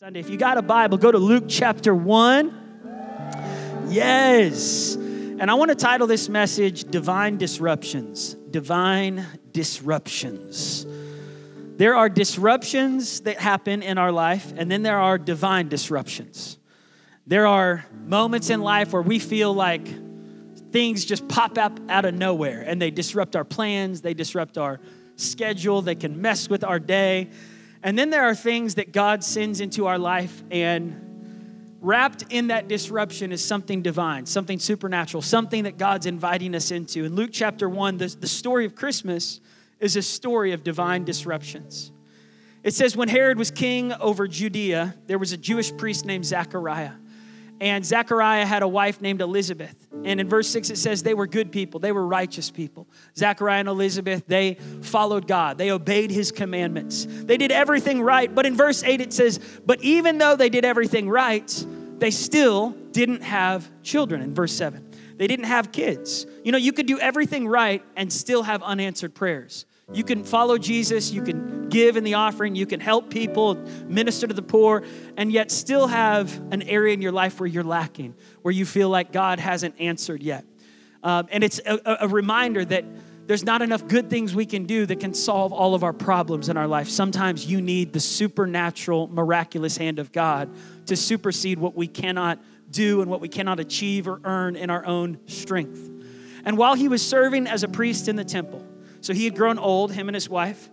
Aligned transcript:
Sunday. 0.00 0.18
If 0.18 0.28
you 0.28 0.36
got 0.36 0.58
a 0.58 0.62
Bible, 0.62 0.98
go 0.98 1.12
to 1.12 1.18
Luke 1.18 1.44
chapter 1.46 1.94
1. 1.94 3.86
Yes. 3.90 4.96
And 4.96 5.48
I 5.48 5.54
want 5.54 5.68
to 5.68 5.76
title 5.76 6.08
this 6.08 6.28
message 6.28 6.82
Divine 6.90 7.36
Disruptions. 7.38 8.34
Divine 8.50 9.24
Disruptions. 9.52 10.84
There 11.76 11.94
are 11.94 12.08
disruptions 12.08 13.20
that 13.20 13.38
happen 13.38 13.84
in 13.84 13.96
our 13.96 14.10
life, 14.10 14.52
and 14.56 14.68
then 14.68 14.82
there 14.82 14.98
are 14.98 15.16
divine 15.16 15.68
disruptions. 15.68 16.58
There 17.28 17.46
are 17.46 17.86
moments 18.04 18.50
in 18.50 18.62
life 18.62 18.92
where 18.92 19.00
we 19.00 19.20
feel 19.20 19.54
like 19.54 19.86
things 20.72 21.04
just 21.04 21.28
pop 21.28 21.56
up 21.56 21.78
out 21.88 22.04
of 22.04 22.14
nowhere 22.14 22.62
and 22.66 22.82
they 22.82 22.90
disrupt 22.90 23.36
our 23.36 23.44
plans, 23.44 24.00
they 24.00 24.12
disrupt 24.12 24.58
our 24.58 24.80
schedule, 25.14 25.82
they 25.82 25.94
can 25.94 26.20
mess 26.20 26.50
with 26.50 26.64
our 26.64 26.80
day. 26.80 27.30
And 27.84 27.98
then 27.98 28.08
there 28.08 28.24
are 28.24 28.34
things 28.34 28.76
that 28.76 28.92
God 28.92 29.22
sends 29.22 29.60
into 29.60 29.86
our 29.86 29.98
life, 29.98 30.42
and 30.50 31.76
wrapped 31.82 32.24
in 32.30 32.46
that 32.46 32.66
disruption 32.66 33.30
is 33.30 33.44
something 33.44 33.82
divine, 33.82 34.24
something 34.24 34.58
supernatural, 34.58 35.20
something 35.20 35.64
that 35.64 35.76
God's 35.76 36.06
inviting 36.06 36.54
us 36.54 36.70
into. 36.70 37.04
In 37.04 37.14
Luke 37.14 37.28
chapter 37.30 37.68
1, 37.68 37.98
the, 37.98 38.06
the 38.18 38.26
story 38.26 38.64
of 38.64 38.74
Christmas 38.74 39.38
is 39.80 39.96
a 39.96 40.02
story 40.02 40.52
of 40.52 40.64
divine 40.64 41.04
disruptions. 41.04 41.92
It 42.62 42.72
says, 42.72 42.96
When 42.96 43.08
Herod 43.08 43.36
was 43.36 43.50
king 43.50 43.92
over 43.92 44.26
Judea, 44.26 44.94
there 45.06 45.18
was 45.18 45.32
a 45.32 45.36
Jewish 45.36 45.76
priest 45.76 46.06
named 46.06 46.24
Zachariah. 46.24 46.92
And 47.60 47.84
Zechariah 47.84 48.46
had 48.46 48.62
a 48.62 48.68
wife 48.68 49.02
named 49.02 49.20
Elizabeth. 49.20 49.83
And 50.04 50.20
in 50.20 50.28
verse 50.28 50.48
6, 50.48 50.70
it 50.70 50.78
says 50.78 51.02
they 51.02 51.14
were 51.14 51.26
good 51.26 51.52
people, 51.52 51.80
they 51.80 51.92
were 51.92 52.06
righteous 52.06 52.50
people. 52.50 52.86
Zechariah 53.16 53.60
and 53.60 53.68
Elizabeth, 53.68 54.24
they 54.26 54.54
followed 54.82 55.26
God, 55.26 55.56
they 55.58 55.70
obeyed 55.70 56.10
his 56.10 56.32
commandments, 56.32 57.06
they 57.08 57.36
did 57.36 57.52
everything 57.52 58.02
right. 58.02 58.34
But 58.34 58.46
in 58.46 58.56
verse 58.56 58.82
8, 58.82 59.00
it 59.00 59.12
says, 59.12 59.38
But 59.64 59.82
even 59.82 60.18
though 60.18 60.36
they 60.36 60.48
did 60.48 60.64
everything 60.64 61.08
right, 61.08 61.66
they 61.98 62.10
still 62.10 62.70
didn't 62.90 63.22
have 63.22 63.68
children. 63.82 64.20
In 64.20 64.34
verse 64.34 64.52
7, 64.52 64.90
they 65.16 65.26
didn't 65.26 65.46
have 65.46 65.72
kids. 65.72 66.26
You 66.42 66.52
know, 66.52 66.58
you 66.58 66.72
could 66.72 66.86
do 66.86 66.98
everything 66.98 67.46
right 67.48 67.82
and 67.96 68.12
still 68.12 68.42
have 68.42 68.62
unanswered 68.62 69.14
prayers. 69.14 69.64
You 69.92 70.02
can 70.02 70.24
follow 70.24 70.56
Jesus, 70.56 71.10
you 71.10 71.22
can 71.22 71.68
give 71.68 71.96
in 71.96 72.04
the 72.04 72.14
offering, 72.14 72.54
you 72.54 72.66
can 72.66 72.80
help 72.80 73.10
people, 73.10 73.56
minister 73.86 74.26
to 74.26 74.34
the 74.34 74.42
poor, 74.42 74.82
and 75.16 75.30
yet 75.30 75.50
still 75.50 75.86
have 75.86 76.34
an 76.52 76.62
area 76.62 76.94
in 76.94 77.02
your 77.02 77.12
life 77.12 77.38
where 77.38 77.46
you're 77.46 77.64
lacking, 77.64 78.14
where 78.42 78.52
you 78.52 78.64
feel 78.64 78.88
like 78.88 79.12
God 79.12 79.38
hasn't 79.38 79.74
answered 79.78 80.22
yet. 80.22 80.44
Um, 81.02 81.28
and 81.30 81.44
it's 81.44 81.60
a, 81.66 81.98
a 82.00 82.08
reminder 82.08 82.64
that 82.64 82.84
there's 83.26 83.44
not 83.44 83.62
enough 83.62 83.86
good 83.86 84.10
things 84.10 84.34
we 84.34 84.46
can 84.46 84.64
do 84.64 84.86
that 84.86 85.00
can 85.00 85.14
solve 85.14 85.52
all 85.52 85.74
of 85.74 85.82
our 85.82 85.92
problems 85.92 86.48
in 86.48 86.56
our 86.56 86.66
life. 86.66 86.88
Sometimes 86.88 87.46
you 87.46 87.60
need 87.60 87.92
the 87.92 88.00
supernatural, 88.00 89.08
miraculous 89.08 89.76
hand 89.76 89.98
of 89.98 90.12
God 90.12 90.50
to 90.86 90.96
supersede 90.96 91.58
what 91.58 91.74
we 91.74 91.86
cannot 91.86 92.38
do 92.70 93.00
and 93.00 93.10
what 93.10 93.20
we 93.20 93.28
cannot 93.28 93.60
achieve 93.60 94.08
or 94.08 94.20
earn 94.24 94.56
in 94.56 94.70
our 94.70 94.84
own 94.84 95.18
strength. 95.26 95.90
And 96.44 96.58
while 96.58 96.74
he 96.74 96.88
was 96.88 97.04
serving 97.06 97.46
as 97.46 97.62
a 97.62 97.68
priest 97.68 98.08
in 98.08 98.16
the 98.16 98.24
temple, 98.24 98.66
so 99.04 99.12
he 99.12 99.24
had 99.24 99.36
grown 99.36 99.58
old, 99.58 99.92
him 99.92 100.08
and 100.08 100.14
his 100.14 100.28
wife. 100.28 100.70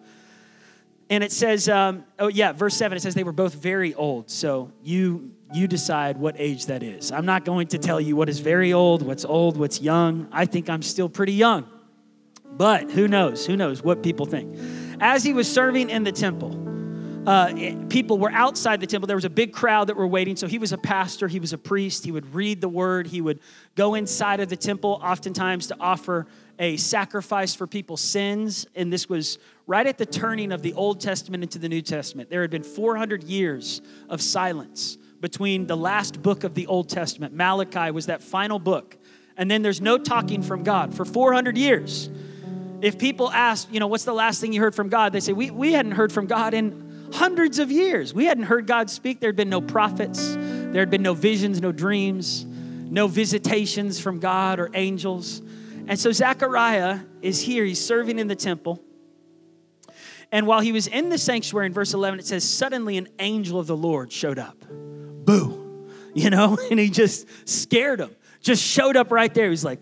And 1.09 1.25
it 1.25 1.33
says, 1.33 1.67
um, 1.67 2.05
oh 2.17 2.29
yeah, 2.29 2.53
verse 2.53 2.75
seven. 2.75 2.95
It 2.95 3.01
says 3.01 3.13
they 3.13 3.25
were 3.25 3.33
both 3.33 3.55
very 3.55 3.93
old. 3.93 4.31
So 4.31 4.71
you 4.81 5.31
you 5.53 5.67
decide 5.67 6.15
what 6.17 6.35
age 6.37 6.67
that 6.67 6.81
is. 6.81 7.11
I'm 7.11 7.25
not 7.25 7.43
going 7.43 7.67
to 7.67 7.77
tell 7.77 7.99
you 7.99 8.15
what 8.15 8.29
is 8.29 8.39
very 8.39 8.71
old, 8.71 9.01
what's 9.01 9.25
old, 9.25 9.57
what's 9.57 9.81
young. 9.81 10.29
I 10.31 10.45
think 10.45 10.69
I'm 10.69 10.81
still 10.81 11.09
pretty 11.09 11.33
young, 11.33 11.67
but 12.53 12.89
who 12.91 13.09
knows? 13.09 13.45
Who 13.45 13.57
knows 13.57 13.83
what 13.83 14.01
people 14.01 14.25
think? 14.25 14.57
As 15.01 15.25
he 15.25 15.33
was 15.33 15.51
serving 15.51 15.89
in 15.89 16.05
the 16.05 16.13
temple, 16.13 16.57
uh, 17.27 17.53
people 17.89 18.17
were 18.17 18.31
outside 18.31 18.79
the 18.79 18.87
temple. 18.87 19.07
There 19.07 19.17
was 19.17 19.25
a 19.25 19.29
big 19.29 19.51
crowd 19.51 19.87
that 19.87 19.97
were 19.97 20.07
waiting. 20.07 20.37
So 20.37 20.47
he 20.47 20.57
was 20.57 20.71
a 20.71 20.77
pastor, 20.77 21.27
he 21.27 21.41
was 21.41 21.51
a 21.51 21.57
priest. 21.57 22.05
He 22.05 22.11
would 22.13 22.33
read 22.33 22.61
the 22.61 22.69
word, 22.69 23.07
he 23.07 23.19
would 23.19 23.41
go 23.75 23.95
inside 23.95 24.39
of 24.39 24.47
the 24.47 24.55
temple, 24.55 25.01
oftentimes 25.03 25.67
to 25.67 25.75
offer 25.81 26.27
a 26.61 26.77
sacrifice 26.77 27.55
for 27.55 27.65
people's 27.65 28.01
sins. 28.01 28.67
And 28.75 28.93
this 28.93 29.09
was 29.09 29.39
right 29.65 29.85
at 29.85 29.97
the 29.97 30.05
turning 30.05 30.51
of 30.51 30.61
the 30.61 30.73
Old 30.73 31.01
Testament 31.01 31.43
into 31.43 31.57
the 31.57 31.67
New 31.67 31.81
Testament. 31.81 32.29
There 32.29 32.43
had 32.43 32.51
been 32.51 32.63
400 32.63 33.23
years 33.23 33.81
of 34.07 34.21
silence 34.21 34.99
between 35.19 35.65
the 35.65 35.75
last 35.75 36.21
book 36.21 36.43
of 36.43 36.53
the 36.53 36.67
Old 36.67 36.87
Testament. 36.87 37.33
Malachi 37.33 37.89
was 37.89 38.05
that 38.05 38.21
final 38.21 38.59
book. 38.59 38.95
And 39.37 39.49
then 39.49 39.63
there's 39.63 39.81
no 39.81 39.97
talking 39.97 40.43
from 40.43 40.61
God 40.61 40.93
for 40.93 41.03
400 41.03 41.57
years. 41.57 42.11
If 42.81 42.99
people 42.99 43.31
ask, 43.31 43.67
you 43.71 43.79
know, 43.79 43.87
what's 43.87 44.05
the 44.05 44.13
last 44.13 44.39
thing 44.39 44.53
you 44.53 44.61
heard 44.61 44.75
from 44.75 44.89
God? 44.89 45.13
They 45.13 45.19
say, 45.19 45.33
we, 45.33 45.49
we 45.49 45.73
hadn't 45.73 45.93
heard 45.93 46.11
from 46.11 46.27
God 46.27 46.53
in 46.53 47.09
hundreds 47.11 47.57
of 47.57 47.71
years. 47.71 48.13
We 48.13 48.25
hadn't 48.25 48.43
heard 48.43 48.67
God 48.67 48.87
speak. 48.91 49.19
There 49.19 49.29
had 49.29 49.35
been 49.35 49.49
no 49.49 49.61
prophets, 49.61 50.35
there 50.35 50.81
had 50.81 50.91
been 50.91 51.01
no 51.01 51.15
visions, 51.15 51.59
no 51.59 51.71
dreams, 51.71 52.45
no 52.45 53.07
visitations 53.07 53.99
from 53.99 54.19
God 54.19 54.59
or 54.59 54.69
angels. 54.75 55.41
And 55.87 55.99
so 55.99 56.11
Zechariah 56.11 56.99
is 57.21 57.41
here, 57.41 57.65
he's 57.65 57.83
serving 57.83 58.19
in 58.19 58.27
the 58.27 58.35
temple. 58.35 58.81
And 60.31 60.47
while 60.47 60.61
he 60.61 60.71
was 60.71 60.87
in 60.87 61.09
the 61.09 61.17
sanctuary 61.17 61.65
in 61.65 61.73
verse 61.73 61.93
11, 61.93 62.19
it 62.19 62.25
says, 62.25 62.47
Suddenly 62.47 62.97
an 62.97 63.09
angel 63.19 63.59
of 63.59 63.67
the 63.67 63.75
Lord 63.75 64.11
showed 64.11 64.39
up. 64.39 64.57
Boo, 64.69 65.89
you 66.13 66.29
know, 66.29 66.57
and 66.71 66.79
he 66.79 66.89
just 66.89 67.27
scared 67.47 67.99
him, 67.99 68.15
just 68.39 68.63
showed 68.63 68.95
up 68.95 69.11
right 69.11 69.33
there. 69.33 69.49
He's 69.49 69.65
like, 69.65 69.79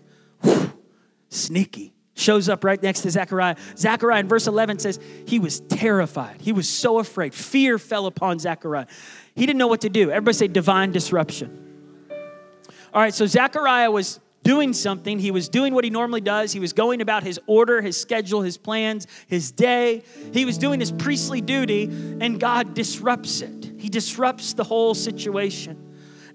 sneaky. 1.28 1.94
Shows 2.14 2.50
up 2.50 2.64
right 2.64 2.82
next 2.82 3.00
to 3.02 3.10
Zechariah. 3.10 3.56
Zechariah 3.78 4.20
in 4.20 4.28
verse 4.28 4.46
11 4.46 4.80
says, 4.80 4.98
He 5.26 5.38
was 5.38 5.60
terrified. 5.60 6.42
He 6.42 6.52
was 6.52 6.68
so 6.68 6.98
afraid. 6.98 7.32
Fear 7.32 7.78
fell 7.78 8.04
upon 8.04 8.38
Zechariah. 8.38 8.86
He 9.34 9.46
didn't 9.46 9.58
know 9.58 9.68
what 9.68 9.80
to 9.82 9.88
do. 9.88 10.10
Everybody 10.10 10.34
say 10.34 10.48
divine 10.48 10.92
disruption. 10.92 11.56
All 12.92 13.00
right, 13.00 13.14
so 13.14 13.24
Zechariah 13.24 13.90
was 13.90 14.20
doing 14.42 14.72
something. 14.72 15.18
He 15.18 15.30
was 15.30 15.48
doing 15.48 15.74
what 15.74 15.84
he 15.84 15.90
normally 15.90 16.20
does. 16.20 16.52
He 16.52 16.60
was 16.60 16.72
going 16.72 17.00
about 17.00 17.22
his 17.22 17.38
order, 17.46 17.80
his 17.80 18.00
schedule, 18.00 18.42
his 18.42 18.56
plans, 18.56 19.06
his 19.26 19.52
day. 19.52 20.02
He 20.32 20.44
was 20.44 20.58
doing 20.58 20.80
his 20.80 20.92
priestly 20.92 21.40
duty, 21.40 21.84
and 21.84 22.40
God 22.40 22.74
disrupts 22.74 23.42
it. 23.42 23.72
He 23.78 23.88
disrupts 23.88 24.54
the 24.54 24.64
whole 24.64 24.94
situation. 24.94 25.86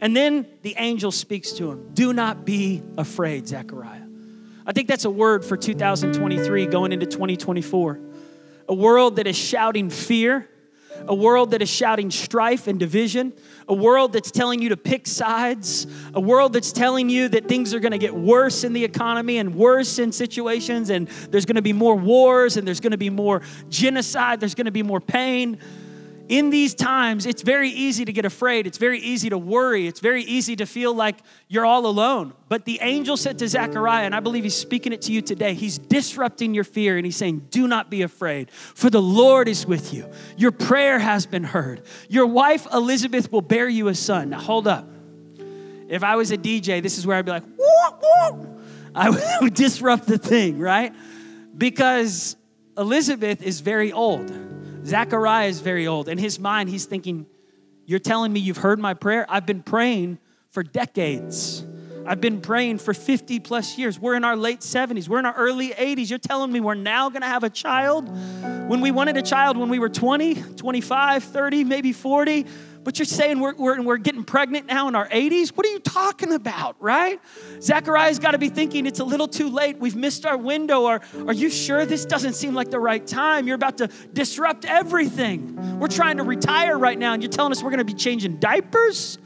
And 0.02 0.16
then 0.16 0.46
the 0.62 0.76
angel 0.78 1.12
speaks 1.12 1.52
to 1.54 1.72
him 1.72 1.94
Do 1.94 2.14
not 2.14 2.46
be 2.46 2.84
afraid, 2.98 3.48
Zechariah. 3.48 4.02
I 4.66 4.72
think 4.74 4.88
that's 4.88 5.06
a 5.06 5.10
word 5.10 5.46
for 5.46 5.58
2023 5.58 6.66
going 6.68 6.92
into 6.92 7.06
2024. 7.06 8.00
A 8.68 8.74
world 8.74 9.18
that 9.18 9.28
is 9.28 9.36
shouting 9.36 9.92
fear, 9.92 10.50
a 11.08 11.16
world 11.16 11.52
that 11.52 11.62
is 11.62 11.70
shouting 11.70 12.12
strife 12.12 12.68
and 12.68 12.80
division, 12.80 13.34
a 13.68 13.74
world 13.74 14.14
that's 14.14 14.32
telling 14.32 14.62
you 14.62 14.70
to 14.70 14.78
pick 14.78 15.08
sides, 15.08 15.88
a 16.14 16.20
world 16.20 16.54
that's 16.54 16.72
telling 16.72 17.10
you 17.10 17.28
that 17.30 17.48
things 17.48 17.74
are 17.74 17.80
going 17.80 17.92
to 17.92 17.98
get 17.98 18.14
worse 18.14 18.64
in 18.64 18.74
the 18.74 18.84
economy 18.84 19.38
and 19.38 19.56
worse 19.56 20.00
in 20.00 20.12
situations, 20.12 20.90
and 20.90 21.08
there's 21.30 21.46
going 21.46 21.56
to 21.56 21.62
be 21.62 21.74
more 21.74 21.96
wars, 21.96 22.58
and 22.58 22.68
there's 22.68 22.80
going 22.80 22.92
to 22.92 22.98
be 22.98 23.10
more 23.10 23.42
genocide, 23.70 24.40
there's 24.40 24.56
going 24.56 24.66
to 24.66 24.72
be 24.72 24.84
more 24.84 25.00
pain 25.00 25.58
in 26.28 26.50
these 26.50 26.74
times, 26.74 27.26
it's 27.26 27.44
very 27.44 27.70
easy 27.70 28.04
to 28.06 28.12
get 28.12 28.26
afraid. 28.26 28.66
It's 28.66 28.80
very 28.80 29.00
easy 29.00 29.30
to 29.30 29.38
worry. 29.38 29.88
It's 29.88 30.00
very 30.00 30.24
easy 30.24 30.56
to 30.56 30.66
feel 30.66 30.94
like 30.94 31.18
you're 31.48 31.66
all 31.66 31.86
alone. 31.86 32.34
But 32.50 32.66
the 32.66 32.80
angel 32.82 33.16
said 33.16 33.38
to 33.40 33.48
Zechariah, 33.48 34.06
and 34.06 34.16
I 34.16 34.20
believe 34.22 34.44
he's 34.44 34.56
speaking 34.56 34.92
it 34.92 35.04
to 35.04 35.12
you 35.12 35.22
today, 35.22 35.54
he's 35.54 35.78
disrupting 35.78 36.54
your 36.54 36.64
fear 36.64 36.98
and 36.98 37.06
he's 37.06 37.16
saying, 37.16 37.48
Do 37.52 37.68
not 37.68 37.92
be 37.92 38.02
afraid, 38.02 38.50
for 38.52 38.90
the 38.90 39.02
Lord 39.02 39.48
is 39.48 39.68
with 39.68 39.94
you. 39.94 40.10
Your 40.36 40.52
prayer 40.52 40.98
has 40.98 41.26
been 41.26 41.44
heard. 41.44 41.84
Your 42.10 42.26
wife 42.26 42.66
Elizabeth 42.74 43.32
will 43.32 43.42
bear 43.42 43.70
you 43.70 43.88
a 43.90 43.96
son. 43.96 44.30
Now, 44.30 44.40
hold 44.40 44.68
up. 44.68 44.88
If 45.88 46.04
I 46.04 46.16
was 46.16 46.32
a 46.32 46.38
DJ, 46.38 46.82
this 46.82 46.98
is 46.98 47.06
where 47.06 47.18
I'd 47.18 47.26
be 47.26 47.32
like, 47.32 47.44
whoop, 47.44 48.04
whoop. 48.04 48.62
I 48.96 49.40
would 49.42 49.54
disrupt 49.54 50.08
the 50.08 50.18
thing, 50.18 50.58
right? 50.58 50.94
Because 51.56 52.36
Elizabeth 52.78 53.44
is 53.44 53.60
very 53.60 53.92
old. 53.92 54.32
Zachariah 54.86 55.48
is 55.48 55.62
very 55.62 55.88
old. 55.88 56.08
In 56.08 56.18
his 56.18 56.40
mind, 56.40 56.70
he's 56.70 56.86
thinking, 56.86 57.26
You're 57.86 58.00
telling 58.00 58.32
me 58.32 58.40
you've 58.40 58.58
heard 58.58 58.80
my 58.80 58.94
prayer? 58.94 59.26
I've 59.30 59.46
been 59.46 59.64
praying 59.64 60.20
for 60.52 60.64
decades. 60.64 61.66
I've 62.08 62.22
been 62.22 62.40
praying 62.40 62.78
for 62.78 62.94
50 62.94 63.40
plus 63.40 63.80
years. 63.80 64.00
We're 64.00 64.14
in 64.16 64.24
our 64.24 64.36
late 64.36 64.60
70s. 64.60 65.10
We're 65.10 65.20
in 65.20 65.26
our 65.26 65.34
early 65.34 65.70
80s. 65.70 66.10
You're 66.10 66.20
telling 66.20 66.52
me 66.52 66.60
we're 66.60 66.76
now 66.76 67.10
going 67.10 67.24
to 67.24 67.28
have 67.28 67.44
a 67.44 67.50
child? 67.50 68.08
When 68.70 68.80
we 68.80 68.92
wanted 68.92 69.18
a 69.18 69.24
child 69.24 69.58
when 69.58 69.70
we 69.70 69.80
were 69.80 69.90
20, 69.90 70.36
25, 70.56 71.24
30, 71.24 71.64
maybe 71.64 71.94
40, 71.94 72.46
but 72.86 73.00
you're 73.00 73.06
saying 73.08 73.40
we're, 73.40 73.56
we're, 73.56 73.82
we're 73.82 73.98
getting 73.98 74.24
pregnant 74.24 74.68
now 74.68 74.88
in 74.88 74.94
our 74.94 75.10
80s? 75.10 75.50
What 75.50 75.66
are 75.66 75.70
you 75.70 75.80
talking 75.80 76.32
about, 76.32 76.76
right? 76.80 77.20
Zachariah's 77.60 78.20
got 78.20 78.32
to 78.32 78.38
be 78.38 78.48
thinking 78.48 78.86
it's 78.86 79.00
a 79.00 79.04
little 79.04 79.28
too 79.28 79.50
late. 79.50 79.80
We've 79.80 79.96
missed 79.96 80.26
our 80.26 80.38
window. 80.38 80.84
Or 80.84 81.02
are 81.28 81.34
you 81.34 81.50
sure 81.50 81.88
this 81.88 82.06
doesn't 82.06 82.34
seem 82.34 82.54
like 82.54 82.70
the 82.70 82.80
right 82.80 83.06
time? 83.06 83.48
You're 83.48 83.56
about 83.56 83.80
to 83.80 83.88
disrupt 84.14 84.66
everything. 84.66 85.80
We're 85.80 85.88
trying 85.88 86.18
to 86.18 86.24
retire 86.24 86.78
right 86.78 86.98
now, 86.98 87.14
and 87.14 87.24
you're 87.24 87.32
telling 87.32 87.52
us 87.52 87.64
we're 87.64 87.72
going 87.72 87.80
to 87.80 87.86
be 87.86 87.96
changing 87.96 88.38
diapers? 88.38 89.18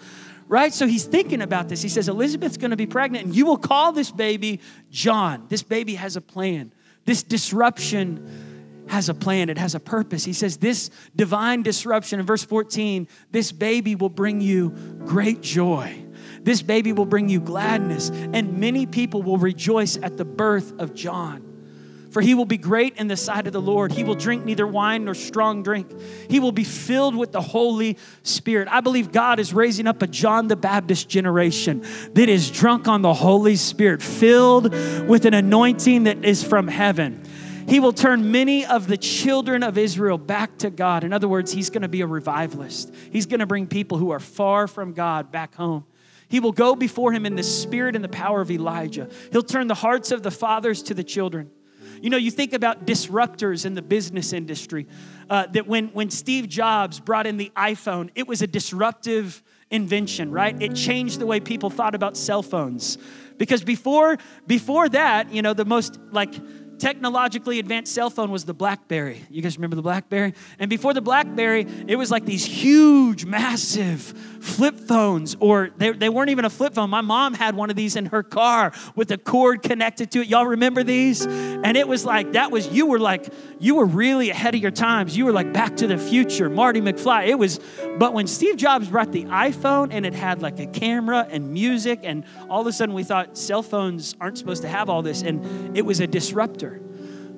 right? 0.47 0.73
So 0.73 0.87
he's 0.87 1.05
thinking 1.05 1.43
about 1.43 1.69
this. 1.69 1.79
He 1.83 1.89
says, 1.89 2.09
Elizabeth's 2.09 2.57
going 2.57 2.71
to 2.71 2.77
be 2.77 2.87
pregnant, 2.87 3.25
and 3.25 3.35
you 3.35 3.45
will 3.45 3.59
call 3.59 3.91
this 3.91 4.09
baby 4.09 4.61
John. 4.89 5.45
This 5.47 5.61
baby 5.61 5.93
has 5.93 6.15
a 6.15 6.21
plan. 6.21 6.73
This 7.05 7.21
disruption 7.21 8.48
has 8.89 9.09
a 9.09 9.13
plan, 9.13 9.49
it 9.49 9.57
has 9.57 9.75
a 9.75 9.79
purpose. 9.79 10.25
He 10.25 10.33
says, 10.33 10.57
This 10.57 10.89
divine 11.15 11.63
disruption, 11.63 12.19
in 12.19 12.25
verse 12.25 12.43
14, 12.43 13.07
this 13.31 13.51
baby 13.51 13.95
will 13.95 14.09
bring 14.09 14.41
you 14.41 14.71
great 15.05 15.41
joy. 15.41 16.05
This 16.41 16.61
baby 16.61 16.93
will 16.93 17.05
bring 17.05 17.29
you 17.29 17.39
gladness, 17.39 18.09
and 18.09 18.59
many 18.59 18.85
people 18.85 19.21
will 19.21 19.37
rejoice 19.37 19.97
at 19.97 20.17
the 20.17 20.25
birth 20.25 20.79
of 20.79 20.93
John. 20.93 21.49
For 22.11 22.21
he 22.21 22.33
will 22.33 22.45
be 22.45 22.57
great 22.57 22.97
in 22.97 23.07
the 23.07 23.17
sight 23.17 23.45
of 23.45 23.53
the 23.53 23.61
Lord. 23.61 23.91
He 23.91 24.03
will 24.03 24.15
drink 24.15 24.43
neither 24.43 24.65
wine 24.65 25.05
nor 25.05 25.13
strong 25.13 25.61
drink. 25.61 25.91
He 26.27 26.39
will 26.39 26.51
be 26.51 26.63
filled 26.63 27.15
with 27.15 27.31
the 27.31 27.41
Holy 27.41 27.97
Spirit. 28.23 28.67
I 28.71 28.81
believe 28.81 29.11
God 29.11 29.39
is 29.39 29.53
raising 29.53 29.85
up 29.85 30.01
a 30.01 30.07
John 30.07 30.47
the 30.47 30.55
Baptist 30.55 31.07
generation 31.07 31.85
that 32.13 32.27
is 32.27 32.49
drunk 32.49 32.87
on 32.87 33.03
the 33.03 33.13
Holy 33.13 33.55
Spirit, 33.55 34.01
filled 34.01 34.73
with 35.07 35.25
an 35.25 35.35
anointing 35.35 36.05
that 36.05 36.25
is 36.25 36.43
from 36.43 36.67
heaven. 36.67 37.23
He 37.69 37.79
will 37.79 37.93
turn 37.93 38.31
many 38.31 38.65
of 38.65 38.87
the 38.87 38.97
children 38.97 39.63
of 39.63 39.77
Israel 39.77 40.17
back 40.17 40.57
to 40.59 40.69
God. 40.69 41.03
In 41.03 41.13
other 41.13 41.27
words, 41.27 41.51
he's 41.51 41.69
going 41.69 41.83
to 41.83 41.87
be 41.87 42.01
a 42.01 42.07
revivalist. 42.07 42.93
He's 43.11 43.25
going 43.25 43.39
to 43.39 43.45
bring 43.45 43.67
people 43.67 43.97
who 43.97 44.09
are 44.09 44.19
far 44.19 44.67
from 44.67 44.93
God 44.93 45.31
back 45.31 45.55
home. 45.55 45.85
He 46.27 46.39
will 46.39 46.51
go 46.51 46.75
before 46.75 47.11
him 47.11 47.25
in 47.25 47.35
the 47.35 47.43
spirit 47.43 47.95
and 47.95 48.03
the 48.03 48.09
power 48.09 48.41
of 48.41 48.51
Elijah. 48.51 49.09
He'll 49.31 49.43
turn 49.43 49.67
the 49.67 49.75
hearts 49.75 50.11
of 50.11 50.23
the 50.23 50.31
fathers 50.31 50.83
to 50.83 50.93
the 50.93 51.03
children 51.03 51.51
you 52.01 52.09
know, 52.09 52.17
you 52.17 52.31
think 52.31 52.53
about 52.53 52.85
disruptors 52.85 53.65
in 53.65 53.75
the 53.75 53.81
business 53.81 54.33
industry. 54.33 54.87
Uh, 55.29 55.45
that 55.47 55.67
when, 55.67 55.89
when 55.89 56.09
Steve 56.09 56.47
Jobs 56.47 56.99
brought 56.99 57.27
in 57.27 57.37
the 57.37 57.51
iPhone, 57.55 58.09
it 58.15 58.27
was 58.27 58.41
a 58.41 58.47
disruptive 58.47 59.43
invention, 59.69 60.31
right? 60.31 60.59
It 60.61 60.75
changed 60.75 61.19
the 61.19 61.25
way 61.25 61.39
people 61.39 61.69
thought 61.69 61.93
about 61.93 62.17
cell 62.17 62.41
phones. 62.41 62.97
Because 63.37 63.63
before, 63.63 64.17
before 64.47 64.89
that, 64.89 65.31
you 65.31 65.41
know, 65.41 65.53
the 65.53 65.65
most 65.65 65.99
like 66.11 66.33
technologically 66.79 67.59
advanced 67.59 67.93
cell 67.93 68.09
phone 68.09 68.31
was 68.31 68.45
the 68.45 68.53
Blackberry. 68.53 69.23
You 69.29 69.41
guys 69.41 69.57
remember 69.57 69.75
the 69.75 69.81
Blackberry? 69.81 70.33
And 70.57 70.69
before 70.69 70.93
the 70.93 71.01
Blackberry, 71.01 71.67
it 71.87 71.95
was 71.95 72.11
like 72.11 72.25
these 72.25 72.45
huge, 72.45 73.25
massive 73.25 74.28
flip 74.41 74.79
phones, 74.79 75.35
or 75.39 75.69
they, 75.77 75.91
they 75.91 76.09
weren't 76.09 76.29
even 76.29 76.45
a 76.45 76.49
flip 76.49 76.73
phone. 76.73 76.89
My 76.89 77.01
mom 77.01 77.33
had 77.33 77.55
one 77.55 77.69
of 77.69 77.75
these 77.75 77.95
in 77.95 78.07
her 78.07 78.23
car 78.23 78.71
with 78.95 79.11
a 79.11 79.17
cord 79.17 79.61
connected 79.61 80.11
to 80.11 80.21
it. 80.21 80.27
Y'all 80.27 80.45
remember 80.45 80.83
these? 80.83 81.25
And 81.25 81.75
it 81.75 81.87
was 81.87 82.05
like, 82.05 82.33
that 82.33 82.51
was, 82.51 82.67
you 82.69 82.85
were 82.85 82.99
like, 82.99 83.27
you 83.59 83.75
were 83.75 83.85
really 83.85 84.29
ahead 84.29 84.55
of 84.55 84.61
your 84.61 84.71
times. 84.71 85.15
You 85.15 85.25
were 85.25 85.31
like 85.31 85.51
back 85.53 85.77
to 85.77 85.87
the 85.87 85.97
future, 85.97 86.49
Marty 86.49 86.81
McFly. 86.81 87.27
It 87.27 87.37
was, 87.37 87.59
but 87.97 88.13
when 88.13 88.27
Steve 88.27 88.57
Jobs 88.57 88.87
brought 88.87 89.11
the 89.11 89.25
iPhone 89.25 89.89
and 89.91 90.05
it 90.05 90.13
had 90.13 90.41
like 90.41 90.59
a 90.59 90.67
camera 90.67 91.27
and 91.29 91.51
music, 91.51 91.99
and 92.03 92.25
all 92.49 92.61
of 92.61 92.67
a 92.67 92.71
sudden 92.71 92.95
we 92.95 93.03
thought 93.03 93.37
cell 93.37 93.63
phones 93.63 94.15
aren't 94.19 94.37
supposed 94.37 94.61
to 94.61 94.67
have 94.67 94.89
all 94.89 95.01
this, 95.01 95.21
and 95.21 95.77
it 95.77 95.85
was 95.85 95.99
a 95.99 96.07
disruptor. 96.07 96.75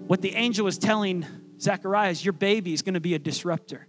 What 0.07 0.21
the 0.21 0.35
angel 0.35 0.65
was 0.65 0.77
telling 0.77 1.25
Zacharias, 1.59 2.25
your 2.25 2.33
baby 2.33 2.73
is 2.73 2.81
going 2.81 2.95
to 2.95 2.99
be 2.99 3.13
a 3.13 3.19
disruptor. 3.19 3.87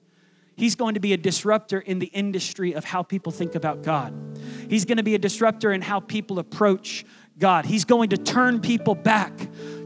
He's 0.56 0.75
going 0.75 0.94
to 0.94 1.00
be 1.00 1.12
a 1.12 1.16
disruptor 1.16 1.81
in 1.81 1.99
the 1.99 2.06
industry 2.06 2.72
of 2.75 2.84
how 2.84 3.02
people 3.02 3.32
think 3.32 3.54
about 3.54 3.82
God. 3.82 4.14
He's 4.69 4.84
going 4.84 4.99
to 4.99 5.02
be 5.02 5.14
a 5.14 5.19
disruptor 5.19 5.72
in 5.72 5.82
how 5.82 6.00
people 6.00 6.38
approach 6.38 7.04
God. 7.38 7.64
He's 7.64 7.84
going 7.84 8.10
to 8.10 8.16
turn 8.16 8.60
people 8.60 8.94
back 8.94 9.32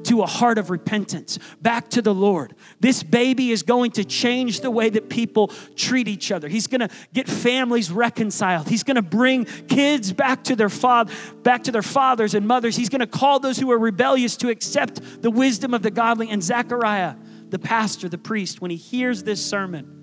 to 0.04 0.22
a 0.22 0.26
heart 0.26 0.58
of 0.58 0.70
repentance, 0.70 1.38
back 1.60 1.88
to 1.90 2.02
the 2.02 2.14
Lord. 2.14 2.54
This 2.80 3.02
baby 3.02 3.50
is 3.50 3.62
going 3.62 3.92
to 3.92 4.04
change 4.04 4.60
the 4.60 4.70
way 4.70 4.88
that 4.90 5.08
people 5.08 5.48
treat 5.74 6.08
each 6.08 6.30
other. 6.30 6.48
He's 6.48 6.66
going 6.66 6.80
to 6.80 6.88
get 7.12 7.28
families 7.28 7.90
reconciled. 7.90 8.68
He's 8.68 8.84
going 8.84 8.96
to 8.96 9.02
bring 9.02 9.44
kids 9.44 10.12
back 10.12 10.44
to 10.44 10.56
their 10.56 10.68
father, 10.68 11.12
back 11.42 11.64
to 11.64 11.72
their 11.72 11.82
fathers 11.82 12.34
and 12.34 12.46
mothers. 12.46 12.76
He's 12.76 12.88
going 12.88 13.00
to 13.00 13.06
call 13.06 13.40
those 13.40 13.58
who 13.58 13.70
are 13.72 13.78
rebellious 13.78 14.36
to 14.38 14.48
accept 14.48 15.22
the 15.22 15.30
wisdom 15.30 15.74
of 15.74 15.82
the 15.82 15.90
godly. 15.90 16.30
And 16.30 16.42
Zechariah, 16.42 17.16
the 17.48 17.58
pastor, 17.58 18.08
the 18.08 18.18
priest, 18.18 18.60
when 18.60 18.70
he 18.70 18.76
hears 18.76 19.24
this 19.24 19.44
sermon, 19.44 19.95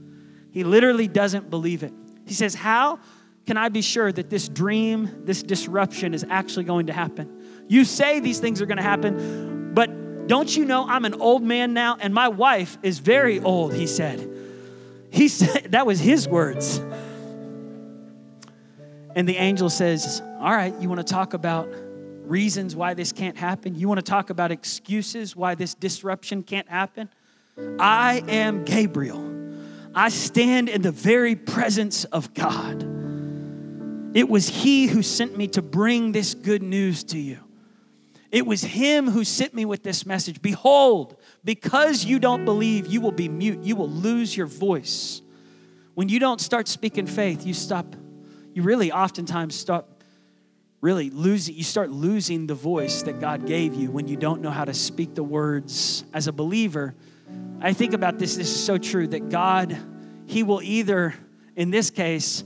he 0.54 0.64
literally 0.64 1.10
doesn't 1.10 1.50
believe 1.50 1.84
it. 1.84 1.94
He 2.26 2.34
says, 2.34 2.56
"How 2.56 3.00
can 3.46 3.58
I 3.58 3.68
be 3.68 3.82
sure 3.82 4.12
that 4.12 4.30
this 4.30 4.48
dream, 4.48 5.24
this 5.26 5.44
disruption 5.44 6.14
is 6.14 6.26
actually 6.30 6.64
going 6.64 6.88
to 6.88 6.94
happen?" 6.94 7.66
You 7.68 7.84
say 7.84 8.22
these 8.22 8.40
things 8.40 8.62
are 8.62 8.66
going 8.66 8.78
to 8.78 8.84
happen, 8.84 9.74
but 9.74 9.90
don't 10.28 10.56
you 10.56 10.64
know 10.64 10.88
I'm 10.88 11.06
an 11.06 11.16
old 11.16 11.44
man 11.44 11.74
now 11.74 11.98
and 12.00 12.14
my 12.14 12.30
wife 12.30 12.78
is 12.82 13.00
very 13.00 13.40
old, 13.42 13.74
he 13.74 13.88
said. 13.88 14.30
He 15.12 15.28
said, 15.40 15.72
that 15.72 15.86
was 15.86 16.00
his 16.00 16.28
words. 16.28 16.80
And 19.16 19.30
the 19.30 19.38
angel 19.38 19.70
says, 19.70 20.22
All 20.40 20.52
right, 20.52 20.74
you 20.80 20.90
want 20.90 21.06
to 21.06 21.14
talk 21.14 21.34
about 21.34 21.70
reasons 22.26 22.76
why 22.76 22.94
this 22.94 23.12
can't 23.12 23.38
happen? 23.38 23.76
You 23.76 23.88
want 23.88 24.00
to 24.00 24.10
talk 24.10 24.30
about 24.30 24.52
excuses 24.52 25.36
why 25.36 25.56
this 25.56 25.76
disruption 25.76 26.42
can't 26.42 26.68
happen? 26.68 27.10
I 27.80 28.24
am 28.28 28.66
Gabriel. 28.66 29.43
I 29.96 30.10
stand 30.10 30.70
in 30.70 30.82
the 30.82 30.92
very 30.92 31.36
presence 31.36 32.06
of 32.06 32.34
God. 32.34 32.84
It 34.16 34.30
was 34.30 34.48
He 34.48 34.88
who 34.88 35.02
sent 35.02 35.38
me 35.38 35.48
to 35.50 35.62
bring 35.62 36.12
this 36.12 36.34
good 36.34 36.64
news 36.64 37.04
to 37.06 37.20
you. 37.20 37.40
It 38.34 38.48
was 38.48 38.64
him 38.64 39.12
who 39.12 39.24
sent 39.24 39.54
me 39.54 39.64
with 39.64 39.84
this 39.84 40.08
message. 40.08 40.42
Behold, 40.42 41.18
because 41.44 42.04
you 42.04 42.18
don't 42.18 42.46
believe, 42.46 42.88
you 42.88 43.00
will 43.00 43.12
be 43.12 43.30
mute. 43.30 43.60
You 43.64 43.76
will 43.76 43.92
lose 43.92 44.36
your 44.36 44.48
voice. 44.48 45.22
When 45.94 46.10
you 46.10 46.18
don't 46.18 46.42
start 46.42 46.68
speaking 46.68 47.06
faith, 47.06 47.46
you 47.46 47.54
stop, 47.54 47.96
you 48.56 48.64
really 48.64 48.92
oftentimes 48.92 49.54
stop 49.54 50.04
really 50.82 51.12
losing, 51.12 51.54
you 51.54 51.64
start 51.64 51.92
losing 51.92 52.48
the 52.48 52.56
voice 52.56 53.04
that 53.04 53.22
God 53.22 53.46
gave 53.46 53.76
you 53.76 53.92
when 53.92 54.08
you 54.08 54.18
don't 54.18 54.42
know 54.42 54.50
how 54.50 54.66
to 54.66 54.74
speak 54.74 55.14
the 55.14 55.24
words. 55.24 56.04
As 56.12 56.28
a 56.28 56.32
believer, 56.32 56.96
I 57.62 57.74
think 57.74 57.94
about 57.94 58.20
this, 58.20 58.36
this 58.36 58.50
is 58.50 58.64
so 58.64 58.78
true 58.78 59.08
that 59.08 59.30
God, 59.30 59.78
He 60.26 60.44
will 60.44 60.62
either, 60.62 61.14
in 61.56 61.72
this 61.72 61.90
case, 61.90 62.44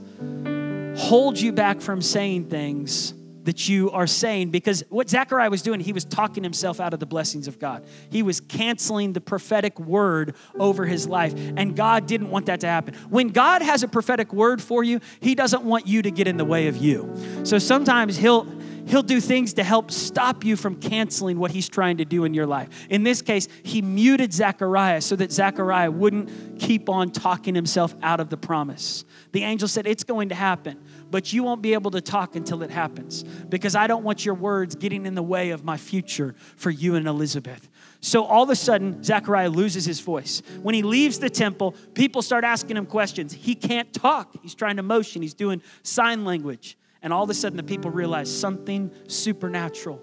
hold 0.96 1.40
you 1.40 1.52
back 1.52 1.80
from 1.80 2.02
saying 2.02 2.48
things 2.48 3.14
that 3.48 3.66
you 3.66 3.90
are 3.92 4.06
saying 4.06 4.50
because 4.50 4.84
what 4.90 5.08
Zechariah 5.08 5.48
was 5.48 5.62
doing, 5.62 5.80
he 5.80 5.94
was 5.94 6.04
talking 6.04 6.44
himself 6.44 6.80
out 6.80 6.92
of 6.92 7.00
the 7.00 7.06
blessings 7.06 7.48
of 7.48 7.58
God. 7.58 7.82
He 8.10 8.22
was 8.22 8.42
canceling 8.42 9.14
the 9.14 9.22
prophetic 9.22 9.80
word 9.80 10.34
over 10.58 10.84
his 10.84 11.08
life, 11.08 11.32
and 11.34 11.74
God 11.74 12.06
didn't 12.06 12.28
want 12.28 12.44
that 12.46 12.60
to 12.60 12.66
happen. 12.66 12.92
When 13.08 13.28
God 13.28 13.62
has 13.62 13.82
a 13.82 13.88
prophetic 13.88 14.34
word 14.34 14.60
for 14.60 14.84
you, 14.84 15.00
he 15.20 15.34
doesn't 15.34 15.62
want 15.62 15.86
you 15.86 16.02
to 16.02 16.10
get 16.10 16.28
in 16.28 16.36
the 16.36 16.44
way 16.44 16.68
of 16.68 16.76
you. 16.76 17.10
So 17.44 17.58
sometimes 17.58 18.18
he'll 18.18 18.46
he'll 18.88 19.02
do 19.02 19.20
things 19.20 19.54
to 19.54 19.64
help 19.64 19.90
stop 19.90 20.44
you 20.44 20.56
from 20.56 20.76
canceling 20.76 21.38
what 21.38 21.50
he's 21.50 21.68
trying 21.68 21.98
to 21.98 22.04
do 22.04 22.24
in 22.24 22.34
your 22.34 22.46
life. 22.46 22.86
In 22.90 23.02
this 23.02 23.22
case, 23.22 23.48
he 23.62 23.82
muted 23.82 24.32
Zechariah 24.32 25.00
so 25.00 25.16
that 25.16 25.30
Zechariah 25.32 25.90
wouldn't 25.90 26.58
keep 26.58 26.88
on 26.88 27.10
talking 27.10 27.54
himself 27.54 27.94
out 28.02 28.20
of 28.20 28.30
the 28.30 28.36
promise. 28.36 29.04
The 29.32 29.44
angel 29.44 29.68
said, 29.68 29.86
It's 29.86 30.04
going 30.04 30.30
to 30.30 30.34
happen 30.34 30.78
but 31.10 31.32
you 31.32 31.42
won't 31.42 31.62
be 31.62 31.74
able 31.74 31.90
to 31.92 32.00
talk 32.00 32.36
until 32.36 32.62
it 32.62 32.70
happens 32.70 33.22
because 33.22 33.74
I 33.74 33.86
don't 33.86 34.04
want 34.04 34.24
your 34.24 34.34
words 34.34 34.74
getting 34.74 35.06
in 35.06 35.14
the 35.14 35.22
way 35.22 35.50
of 35.50 35.64
my 35.64 35.76
future 35.76 36.34
for 36.56 36.70
you 36.70 36.94
and 36.96 37.06
Elizabeth. 37.06 37.68
So 38.00 38.24
all 38.24 38.44
of 38.44 38.50
a 38.50 38.56
sudden, 38.56 39.02
Zechariah 39.02 39.48
loses 39.48 39.84
his 39.84 40.00
voice. 40.00 40.42
When 40.62 40.74
he 40.74 40.82
leaves 40.82 41.18
the 41.18 41.30
temple, 41.30 41.74
people 41.94 42.22
start 42.22 42.44
asking 42.44 42.76
him 42.76 42.86
questions. 42.86 43.32
He 43.32 43.54
can't 43.54 43.92
talk. 43.92 44.36
He's 44.42 44.54
trying 44.54 44.76
to 44.76 44.82
motion, 44.82 45.22
he's 45.22 45.34
doing 45.34 45.62
sign 45.82 46.24
language. 46.24 46.76
And 47.08 47.14
all 47.14 47.24
of 47.24 47.30
a 47.30 47.34
sudden, 47.34 47.56
the 47.56 47.62
people 47.62 47.90
realize 47.90 48.30
something 48.30 48.90
supernatural 49.06 50.02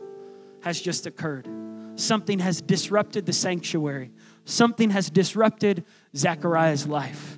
has 0.64 0.82
just 0.82 1.06
occurred. 1.06 1.48
Something 1.94 2.40
has 2.40 2.62
disrupted 2.62 3.28
the 3.28 3.32
sanctuary. 3.32 4.10
Something 4.46 4.90
has 4.90 5.12
disrupted 5.12 5.86
Zechariah's 6.18 6.88
life. 6.88 7.38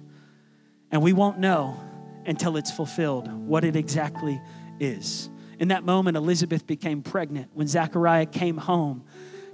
And 0.89 1.01
we 1.01 1.12
won't 1.12 1.39
know 1.39 1.77
until 2.25 2.55
it's 2.55 2.71
fulfilled, 2.71 3.29
what 3.29 3.65
it 3.65 3.75
exactly 3.75 4.41
is. 4.79 5.29
In 5.59 5.67
that 5.67 5.83
moment, 5.83 6.15
Elizabeth 6.15 6.65
became 6.65 7.01
pregnant. 7.01 7.50
When 7.53 7.67
Zachariah 7.67 8.27
came 8.27 8.55
home, 8.55 9.03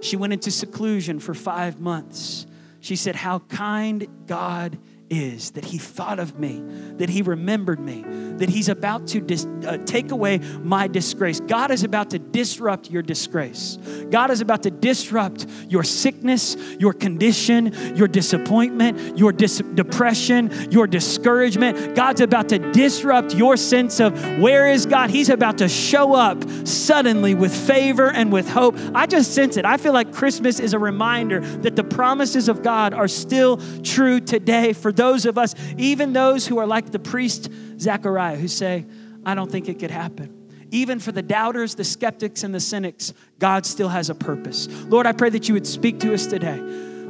she 0.00 0.14
went 0.14 0.32
into 0.32 0.52
seclusion 0.52 1.18
for 1.18 1.34
five 1.34 1.80
months. 1.80 2.46
She 2.78 2.94
said, 2.94 3.16
How 3.16 3.40
kind 3.40 4.06
God 4.28 4.78
is 5.10 5.52
that 5.52 5.64
he 5.64 5.78
thought 5.78 6.18
of 6.18 6.38
me, 6.38 6.62
that 6.96 7.08
he 7.08 7.22
remembered 7.22 7.78
me, 7.78 8.04
that 8.38 8.48
he's 8.48 8.68
about 8.68 9.06
to 9.08 9.20
dis- 9.20 9.46
uh, 9.66 9.76
take 9.84 10.10
away 10.10 10.38
my 10.62 10.88
disgrace. 10.88 11.40
God 11.40 11.70
is 11.70 11.84
about 11.84 12.10
to 12.10 12.18
disrupt 12.18 12.90
your 12.90 13.02
disgrace. 13.02 13.78
God 14.10 14.30
is 14.30 14.40
about 14.40 14.62
to 14.62 14.70
disrupt 14.70 15.46
your 15.68 15.82
sickness, 15.82 16.56
your 16.78 16.92
condition, 16.92 17.96
your 17.96 18.08
disappointment, 18.08 19.18
your 19.18 19.32
dis- 19.32 19.62
depression, 19.74 20.50
your 20.70 20.86
discouragement. 20.86 21.94
God's 21.94 22.22
about 22.22 22.48
to 22.48 22.58
disrupt 22.72 23.34
your 23.34 23.56
sense 23.56 24.00
of 24.00 24.18
where 24.38 24.70
is 24.70 24.86
God? 24.86 25.10
He's 25.10 25.28
about 25.28 25.58
to 25.58 25.68
show 25.68 26.14
up 26.14 26.42
suddenly 26.66 27.34
with 27.34 27.54
favor 27.54 28.10
and 28.10 28.32
with 28.32 28.48
hope. 28.48 28.76
I 28.94 29.06
just 29.06 29.34
sense 29.34 29.56
it. 29.56 29.64
I 29.64 29.76
feel 29.76 29.92
like 29.92 30.12
Christmas 30.12 30.60
is 30.60 30.72
a 30.72 30.78
reminder 30.78 31.40
that 31.40 31.76
the 31.76 31.84
promises 31.84 32.48
of 32.48 32.62
God 32.62 32.94
are 32.94 33.08
still 33.08 33.58
true 33.82 34.20
today 34.20 34.72
for 34.72 34.93
those 34.96 35.26
of 35.26 35.38
us, 35.38 35.54
even 35.76 36.12
those 36.12 36.46
who 36.46 36.58
are 36.58 36.66
like 36.66 36.90
the 36.90 36.98
priest 36.98 37.50
Zechariah, 37.78 38.36
who 38.36 38.48
say, 38.48 38.86
I 39.24 39.34
don't 39.34 39.50
think 39.50 39.68
it 39.68 39.78
could 39.78 39.90
happen. 39.90 40.40
Even 40.70 40.98
for 40.98 41.12
the 41.12 41.22
doubters, 41.22 41.74
the 41.74 41.84
skeptics, 41.84 42.42
and 42.42 42.54
the 42.54 42.60
cynics, 42.60 43.12
God 43.38 43.64
still 43.64 43.88
has 43.88 44.10
a 44.10 44.14
purpose. 44.14 44.68
Lord, 44.86 45.06
I 45.06 45.12
pray 45.12 45.30
that 45.30 45.48
you 45.48 45.54
would 45.54 45.66
speak 45.66 46.00
to 46.00 46.12
us 46.12 46.26
today. 46.26 46.58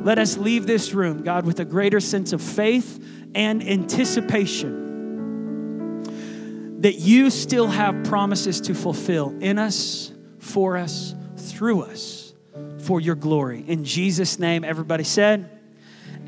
let 0.04 0.18
us 0.18 0.36
leave 0.36 0.66
this 0.66 0.92
room, 0.92 1.22
God, 1.22 1.46
with 1.46 1.60
a 1.60 1.64
greater 1.64 2.00
sense 2.00 2.32
of 2.34 2.42
faith 2.42 3.02
and 3.34 3.66
anticipation 3.66 4.84
that 6.84 6.96
you 6.96 7.30
still 7.30 7.66
have 7.66 8.04
promises 8.04 8.60
to 8.60 8.74
fulfill 8.74 9.34
in 9.40 9.58
us, 9.58 10.12
for 10.38 10.76
us, 10.76 11.14
through 11.38 11.80
us, 11.80 12.34
for 12.80 13.00
your 13.00 13.14
glory. 13.14 13.64
In 13.66 13.84
Jesus' 13.84 14.38
name, 14.38 14.64
everybody 14.64 15.04
said, 15.04 15.53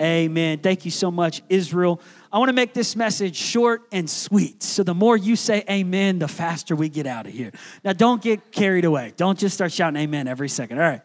Amen. 0.00 0.59
Thank 0.59 0.85
you 0.85 0.91
so 0.91 1.11
much, 1.11 1.43
Israel. 1.49 2.00
I 2.33 2.38
want 2.38 2.49
to 2.49 2.55
make 2.55 2.75
this 2.75 2.97
message 2.97 3.37
short 3.37 3.83
and 3.93 4.09
sweet. 4.09 4.62
So 4.62 4.83
the 4.83 4.95
more 4.95 5.17
you 5.17 5.37
say 5.37 5.65
amen, 5.71 6.19
the 6.19 6.29
faster 6.29 6.76
we 6.76 6.88
get 6.88 7.07
out 7.07 7.26
of 7.26 7.33
here. 7.33 7.53
Now, 7.85 7.93
don't 7.93 8.21
get 8.21 8.53
carried 8.53 8.85
away. 8.85 9.12
Don't 9.17 9.38
just 9.38 9.55
start 9.55 9.73
shouting 9.73 10.00
amen 10.00 10.29
every 10.29 10.49
second. 10.49 10.79
All 10.79 10.85
right. 10.85 11.03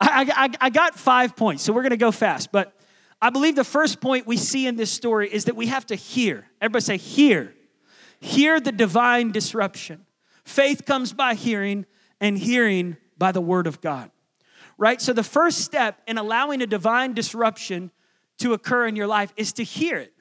I, 0.00 0.30
I, 0.34 0.66
I 0.66 0.70
got 0.70 0.98
five 0.98 1.34
points, 1.34 1.62
so 1.62 1.72
we're 1.72 1.82
going 1.82 1.90
to 1.90 1.96
go 1.96 2.12
fast. 2.12 2.52
But 2.52 2.72
I 3.20 3.30
believe 3.30 3.56
the 3.56 3.64
first 3.64 4.00
point 4.00 4.26
we 4.26 4.36
see 4.36 4.66
in 4.66 4.76
this 4.76 4.90
story 4.90 5.28
is 5.32 5.46
that 5.46 5.56
we 5.56 5.66
have 5.66 5.86
to 5.86 5.94
hear. 5.94 6.46
Everybody 6.60 6.84
say, 6.84 6.96
hear. 6.98 7.54
Hear 8.20 8.60
the 8.60 8.72
divine 8.72 9.32
disruption. 9.32 10.04
Faith 10.44 10.84
comes 10.86 11.12
by 11.12 11.34
hearing, 11.34 11.86
and 12.20 12.38
hearing 12.38 12.96
by 13.16 13.32
the 13.32 13.40
word 13.40 13.66
of 13.66 13.80
God. 13.80 14.10
Right? 14.78 15.02
So 15.02 15.12
the 15.12 15.24
first 15.24 15.58
step 15.58 16.00
in 16.06 16.16
allowing 16.16 16.62
a 16.62 16.66
divine 16.66 17.12
disruption 17.12 17.90
to 18.38 18.52
occur 18.52 18.86
in 18.86 18.96
your 18.96 19.08
life 19.08 19.32
is 19.36 19.52
to 19.54 19.64
hear 19.64 19.98
it. 19.98 20.12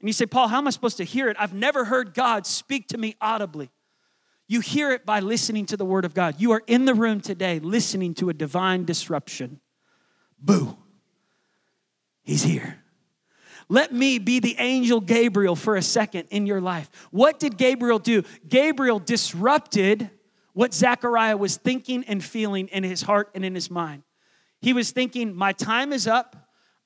And 0.00 0.08
you 0.08 0.12
say, 0.12 0.26
Paul, 0.26 0.48
how 0.48 0.58
am 0.58 0.66
I 0.66 0.70
supposed 0.70 0.96
to 0.96 1.04
hear 1.04 1.28
it? 1.28 1.36
I've 1.38 1.54
never 1.54 1.84
heard 1.84 2.12
God 2.12 2.44
speak 2.44 2.88
to 2.88 2.98
me 2.98 3.14
audibly. 3.20 3.70
You 4.48 4.60
hear 4.60 4.90
it 4.90 5.06
by 5.06 5.20
listening 5.20 5.66
to 5.66 5.76
the 5.76 5.84
word 5.84 6.04
of 6.04 6.12
God. 6.12 6.34
You 6.38 6.50
are 6.50 6.62
in 6.66 6.84
the 6.84 6.94
room 6.94 7.20
today 7.20 7.60
listening 7.60 8.14
to 8.14 8.28
a 8.28 8.34
divine 8.34 8.84
disruption. 8.84 9.60
Boo. 10.38 10.76
He's 12.24 12.42
here. 12.42 12.82
Let 13.68 13.92
me 13.92 14.18
be 14.18 14.40
the 14.40 14.56
angel 14.58 15.00
Gabriel 15.00 15.56
for 15.56 15.76
a 15.76 15.82
second 15.82 16.26
in 16.30 16.46
your 16.46 16.60
life. 16.60 16.90
What 17.10 17.38
did 17.38 17.56
Gabriel 17.56 17.98
do? 17.98 18.24
Gabriel 18.48 18.98
disrupted 18.98 20.10
what 20.52 20.74
Zechariah 20.74 21.36
was 21.36 21.56
thinking 21.56 22.04
and 22.04 22.22
feeling 22.22 22.68
in 22.68 22.84
his 22.84 23.02
heart 23.02 23.30
and 23.34 23.44
in 23.44 23.54
his 23.54 23.70
mind. 23.70 24.02
He 24.60 24.72
was 24.72 24.90
thinking, 24.92 25.34
My 25.34 25.52
time 25.52 25.92
is 25.92 26.06
up. 26.06 26.36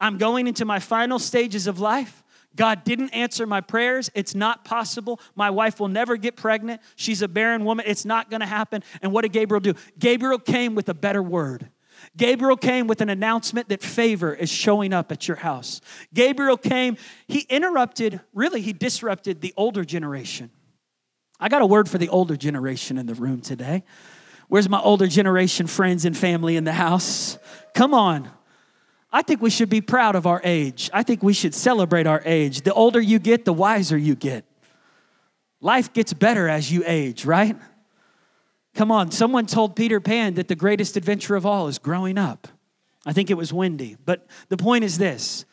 I'm 0.00 0.18
going 0.18 0.46
into 0.46 0.64
my 0.64 0.78
final 0.78 1.18
stages 1.18 1.66
of 1.66 1.80
life. 1.80 2.22
God 2.54 2.84
didn't 2.84 3.10
answer 3.10 3.46
my 3.46 3.60
prayers. 3.60 4.10
It's 4.14 4.34
not 4.34 4.64
possible. 4.64 5.20
My 5.34 5.50
wife 5.50 5.78
will 5.78 5.88
never 5.88 6.16
get 6.16 6.36
pregnant. 6.36 6.80
She's 6.96 7.20
a 7.20 7.28
barren 7.28 7.64
woman. 7.64 7.84
It's 7.86 8.06
not 8.06 8.30
going 8.30 8.40
to 8.40 8.46
happen. 8.46 8.82
And 9.02 9.12
what 9.12 9.22
did 9.22 9.32
Gabriel 9.32 9.60
do? 9.60 9.74
Gabriel 9.98 10.38
came 10.38 10.74
with 10.74 10.88
a 10.88 10.94
better 10.94 11.22
word. 11.22 11.70
Gabriel 12.16 12.56
came 12.56 12.86
with 12.86 13.00
an 13.00 13.10
announcement 13.10 13.68
that 13.68 13.82
favor 13.82 14.34
is 14.34 14.50
showing 14.50 14.92
up 14.92 15.12
at 15.12 15.28
your 15.28 15.38
house. 15.38 15.80
Gabriel 16.12 16.56
came, 16.56 16.96
he 17.26 17.40
interrupted, 17.48 18.20
really, 18.34 18.60
he 18.60 18.72
disrupted 18.72 19.40
the 19.40 19.52
older 19.56 19.84
generation. 19.84 20.50
I 21.38 21.48
got 21.48 21.62
a 21.62 21.66
word 21.66 21.88
for 21.88 21.98
the 21.98 22.08
older 22.08 22.36
generation 22.36 22.98
in 22.98 23.06
the 23.06 23.14
room 23.14 23.40
today. 23.40 23.84
Where's 24.48 24.68
my 24.68 24.80
older 24.80 25.06
generation 25.06 25.66
friends 25.66 26.04
and 26.04 26.16
family 26.16 26.56
in 26.56 26.64
the 26.64 26.72
house? 26.72 27.38
Come 27.74 27.92
on. 27.92 28.30
I 29.12 29.22
think 29.22 29.40
we 29.40 29.50
should 29.50 29.70
be 29.70 29.80
proud 29.80 30.14
of 30.14 30.26
our 30.26 30.40
age. 30.44 30.90
I 30.92 31.02
think 31.02 31.22
we 31.22 31.32
should 31.32 31.54
celebrate 31.54 32.06
our 32.06 32.22
age. 32.24 32.62
The 32.62 32.72
older 32.72 33.00
you 33.00 33.18
get, 33.18 33.44
the 33.44 33.52
wiser 33.52 33.96
you 33.96 34.14
get. 34.14 34.44
Life 35.60 35.92
gets 35.92 36.12
better 36.12 36.48
as 36.48 36.70
you 36.70 36.82
age, 36.86 37.24
right? 37.24 37.56
Come 38.74 38.92
on, 38.92 39.10
someone 39.10 39.46
told 39.46 39.74
Peter 39.74 40.00
Pan 40.00 40.34
that 40.34 40.48
the 40.48 40.54
greatest 40.54 40.96
adventure 40.96 41.34
of 41.34 41.46
all 41.46 41.66
is 41.66 41.78
growing 41.78 42.18
up. 42.18 42.46
I 43.06 43.12
think 43.12 43.30
it 43.30 43.34
was 43.34 43.52
Wendy. 43.52 43.96
But 44.04 44.26
the 44.48 44.56
point 44.56 44.84
is 44.84 44.98
this 44.98 45.46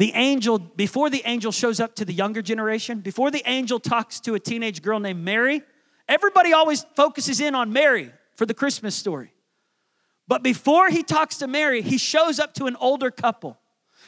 the 0.00 0.14
angel, 0.14 0.58
before 0.58 1.10
the 1.10 1.20
angel 1.26 1.52
shows 1.52 1.78
up 1.78 1.94
to 1.96 2.06
the 2.06 2.14
younger 2.14 2.40
generation, 2.40 3.00
before 3.00 3.30
the 3.30 3.42
angel 3.44 3.78
talks 3.78 4.18
to 4.20 4.34
a 4.34 4.40
teenage 4.40 4.80
girl 4.80 4.98
named 4.98 5.22
Mary, 5.22 5.60
everybody 6.08 6.54
always 6.54 6.86
focuses 6.96 7.38
in 7.38 7.54
on 7.54 7.70
Mary 7.70 8.10
for 8.34 8.46
the 8.46 8.54
Christmas 8.54 8.96
story. 8.96 9.34
But 10.26 10.42
before 10.42 10.88
he 10.88 11.02
talks 11.02 11.36
to 11.36 11.46
Mary, 11.46 11.82
he 11.82 11.98
shows 11.98 12.40
up 12.40 12.54
to 12.54 12.64
an 12.64 12.76
older 12.76 13.10
couple. 13.10 13.58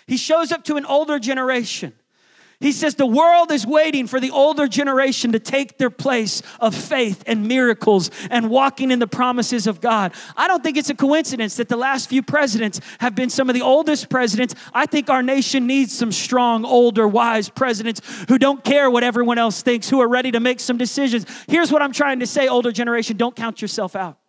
He 0.06 0.16
shows 0.16 0.50
up 0.50 0.64
to 0.64 0.76
an 0.76 0.86
older 0.86 1.18
generation. 1.18 1.92
He 2.62 2.72
says 2.72 2.94
the 2.94 3.04
world 3.04 3.50
is 3.50 3.66
waiting 3.66 4.06
for 4.06 4.20
the 4.20 4.30
older 4.30 4.68
generation 4.68 5.32
to 5.32 5.38
take 5.38 5.78
their 5.78 5.90
place 5.90 6.42
of 6.60 6.74
faith 6.74 7.24
and 7.26 7.48
miracles 7.48 8.10
and 8.30 8.48
walking 8.48 8.90
in 8.90 9.00
the 9.00 9.06
promises 9.06 9.66
of 9.66 9.80
God. 9.80 10.12
I 10.36 10.48
don't 10.48 10.62
think 10.62 10.76
it's 10.76 10.90
a 10.90 10.94
coincidence 10.94 11.56
that 11.56 11.68
the 11.68 11.76
last 11.76 12.08
few 12.08 12.22
presidents 12.22 12.80
have 13.00 13.14
been 13.14 13.30
some 13.30 13.50
of 13.50 13.54
the 13.54 13.62
oldest 13.62 14.08
presidents. 14.08 14.54
I 14.72 14.86
think 14.86 15.10
our 15.10 15.22
nation 15.22 15.66
needs 15.66 15.96
some 15.96 16.12
strong, 16.12 16.64
older, 16.64 17.08
wise 17.08 17.48
presidents 17.48 18.00
who 18.28 18.38
don't 18.38 18.62
care 18.62 18.90
what 18.90 19.02
everyone 19.02 19.38
else 19.38 19.62
thinks, 19.62 19.88
who 19.90 20.00
are 20.00 20.08
ready 20.08 20.30
to 20.30 20.40
make 20.40 20.60
some 20.60 20.78
decisions. 20.78 21.26
Here's 21.48 21.72
what 21.72 21.82
I'm 21.82 21.92
trying 21.92 22.20
to 22.20 22.26
say, 22.26 22.48
older 22.48 22.72
generation 22.72 23.16
don't 23.16 23.34
count 23.34 23.60
yourself 23.60 23.96
out. 23.96 24.21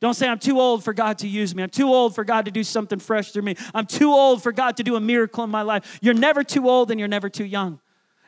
Don't 0.00 0.14
say, 0.14 0.28
I'm 0.28 0.38
too 0.38 0.60
old 0.60 0.84
for 0.84 0.92
God 0.92 1.18
to 1.18 1.28
use 1.28 1.54
me. 1.54 1.62
I'm 1.62 1.70
too 1.70 1.88
old 1.88 2.14
for 2.14 2.22
God 2.22 2.44
to 2.44 2.50
do 2.50 2.62
something 2.62 3.00
fresh 3.00 3.32
through 3.32 3.42
me. 3.42 3.56
I'm 3.74 3.86
too 3.86 4.12
old 4.12 4.42
for 4.42 4.52
God 4.52 4.76
to 4.76 4.84
do 4.84 4.94
a 4.94 5.00
miracle 5.00 5.42
in 5.42 5.50
my 5.50 5.62
life. 5.62 5.98
You're 6.00 6.14
never 6.14 6.44
too 6.44 6.68
old 6.68 6.90
and 6.90 7.00
you're 7.00 7.08
never 7.08 7.28
too 7.28 7.44
young. 7.44 7.80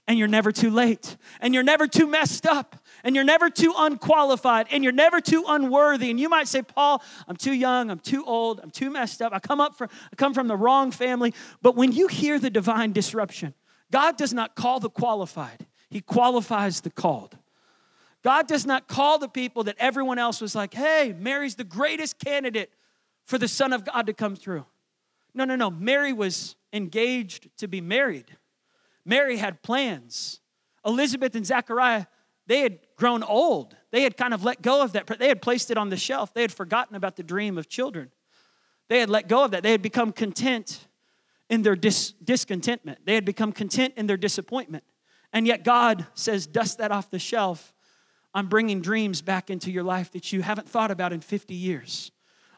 And 0.09 0.19
you're 0.19 0.27
never 0.27 0.51
too 0.51 0.71
late. 0.71 1.17
And 1.41 1.55
you're 1.55 1.63
never 1.63 1.87
too 1.87 2.09
messed 2.09 2.45
up. 2.45 2.75
And 3.05 3.15
you're 3.15 3.25
never 3.25 3.49
too 3.49 3.73
unqualified. 3.77 4.67
And 4.73 4.83
you're 4.83 4.93
never 4.93 5.21
too 5.21 5.45
unworthy. 5.47 6.11
And 6.11 6.19
you 6.19 6.29
might 6.29 6.49
say, 6.49 6.63
Paul, 6.63 7.01
I'm 7.29 7.37
too 7.37 7.53
young. 7.53 7.91
I'm 7.91 8.01
too 8.01 8.25
old. 8.25 8.59
I'm 8.61 8.71
too 8.71 8.91
messed 8.91 9.23
up. 9.23 9.33
I 9.33 9.39
come 9.39 9.61
up 9.61 9.77
from, 9.77 9.89
I 10.13 10.17
come 10.17 10.35
from 10.35 10.49
the 10.49 10.57
wrong 10.57 10.91
family. 10.91 11.33
But 11.63 11.77
when 11.77 11.93
you 11.93 12.09
hear 12.09 12.41
the 12.41 12.51
divine 12.51 12.91
disruption, 12.91 13.55
God 13.93 14.17
does 14.17 14.35
not 14.35 14.57
call 14.57 14.81
the 14.81 14.91
qualified, 14.91 15.67
He 15.89 16.01
qualifies 16.01 16.81
the 16.81 16.91
called. 16.91 17.37
God 18.23 18.47
does 18.47 18.67
not 18.67 18.87
call 18.87 19.19
the 19.19 19.29
people 19.29 19.65
that 19.65 19.77
everyone 19.79 20.19
else 20.19 20.41
was 20.41 20.55
like, 20.55 20.75
hey, 20.75 21.15
Mary's 21.19 21.55
the 21.55 21.65
greatest 21.65 22.19
candidate 22.19 22.71
for 23.25 23.39
the 23.39 23.49
Son 23.49 23.73
of 23.73 23.85
God 23.85 24.07
to 24.07 24.13
come 24.13 24.37
through. 24.37 24.67
No, 25.35 25.45
no, 25.45 25.57
no. 25.57 25.71
Mary 25.71 26.13
was 26.13 26.57
engaged 26.73 27.49
to 27.59 27.69
be 27.69 27.81
married. 27.81 28.37
Mary 29.05 29.39
had 29.39 29.63
plans. 29.63 30.41
Elizabeth 30.85 31.35
and 31.35 31.47
Zechariah, 31.47 32.07
they 32.47 32.61
had 32.61 32.79
grown 32.97 33.23
old. 33.23 33.77
They 33.91 34.03
had 34.03 34.17
kind 34.17 34.35
of 34.35 34.45
let 34.45 34.61
go 34.61 34.83
of 34.83 34.93
that. 34.93 35.07
They 35.19 35.29
had 35.29 35.41
placed 35.41 35.71
it 35.71 35.79
on 35.79 35.89
the 35.89 35.97
shelf. 35.97 36.35
They 36.35 36.43
had 36.43 36.53
forgotten 36.53 36.97
about 36.97 37.17
the 37.17 37.23
dream 37.23 37.57
of 37.57 37.69
children. 37.69 38.11
They 38.89 38.99
had 38.99 39.09
let 39.09 39.29
go 39.29 39.45
of 39.45 39.53
that. 39.53 39.63
They 39.63 39.71
had 39.71 39.83
become 39.83 40.13
content 40.13 40.87
in 41.49 41.63
their 41.63 41.77
dis- 41.77 42.13
discontentment. 42.25 42.99
They 43.05 43.15
had 43.15 43.25
become 43.25 43.53
content 43.53 43.95
in 43.97 44.07
their 44.07 44.17
disappointment. 44.17 44.85
And 45.33 45.47
yet 45.47 45.65
God 45.65 46.07
says, 46.15 46.47
dust 46.47 46.79
that 46.79 46.91
off 46.91 47.11
the 47.11 47.19
shelf 47.19 47.73
I'm 48.35 48.47
bringing 48.47 48.81
dreams 48.81 49.23
back 49.23 49.51
into 49.51 49.71
your 49.71 49.83
life 49.83 50.13
that 50.13 50.33
you 50.33 50.43
haven't 50.43 50.69
thought 50.69 50.91
about 50.91 51.13
in 51.13 51.21
50 51.21 51.55
years. 51.55 52.11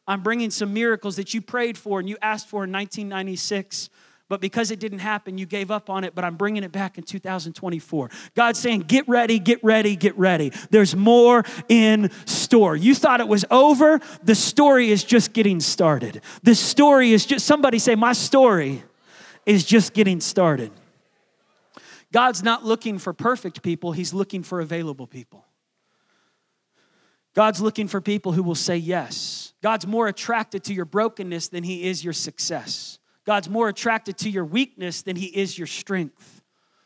I'm 0.06 0.22
bringing 0.22 0.50
some 0.50 0.74
miracles 0.74 1.16
that 1.16 1.32
you 1.32 1.40
prayed 1.40 1.78
for 1.78 2.00
and 2.00 2.08
you 2.08 2.16
asked 2.20 2.48
for 2.48 2.64
in 2.64 2.72
1996 2.72 3.88
but 4.32 4.40
because 4.40 4.70
it 4.70 4.80
didn't 4.80 5.00
happen, 5.00 5.36
you 5.36 5.44
gave 5.44 5.70
up 5.70 5.90
on 5.90 6.04
it, 6.04 6.14
but 6.14 6.24
I'm 6.24 6.36
bringing 6.36 6.64
it 6.64 6.72
back 6.72 6.96
in 6.96 7.04
2024. 7.04 8.08
God's 8.34 8.58
saying, 8.58 8.80
get 8.88 9.06
ready, 9.06 9.38
get 9.38 9.62
ready, 9.62 9.94
get 9.94 10.16
ready. 10.16 10.52
There's 10.70 10.96
more 10.96 11.44
in 11.68 12.10
store. 12.24 12.74
You 12.74 12.94
thought 12.94 13.20
it 13.20 13.28
was 13.28 13.44
over, 13.50 14.00
the 14.22 14.34
story 14.34 14.90
is 14.90 15.04
just 15.04 15.34
getting 15.34 15.60
started. 15.60 16.22
The 16.44 16.54
story 16.54 17.12
is 17.12 17.26
just, 17.26 17.44
somebody 17.44 17.78
say, 17.78 17.94
my 17.94 18.14
story 18.14 18.82
is 19.44 19.66
just 19.66 19.92
getting 19.92 20.18
started. 20.18 20.72
God's 22.10 22.42
not 22.42 22.64
looking 22.64 22.96
for 22.96 23.12
perfect 23.12 23.62
people, 23.62 23.92
He's 23.92 24.14
looking 24.14 24.42
for 24.42 24.62
available 24.62 25.06
people. 25.06 25.44
God's 27.34 27.60
looking 27.60 27.88
for 27.88 28.00
people 28.00 28.32
who 28.32 28.42
will 28.42 28.54
say 28.54 28.76
yes. 28.76 29.54
God's 29.62 29.86
more 29.86 30.08
attracted 30.08 30.64
to 30.64 30.74
your 30.74 30.84
brokenness 30.84 31.48
than 31.48 31.64
he 31.64 31.84
is 31.84 32.04
your 32.04 32.12
success. 32.12 32.98
God's 33.24 33.48
more 33.48 33.68
attracted 33.68 34.18
to 34.18 34.30
your 34.30 34.44
weakness 34.44 35.02
than 35.02 35.16
he 35.16 35.26
is 35.26 35.56
your 35.56 35.66
strength. 35.66 36.42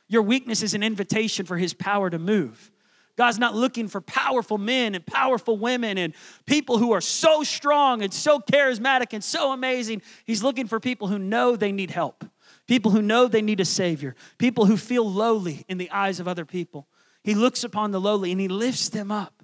Your 0.09 0.23
weakness 0.23 0.63
is 0.63 0.75
an 0.75 0.83
invitation 0.83 1.47
for 1.47 1.57
his 1.57 1.75
power 1.75 2.11
to 2.11 2.19
move. 2.19 2.71
God's 3.17 3.39
not 3.39 3.55
looking 3.55 3.89
for 3.89 4.03
powerful 4.03 4.59
men 4.59 4.95
and 4.95 5.05
powerful 5.05 5.57
women 5.57 5.97
and 5.97 6.15
people 6.45 6.77
who 6.77 6.93
are 6.93 7.01
so 7.01 7.43
strong 7.43 8.03
and 8.03 8.13
so 8.13 8.39
charismatic 8.39 9.15
and 9.15 9.25
so 9.25 9.53
amazing. 9.53 10.03
He's 10.27 10.43
looking 10.43 10.67
for 10.67 10.79
people 10.79 11.09
who 11.09 11.19
know 11.19 11.57
they 11.57 11.73
need 11.73 11.91
help, 11.91 12.25
people 12.69 12.91
who 12.91 13.01
know 13.01 13.27
they 13.27 13.41
need 13.41 13.59
a 13.59 13.65
Savior, 13.65 14.15
people 14.37 14.67
who 14.67 14.77
feel 14.77 15.11
lowly 15.11 15.65
in 15.67 15.79
the 15.79 15.91
eyes 15.91 16.21
of 16.21 16.29
other 16.29 16.45
people. 16.45 16.87
He 17.25 17.35
looks 17.35 17.65
upon 17.65 17.91
the 17.91 18.01
lowly 18.01 18.31
and 18.33 18.41
he 18.41 18.49
lifts 18.49 18.91
them 18.91 19.11
up. 19.11 19.36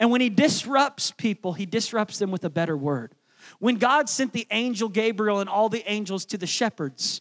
And 0.00 0.10
when 0.10 0.22
he 0.22 0.30
disrupts 0.30 1.12
people, 1.12 1.52
he 1.52 1.66
disrupts 1.66 2.18
them 2.18 2.30
with 2.30 2.44
a 2.44 2.50
better 2.50 2.76
word. 2.76 3.14
When 3.58 3.76
God 3.76 4.08
sent 4.08 4.32
the 4.32 4.46
angel 4.50 4.88
Gabriel 4.88 5.40
and 5.40 5.48
all 5.48 5.68
the 5.68 5.88
angels 5.88 6.24
to 6.26 6.38
the 6.38 6.46
shepherds, 6.46 7.20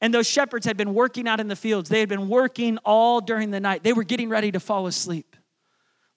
and 0.00 0.14
those 0.14 0.26
shepherds 0.26 0.66
had 0.66 0.76
been 0.76 0.94
working 0.94 1.26
out 1.26 1.40
in 1.40 1.48
the 1.48 1.56
fields, 1.56 1.88
they 1.88 2.00
had 2.00 2.08
been 2.08 2.28
working 2.28 2.78
all 2.84 3.20
during 3.20 3.50
the 3.50 3.60
night. 3.60 3.82
They 3.82 3.92
were 3.92 4.04
getting 4.04 4.28
ready 4.28 4.52
to 4.52 4.60
fall 4.60 4.86
asleep. 4.86 5.36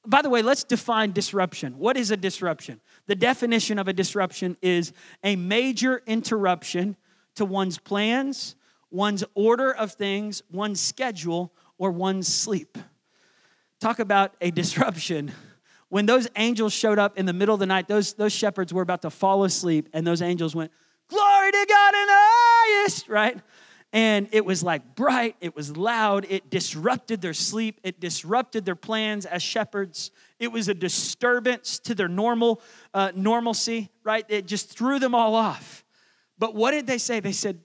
By 0.06 0.22
the 0.22 0.30
way, 0.30 0.42
let's 0.42 0.64
define 0.64 1.12
disruption. 1.12 1.78
What 1.78 1.98
is 1.98 2.12
a 2.12 2.18
disruption? 2.18 2.82
The 3.08 3.16
definition 3.16 3.80
of 3.80 3.88
a 3.88 3.94
disruption 3.94 4.58
is 4.62 4.94
a 5.24 5.36
major 5.36 6.04
interruption 6.06 6.96
to 7.36 7.46
one's 7.46 7.78
plans, 7.78 8.56
one's 8.92 9.24
order 9.34 9.72
of 9.74 9.94
things, 9.94 10.44
one's 10.52 10.80
schedule, 10.80 11.52
or 11.78 11.92
one's 11.92 12.28
sleep. 12.28 12.78
Talk 13.80 14.00
about 14.00 14.36
a 14.42 14.52
disruption. 14.52 15.32
When 15.90 16.06
those 16.06 16.28
angels 16.36 16.72
showed 16.72 17.00
up 17.00 17.18
in 17.18 17.26
the 17.26 17.34
middle 17.34 17.54
of 17.54 17.60
the 17.60 17.66
night, 17.66 17.88
those, 17.88 18.14
those 18.14 18.32
shepherds 18.32 18.74
were 18.74 18.84
about 18.84 19.02
to 19.02 19.10
fall 19.10 19.44
asleep, 19.44 19.90
and 19.94 20.06
those 20.06 20.22
angels 20.22 20.56
went, 20.56 20.72
Glory 21.10 21.52
to 21.52 21.66
God 21.68 21.94
in 21.96 22.06
the 22.06 22.14
highest, 22.16 23.10
right? 23.10 23.38
And 23.92 24.30
it 24.32 24.46
was 24.46 24.62
like 24.62 24.94
bright, 24.94 25.36
it 25.42 25.56
was 25.56 25.76
loud, 25.76 26.28
it 26.30 26.52
disrupted 26.52 27.22
their 27.22 27.34
sleep, 27.34 27.80
it 27.84 28.00
disrupted 28.00 28.64
their 28.64 28.76
plans 28.76 29.26
as 29.26 29.42
shepherds. 29.42 30.12
It 30.38 30.52
was 30.52 30.68
a 30.68 30.76
disturbance 30.76 31.80
to 31.80 31.96
their 31.96 32.08
normal 32.08 32.62
uh, 32.94 33.12
normalcy, 33.16 33.90
right? 34.04 34.26
It 34.30 34.46
just 34.46 34.70
threw 34.70 35.00
them 35.00 35.16
all 35.16 35.34
off. 35.34 35.84
But 36.38 36.54
what 36.54 36.72
did 36.72 36.86
they 36.86 37.00
say? 37.00 37.20
They 37.20 37.32
said, 37.32 37.62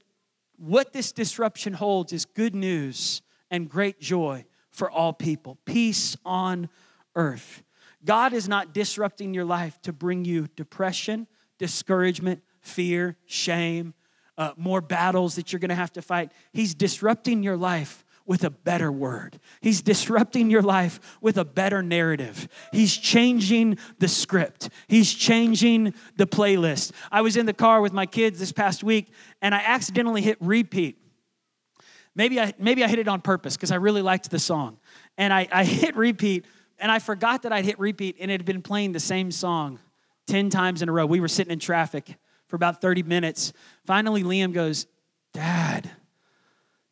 What 0.56 0.94
this 0.94 1.12
disruption 1.12 1.74
holds 1.74 2.14
is 2.14 2.24
good 2.24 2.54
news 2.54 3.20
and 3.50 3.68
great 3.68 4.00
joy 4.00 4.46
for 4.70 4.90
all 4.90 5.12
people, 5.12 5.58
peace 5.66 6.16
on 6.24 6.70
earth. 7.14 7.63
God 8.04 8.32
is 8.32 8.48
not 8.48 8.74
disrupting 8.74 9.34
your 9.34 9.44
life 9.44 9.80
to 9.82 9.92
bring 9.92 10.24
you 10.24 10.48
depression, 10.56 11.26
discouragement, 11.58 12.42
fear, 12.60 13.16
shame, 13.26 13.94
uh, 14.36 14.52
more 14.56 14.80
battles 14.80 15.36
that 15.36 15.52
you're 15.52 15.60
going 15.60 15.68
to 15.68 15.74
have 15.74 15.92
to 15.92 16.02
fight. 16.02 16.32
He's 16.52 16.74
disrupting 16.74 17.42
your 17.42 17.56
life 17.56 18.04
with 18.26 18.42
a 18.42 18.50
better 18.50 18.90
word. 18.90 19.38
He's 19.60 19.82
disrupting 19.82 20.50
your 20.50 20.62
life 20.62 21.18
with 21.20 21.36
a 21.36 21.44
better 21.44 21.82
narrative. 21.82 22.48
He's 22.72 22.96
changing 22.96 23.78
the 23.98 24.08
script. 24.08 24.70
He's 24.88 25.12
changing 25.12 25.94
the 26.16 26.26
playlist. 26.26 26.92
I 27.12 27.20
was 27.20 27.36
in 27.36 27.46
the 27.46 27.52
car 27.52 27.82
with 27.82 27.92
my 27.92 28.06
kids 28.06 28.38
this 28.38 28.52
past 28.52 28.82
week 28.82 29.12
and 29.42 29.54
I 29.54 29.58
accidentally 29.58 30.22
hit 30.22 30.38
repeat. 30.40 30.98
Maybe 32.16 32.40
I, 32.40 32.54
maybe 32.58 32.82
I 32.82 32.88
hit 32.88 32.98
it 32.98 33.08
on 33.08 33.20
purpose 33.20 33.56
because 33.56 33.72
I 33.72 33.76
really 33.76 34.02
liked 34.02 34.30
the 34.30 34.38
song. 34.38 34.78
And 35.18 35.32
I, 35.32 35.48
I 35.52 35.64
hit 35.64 35.96
repeat 35.96 36.46
and 36.78 36.90
I 36.90 36.98
forgot 36.98 37.42
that 37.42 37.52
I'd 37.52 37.64
hit 37.64 37.78
repeat 37.78 38.16
and 38.20 38.30
it 38.30 38.34
had 38.40 38.44
been 38.44 38.62
playing 38.62 38.92
the 38.92 39.00
same 39.00 39.30
song 39.30 39.78
10 40.26 40.50
times 40.50 40.82
in 40.82 40.88
a 40.88 40.92
row. 40.92 41.06
We 41.06 41.20
were 41.20 41.28
sitting 41.28 41.52
in 41.52 41.58
traffic 41.58 42.16
for 42.48 42.56
about 42.56 42.80
30 42.80 43.02
minutes. 43.02 43.52
Finally, 43.84 44.22
Liam 44.22 44.52
goes, 44.52 44.86
Dad, 45.32 45.90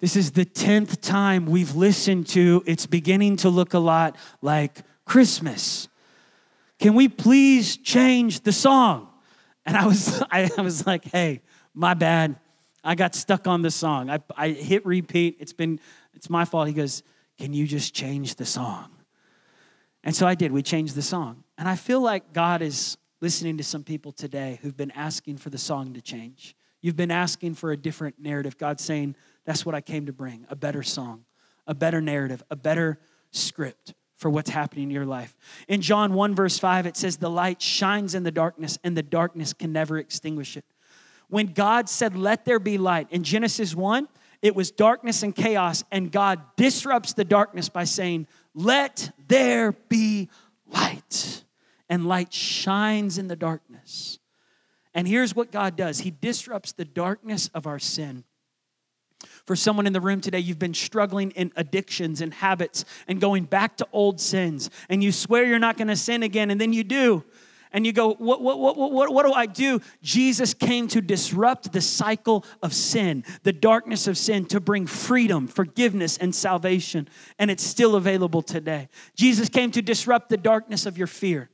this 0.00 0.16
is 0.16 0.32
the 0.32 0.44
10th 0.44 1.00
time 1.00 1.46
we've 1.46 1.74
listened 1.74 2.26
to 2.28 2.62
It's 2.66 2.86
Beginning 2.86 3.36
to 3.36 3.48
Look 3.48 3.74
a 3.74 3.78
Lot 3.78 4.16
Like 4.40 4.78
Christmas. 5.04 5.88
Can 6.78 6.94
we 6.94 7.08
please 7.08 7.76
change 7.76 8.40
the 8.40 8.52
song? 8.52 9.08
And 9.64 9.76
I 9.76 9.86
was, 9.86 10.22
I, 10.30 10.50
was 10.58 10.86
like, 10.86 11.04
hey, 11.04 11.42
my 11.74 11.94
bad. 11.94 12.36
I 12.84 12.96
got 12.96 13.14
stuck 13.14 13.46
on 13.46 13.62
the 13.62 13.70
song. 13.70 14.10
I, 14.10 14.18
I 14.36 14.48
hit 14.48 14.84
repeat. 14.84 15.36
It's 15.38 15.52
been, 15.52 15.78
it's 16.14 16.28
my 16.28 16.44
fault. 16.44 16.66
He 16.66 16.74
goes, 16.74 17.04
can 17.38 17.52
you 17.52 17.66
just 17.66 17.94
change 17.94 18.34
the 18.34 18.44
song? 18.44 18.91
And 20.04 20.14
so 20.14 20.26
I 20.26 20.34
did. 20.34 20.52
We 20.52 20.62
changed 20.62 20.94
the 20.94 21.02
song. 21.02 21.44
And 21.58 21.68
I 21.68 21.76
feel 21.76 22.00
like 22.00 22.32
God 22.32 22.62
is 22.62 22.96
listening 23.20 23.56
to 23.58 23.64
some 23.64 23.84
people 23.84 24.12
today 24.12 24.58
who've 24.62 24.76
been 24.76 24.90
asking 24.92 25.36
for 25.36 25.50
the 25.50 25.58
song 25.58 25.94
to 25.94 26.00
change. 26.00 26.56
You've 26.80 26.96
been 26.96 27.12
asking 27.12 27.54
for 27.54 27.70
a 27.70 27.76
different 27.76 28.18
narrative. 28.18 28.58
God's 28.58 28.82
saying, 28.82 29.14
That's 29.44 29.64
what 29.64 29.74
I 29.74 29.80
came 29.80 30.06
to 30.06 30.12
bring 30.12 30.46
a 30.48 30.56
better 30.56 30.82
song, 30.82 31.24
a 31.66 31.74
better 31.74 32.00
narrative, 32.00 32.42
a 32.50 32.56
better 32.56 32.98
script 33.30 33.94
for 34.16 34.28
what's 34.30 34.50
happening 34.50 34.84
in 34.84 34.90
your 34.90 35.06
life. 35.06 35.36
In 35.68 35.80
John 35.80 36.14
1, 36.14 36.34
verse 36.34 36.58
5, 36.58 36.86
it 36.86 36.96
says, 36.96 37.16
The 37.16 37.30
light 37.30 37.62
shines 37.62 38.14
in 38.14 38.24
the 38.24 38.30
darkness, 38.30 38.78
and 38.82 38.96
the 38.96 39.02
darkness 39.02 39.52
can 39.52 39.72
never 39.72 39.98
extinguish 39.98 40.56
it. 40.56 40.64
When 41.28 41.46
God 41.46 41.88
said, 41.88 42.16
Let 42.16 42.44
there 42.44 42.58
be 42.58 42.78
light, 42.78 43.06
in 43.10 43.22
Genesis 43.22 43.74
1, 43.74 44.08
it 44.42 44.56
was 44.56 44.72
darkness 44.72 45.22
and 45.22 45.34
chaos, 45.34 45.84
and 45.92 46.10
God 46.10 46.40
disrupts 46.56 47.12
the 47.12 47.24
darkness 47.24 47.68
by 47.68 47.84
saying, 47.84 48.26
Let 48.54 49.12
there 49.28 49.72
be 49.72 50.28
light 50.66 51.44
and 51.88 52.06
light 52.06 52.32
shines 52.32 53.18
in 53.18 53.28
the 53.28 53.36
darkness. 53.36 54.18
And 54.94 55.08
here's 55.08 55.34
what 55.34 55.50
God 55.50 55.76
does 55.76 56.00
He 56.00 56.10
disrupts 56.10 56.72
the 56.72 56.84
darkness 56.84 57.48
of 57.54 57.66
our 57.66 57.78
sin. 57.78 58.24
For 59.46 59.56
someone 59.56 59.86
in 59.86 59.92
the 59.92 60.00
room 60.00 60.20
today, 60.20 60.38
you've 60.38 60.58
been 60.58 60.74
struggling 60.74 61.30
in 61.32 61.52
addictions 61.56 62.20
and 62.20 62.32
habits 62.34 62.84
and 63.08 63.20
going 63.20 63.44
back 63.44 63.76
to 63.78 63.88
old 63.92 64.20
sins, 64.20 64.70
and 64.88 65.02
you 65.02 65.12
swear 65.12 65.44
you're 65.44 65.58
not 65.58 65.76
gonna 65.76 65.96
sin 65.96 66.22
again, 66.22 66.50
and 66.50 66.60
then 66.60 66.72
you 66.72 66.84
do. 66.84 67.24
And 67.72 67.86
you 67.86 67.92
go, 67.92 68.14
what, 68.14 68.42
what, 68.42 68.58
what, 68.58 68.76
what, 68.76 69.12
what 69.12 69.26
do 69.26 69.32
I 69.32 69.46
do? 69.46 69.80
Jesus 70.02 70.52
came 70.52 70.88
to 70.88 71.00
disrupt 71.00 71.72
the 71.72 71.80
cycle 71.80 72.44
of 72.62 72.74
sin, 72.74 73.24
the 73.42 73.52
darkness 73.52 74.06
of 74.06 74.18
sin, 74.18 74.44
to 74.46 74.60
bring 74.60 74.86
freedom, 74.86 75.48
forgiveness, 75.48 76.18
and 76.18 76.34
salvation. 76.34 77.08
And 77.38 77.50
it's 77.50 77.64
still 77.64 77.96
available 77.96 78.42
today. 78.42 78.88
Jesus 79.14 79.48
came 79.48 79.70
to 79.70 79.82
disrupt 79.82 80.28
the 80.28 80.36
darkness 80.36 80.84
of 80.84 80.98
your 80.98 81.06
fear. 81.06 81.48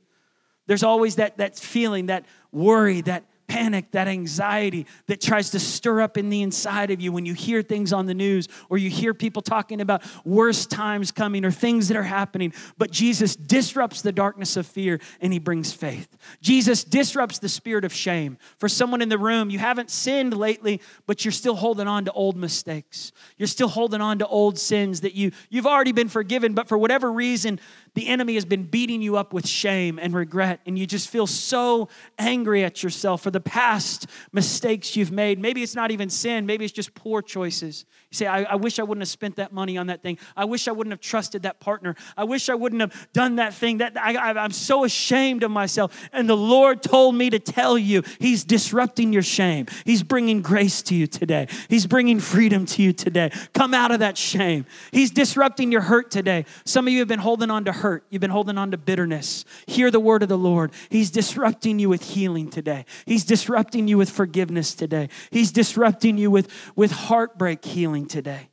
There's 0.67 0.83
always 0.83 1.15
that, 1.15 1.37
that 1.37 1.57
feeling, 1.57 2.07
that 2.07 2.25
worry, 2.51 3.01
that 3.01 3.23
panic, 3.49 3.91
that 3.91 4.07
anxiety 4.07 4.85
that 5.07 5.19
tries 5.19 5.49
to 5.49 5.59
stir 5.59 6.01
up 6.01 6.17
in 6.17 6.29
the 6.29 6.41
inside 6.41 6.91
of 6.91 7.01
you 7.01 7.11
when 7.11 7.25
you 7.25 7.33
hear 7.33 7.61
things 7.61 7.91
on 7.91 8.05
the 8.05 8.13
news 8.13 8.47
or 8.69 8.77
you 8.77 8.89
hear 8.89 9.13
people 9.13 9.41
talking 9.41 9.81
about 9.81 10.03
worse 10.23 10.65
times 10.65 11.11
coming 11.11 11.43
or 11.43 11.51
things 11.51 11.87
that 11.87 11.97
are 11.97 12.03
happening. 12.03 12.53
But 12.77 12.91
Jesus 12.91 13.35
disrupts 13.35 14.01
the 14.01 14.11
darkness 14.11 14.55
of 14.55 14.67
fear 14.67 14.99
and 15.19 15.33
he 15.33 15.39
brings 15.39 15.73
faith. 15.73 16.15
Jesus 16.41 16.83
disrupts 16.83 17.39
the 17.39 17.49
spirit 17.49 17.83
of 17.83 17.91
shame. 17.91 18.37
For 18.57 18.69
someone 18.69 19.01
in 19.01 19.09
the 19.09 19.17
room, 19.17 19.49
you 19.49 19.59
haven't 19.59 19.89
sinned 19.89 20.37
lately, 20.37 20.79
but 21.07 21.25
you're 21.25 21.31
still 21.31 21.55
holding 21.55 21.87
on 21.87 22.05
to 22.05 22.11
old 22.11 22.37
mistakes. 22.37 23.11
You're 23.37 23.47
still 23.47 23.67
holding 23.67 23.99
on 23.99 24.19
to 24.19 24.27
old 24.27 24.59
sins 24.59 25.01
that 25.01 25.15
you, 25.15 25.31
you've 25.49 25.67
already 25.67 25.91
been 25.91 26.09
forgiven, 26.09 26.53
but 26.53 26.67
for 26.67 26.77
whatever 26.77 27.11
reason, 27.11 27.59
the 27.93 28.07
enemy 28.07 28.35
has 28.35 28.45
been 28.45 28.63
beating 28.63 29.01
you 29.01 29.17
up 29.17 29.33
with 29.33 29.47
shame 29.47 29.99
and 29.99 30.13
regret, 30.13 30.61
and 30.65 30.77
you 30.77 30.85
just 30.85 31.09
feel 31.09 31.27
so 31.27 31.89
angry 32.17 32.63
at 32.63 32.83
yourself 32.83 33.21
for 33.21 33.31
the 33.31 33.39
past 33.39 34.07
mistakes 34.31 34.95
you've 34.95 35.11
made. 35.11 35.39
Maybe 35.39 35.63
it's 35.63 35.75
not 35.75 35.91
even 35.91 36.09
sin, 36.09 36.45
maybe 36.45 36.65
it's 36.65 36.73
just 36.73 36.93
poor 36.95 37.21
choices. 37.21 37.85
You 38.11 38.15
say, 38.15 38.25
I, 38.25 38.41
I 38.41 38.55
wish 38.55 38.79
I 38.79 38.83
wouldn't 38.83 39.03
have 39.03 39.09
spent 39.09 39.35
that 39.35 39.53
money 39.53 39.77
on 39.77 39.87
that 39.87 40.01
thing. 40.01 40.17
I 40.35 40.45
wish 40.45 40.67
I 40.67 40.71
wouldn't 40.71 40.91
have 40.91 40.99
trusted 40.99 41.43
that 41.43 41.59
partner. 41.59 41.95
I 42.17 42.23
wish 42.23 42.49
I 42.49 42.55
wouldn't 42.55 42.81
have 42.81 43.07
done 43.13 43.35
that 43.35 43.53
thing. 43.53 43.77
That 43.77 43.95
I, 43.97 44.15
I, 44.15 44.43
I'm 44.43 44.51
so 44.51 44.83
ashamed 44.83 45.43
of 45.43 45.51
myself. 45.51 46.09
And 46.11 46.27
the 46.27 46.35
Lord 46.35 46.81
told 46.81 47.13
me 47.13 47.29
to 47.29 47.37
tell 47.37 47.77
you, 47.77 48.01
He's 48.17 48.43
disrupting 48.43 49.13
your 49.13 49.21
shame. 49.21 49.67
He's 49.85 50.01
bringing 50.01 50.41
grace 50.41 50.81
to 50.83 50.95
you 50.95 51.05
today. 51.05 51.47
He's 51.67 51.85
bringing 51.85 52.19
freedom 52.19 52.65
to 52.67 52.81
you 52.81 52.93
today. 52.93 53.31
Come 53.53 53.75
out 53.75 53.91
of 53.91 53.99
that 53.99 54.17
shame. 54.17 54.65
He's 54.91 55.11
disrupting 55.11 55.71
your 55.71 55.81
hurt 55.81 56.09
today. 56.09 56.45
Some 56.65 56.87
of 56.87 56.93
you 56.93 56.99
have 56.99 57.07
been 57.07 57.19
holding 57.19 57.51
on 57.51 57.65
to 57.65 57.71
hurt, 57.71 58.05
you've 58.09 58.21
been 58.21 58.31
holding 58.31 58.57
on 58.57 58.71
to 58.71 58.77
bitterness. 58.77 59.45
Hear 59.67 59.91
the 59.91 59.99
word 59.99 60.23
of 60.23 60.29
the 60.29 60.37
Lord. 60.37 60.71
He's 60.89 61.11
disrupting 61.11 61.77
you 61.77 61.89
with 61.89 62.01
healing 62.01 62.49
today. 62.49 62.85
He's 63.05 63.23
disrupting 63.23 63.87
you 63.87 63.99
with 63.99 64.09
forgiveness 64.09 64.73
today. 64.73 65.09
He's 65.29 65.51
disrupting 65.51 66.17
you 66.17 66.31
with, 66.31 66.51
with 66.75 66.91
heartbreak 66.91 67.63
healing 67.99 68.07
today. 68.07 68.49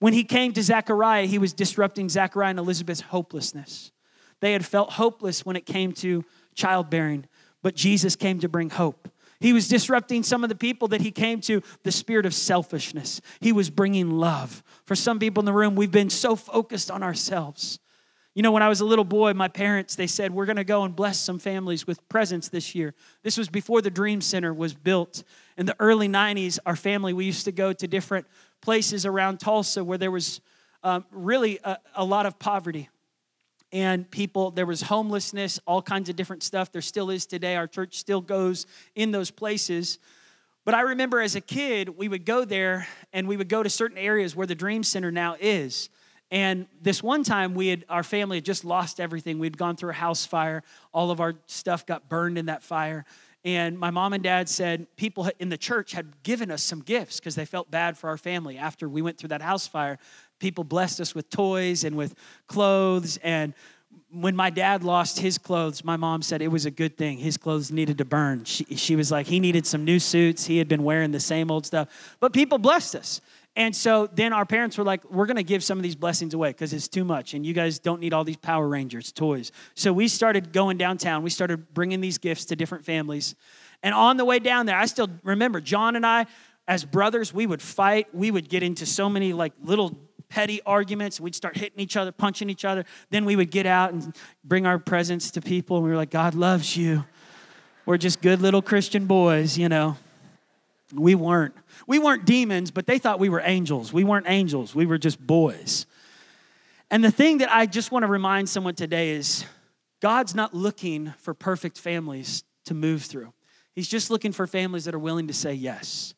When 0.00 0.12
he 0.12 0.24
came 0.24 0.52
to 0.52 0.62
Zechariah, 0.62 1.26
he 1.26 1.38
was 1.38 1.52
disrupting 1.52 2.08
Zechariah 2.08 2.50
and 2.50 2.58
Elizabeth's 2.58 3.00
hopelessness. 3.00 3.92
They 4.40 4.52
had 4.52 4.64
felt 4.64 4.92
hopeless 4.92 5.44
when 5.44 5.56
it 5.56 5.66
came 5.66 5.92
to 5.94 6.24
childbearing, 6.54 7.26
but 7.62 7.74
Jesus 7.74 8.16
came 8.16 8.38
to 8.40 8.48
bring 8.48 8.70
hope. 8.70 9.08
He 9.40 9.52
was 9.52 9.68
disrupting 9.68 10.24
some 10.24 10.42
of 10.42 10.48
the 10.48 10.56
people 10.56 10.88
that 10.88 11.00
he 11.00 11.10
came 11.10 11.40
to, 11.42 11.62
the 11.84 11.92
spirit 11.92 12.26
of 12.26 12.34
selfishness. 12.34 13.20
He 13.40 13.52
was 13.52 13.70
bringing 13.70 14.10
love. 14.10 14.62
For 14.84 14.96
some 14.96 15.18
people 15.18 15.40
in 15.40 15.46
the 15.46 15.52
room, 15.52 15.76
we've 15.76 15.92
been 15.92 16.10
so 16.10 16.34
focused 16.34 16.90
on 16.90 17.02
ourselves. 17.02 17.78
You 18.38 18.42
know, 18.42 18.52
when 18.52 18.62
I 18.62 18.68
was 18.68 18.80
a 18.80 18.84
little 18.84 19.04
boy, 19.04 19.32
my 19.34 19.48
parents, 19.48 19.96
they 19.96 20.06
said, 20.06 20.32
We're 20.32 20.46
going 20.46 20.56
to 20.56 20.64
go 20.64 20.84
and 20.84 20.94
bless 20.94 21.18
some 21.18 21.40
families 21.40 21.88
with 21.88 22.08
presents 22.08 22.48
this 22.48 22.72
year. 22.72 22.94
This 23.24 23.36
was 23.36 23.48
before 23.48 23.82
the 23.82 23.90
Dream 23.90 24.20
Center 24.20 24.54
was 24.54 24.74
built. 24.74 25.24
In 25.56 25.66
the 25.66 25.74
early 25.80 26.08
90s, 26.08 26.60
our 26.64 26.76
family, 26.76 27.12
we 27.12 27.24
used 27.24 27.46
to 27.46 27.52
go 27.52 27.72
to 27.72 27.88
different 27.88 28.28
places 28.60 29.06
around 29.06 29.38
Tulsa 29.38 29.84
where 29.84 29.98
there 29.98 30.10
was 30.10 30.40
um, 30.82 31.04
really 31.10 31.58
a, 31.64 31.78
a 31.94 32.04
lot 32.04 32.26
of 32.26 32.38
poverty. 32.38 32.88
And 33.70 34.10
people 34.10 34.50
there 34.50 34.66
was 34.66 34.82
homelessness 34.82 35.60
all 35.66 35.82
kinds 35.82 36.08
of 36.08 36.16
different 36.16 36.42
stuff. 36.42 36.72
There 36.72 36.82
still 36.82 37.10
is 37.10 37.26
today. 37.26 37.56
Our 37.56 37.66
church 37.66 37.96
still 37.96 38.20
goes 38.20 38.66
in 38.94 39.10
those 39.10 39.30
places. 39.30 39.98
But 40.64 40.74
i 40.74 40.82
remember 40.82 41.20
as 41.20 41.34
a 41.34 41.40
kid 41.40 41.90
we 41.96 42.08
would 42.08 42.26
go 42.26 42.44
there 42.44 42.86
and 43.12 43.26
we 43.26 43.36
would 43.36 43.48
go 43.48 43.62
to 43.62 43.70
certain 43.70 43.98
areas 43.98 44.36
where 44.36 44.46
the 44.46 44.54
dream 44.54 44.82
center 44.82 45.10
now 45.10 45.36
is. 45.40 45.90
And 46.30 46.66
this 46.82 47.02
one 47.02 47.24
time 47.24 47.54
we 47.54 47.68
had 47.68 47.84
our 47.88 48.02
family 48.02 48.36
had 48.36 48.44
just 48.44 48.64
lost 48.64 49.00
everything. 49.00 49.38
We'd 49.38 49.56
gone 49.56 49.76
through 49.76 49.90
a 49.90 49.94
house 49.94 50.26
fire. 50.26 50.62
All 50.92 51.10
of 51.10 51.20
our 51.20 51.34
stuff 51.46 51.86
got 51.86 52.08
burned 52.08 52.36
in 52.36 52.46
that 52.46 52.62
fire 52.62 53.06
and 53.44 53.78
my 53.78 53.90
mom 53.90 54.12
and 54.12 54.22
dad 54.22 54.48
said 54.48 54.86
people 54.96 55.30
in 55.38 55.48
the 55.48 55.56
church 55.56 55.92
had 55.92 56.22
given 56.22 56.50
us 56.50 56.62
some 56.62 56.80
gifts 56.80 57.20
because 57.20 57.34
they 57.34 57.44
felt 57.44 57.70
bad 57.70 57.96
for 57.96 58.08
our 58.10 58.16
family 58.16 58.58
after 58.58 58.88
we 58.88 59.00
went 59.00 59.16
through 59.16 59.28
that 59.28 59.42
house 59.42 59.66
fire. 59.66 59.98
People 60.40 60.64
blessed 60.64 61.00
us 61.00 61.14
with 61.14 61.30
toys 61.30 61.84
and 61.84 61.96
with 61.96 62.14
clothes. 62.48 63.16
And 63.18 63.54
when 64.10 64.34
my 64.34 64.50
dad 64.50 64.82
lost 64.82 65.20
his 65.20 65.38
clothes, 65.38 65.84
my 65.84 65.96
mom 65.96 66.22
said 66.22 66.42
it 66.42 66.48
was 66.48 66.66
a 66.66 66.70
good 66.70 66.96
thing. 66.96 67.18
His 67.18 67.36
clothes 67.36 67.70
needed 67.70 67.98
to 67.98 68.04
burn. 68.04 68.44
She, 68.44 68.64
she 68.76 68.96
was 68.96 69.12
like, 69.12 69.26
he 69.26 69.38
needed 69.38 69.66
some 69.66 69.84
new 69.84 70.00
suits. 70.00 70.46
He 70.46 70.58
had 70.58 70.66
been 70.66 70.82
wearing 70.82 71.12
the 71.12 71.20
same 71.20 71.50
old 71.50 71.64
stuff. 71.64 72.16
But 72.18 72.32
people 72.32 72.58
blessed 72.58 72.96
us. 72.96 73.20
And 73.58 73.74
so 73.74 74.06
then 74.06 74.32
our 74.32 74.46
parents 74.46 74.78
were 74.78 74.84
like, 74.84 75.04
we're 75.10 75.26
going 75.26 75.36
to 75.36 75.42
give 75.42 75.64
some 75.64 75.78
of 75.78 75.82
these 75.82 75.96
blessings 75.96 76.32
away 76.32 76.50
because 76.50 76.72
it's 76.72 76.86
too 76.86 77.02
much. 77.04 77.34
And 77.34 77.44
you 77.44 77.52
guys 77.52 77.80
don't 77.80 78.00
need 78.00 78.14
all 78.14 78.22
these 78.22 78.36
Power 78.36 78.68
Rangers 78.68 79.10
toys. 79.10 79.50
So 79.74 79.92
we 79.92 80.06
started 80.06 80.52
going 80.52 80.78
downtown. 80.78 81.24
We 81.24 81.30
started 81.30 81.74
bringing 81.74 82.00
these 82.00 82.18
gifts 82.18 82.44
to 82.46 82.56
different 82.56 82.84
families. 82.84 83.34
And 83.82 83.96
on 83.96 84.16
the 84.16 84.24
way 84.24 84.38
down 84.38 84.66
there, 84.66 84.76
I 84.76 84.86
still 84.86 85.10
remember 85.24 85.60
John 85.60 85.96
and 85.96 86.06
I, 86.06 86.26
as 86.68 86.84
brothers, 86.84 87.34
we 87.34 87.48
would 87.48 87.60
fight. 87.60 88.06
We 88.14 88.30
would 88.30 88.48
get 88.48 88.62
into 88.62 88.86
so 88.86 89.08
many 89.08 89.32
like 89.32 89.54
little 89.60 89.98
petty 90.28 90.60
arguments. 90.64 91.20
We'd 91.20 91.34
start 91.34 91.56
hitting 91.56 91.80
each 91.80 91.96
other, 91.96 92.12
punching 92.12 92.50
each 92.50 92.64
other. 92.64 92.84
Then 93.10 93.24
we 93.24 93.34
would 93.34 93.50
get 93.50 93.66
out 93.66 93.92
and 93.92 94.14
bring 94.44 94.66
our 94.66 94.78
presents 94.78 95.32
to 95.32 95.40
people. 95.40 95.78
And 95.78 95.84
we 95.84 95.90
were 95.90 95.96
like, 95.96 96.10
God 96.10 96.36
loves 96.36 96.76
you. 96.76 97.04
We're 97.86 97.98
just 97.98 98.20
good 98.20 98.40
little 98.40 98.62
Christian 98.62 99.06
boys, 99.06 99.58
you 99.58 99.68
know. 99.68 99.96
We 100.94 101.16
weren't. 101.16 101.54
We 101.86 101.98
weren't 101.98 102.24
demons, 102.24 102.70
but 102.70 102.86
they 102.86 102.98
thought 102.98 103.18
we 103.18 103.28
were 103.28 103.42
angels. 103.44 103.92
We 103.92 104.04
weren't 104.04 104.26
angels, 104.28 104.74
we 104.74 104.86
were 104.86 104.98
just 104.98 105.24
boys. 105.24 105.86
And 106.90 107.04
the 107.04 107.10
thing 107.10 107.38
that 107.38 107.52
I 107.52 107.66
just 107.66 107.92
want 107.92 108.04
to 108.04 108.06
remind 108.06 108.48
someone 108.48 108.74
today 108.74 109.10
is 109.10 109.44
God's 110.00 110.34
not 110.34 110.54
looking 110.54 111.12
for 111.18 111.34
perfect 111.34 111.78
families 111.78 112.44
to 112.64 112.74
move 112.74 113.02
through. 113.02 113.32
He's 113.74 113.88
just 113.88 114.10
looking 114.10 114.32
for 114.32 114.46
families 114.46 114.86
that 114.86 114.94
are 114.94 114.98
willing 114.98 115.28
to 115.28 115.34
say 115.34 115.52
yes. 115.52 116.14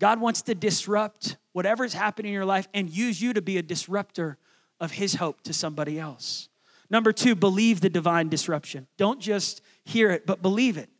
God 0.00 0.20
wants 0.20 0.42
to 0.42 0.54
disrupt 0.54 1.36
whatever's 1.52 1.94
happening 1.94 2.30
in 2.30 2.34
your 2.34 2.44
life 2.44 2.68
and 2.74 2.90
use 2.90 3.20
you 3.20 3.32
to 3.32 3.42
be 3.42 3.58
a 3.58 3.62
disruptor 3.62 4.38
of 4.80 4.92
His 4.92 5.14
hope 5.16 5.42
to 5.42 5.52
somebody 5.52 5.98
else. 5.98 6.48
Number 6.90 7.12
two, 7.12 7.34
believe 7.34 7.80
the 7.80 7.90
divine 7.90 8.28
disruption. 8.28 8.86
Don't 8.96 9.20
just 9.20 9.62
hear 9.84 10.10
it, 10.10 10.26
but 10.26 10.42
believe 10.42 10.76
it. 10.76 10.90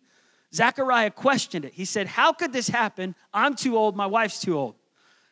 Zechariah 0.55 1.11
questioned 1.11 1.64
it. 1.64 1.75
He 1.75 1.85
said, 1.85 2.07
How 2.07 2.33
could 2.33 2.53
this 2.53 2.69
happen? 2.69 3.14
I'm 3.33 3.55
too 3.55 3.77
old, 3.77 3.97
my 3.97 4.07
wife's 4.07 4.40
too 4.40 4.57
old. 4.57 4.77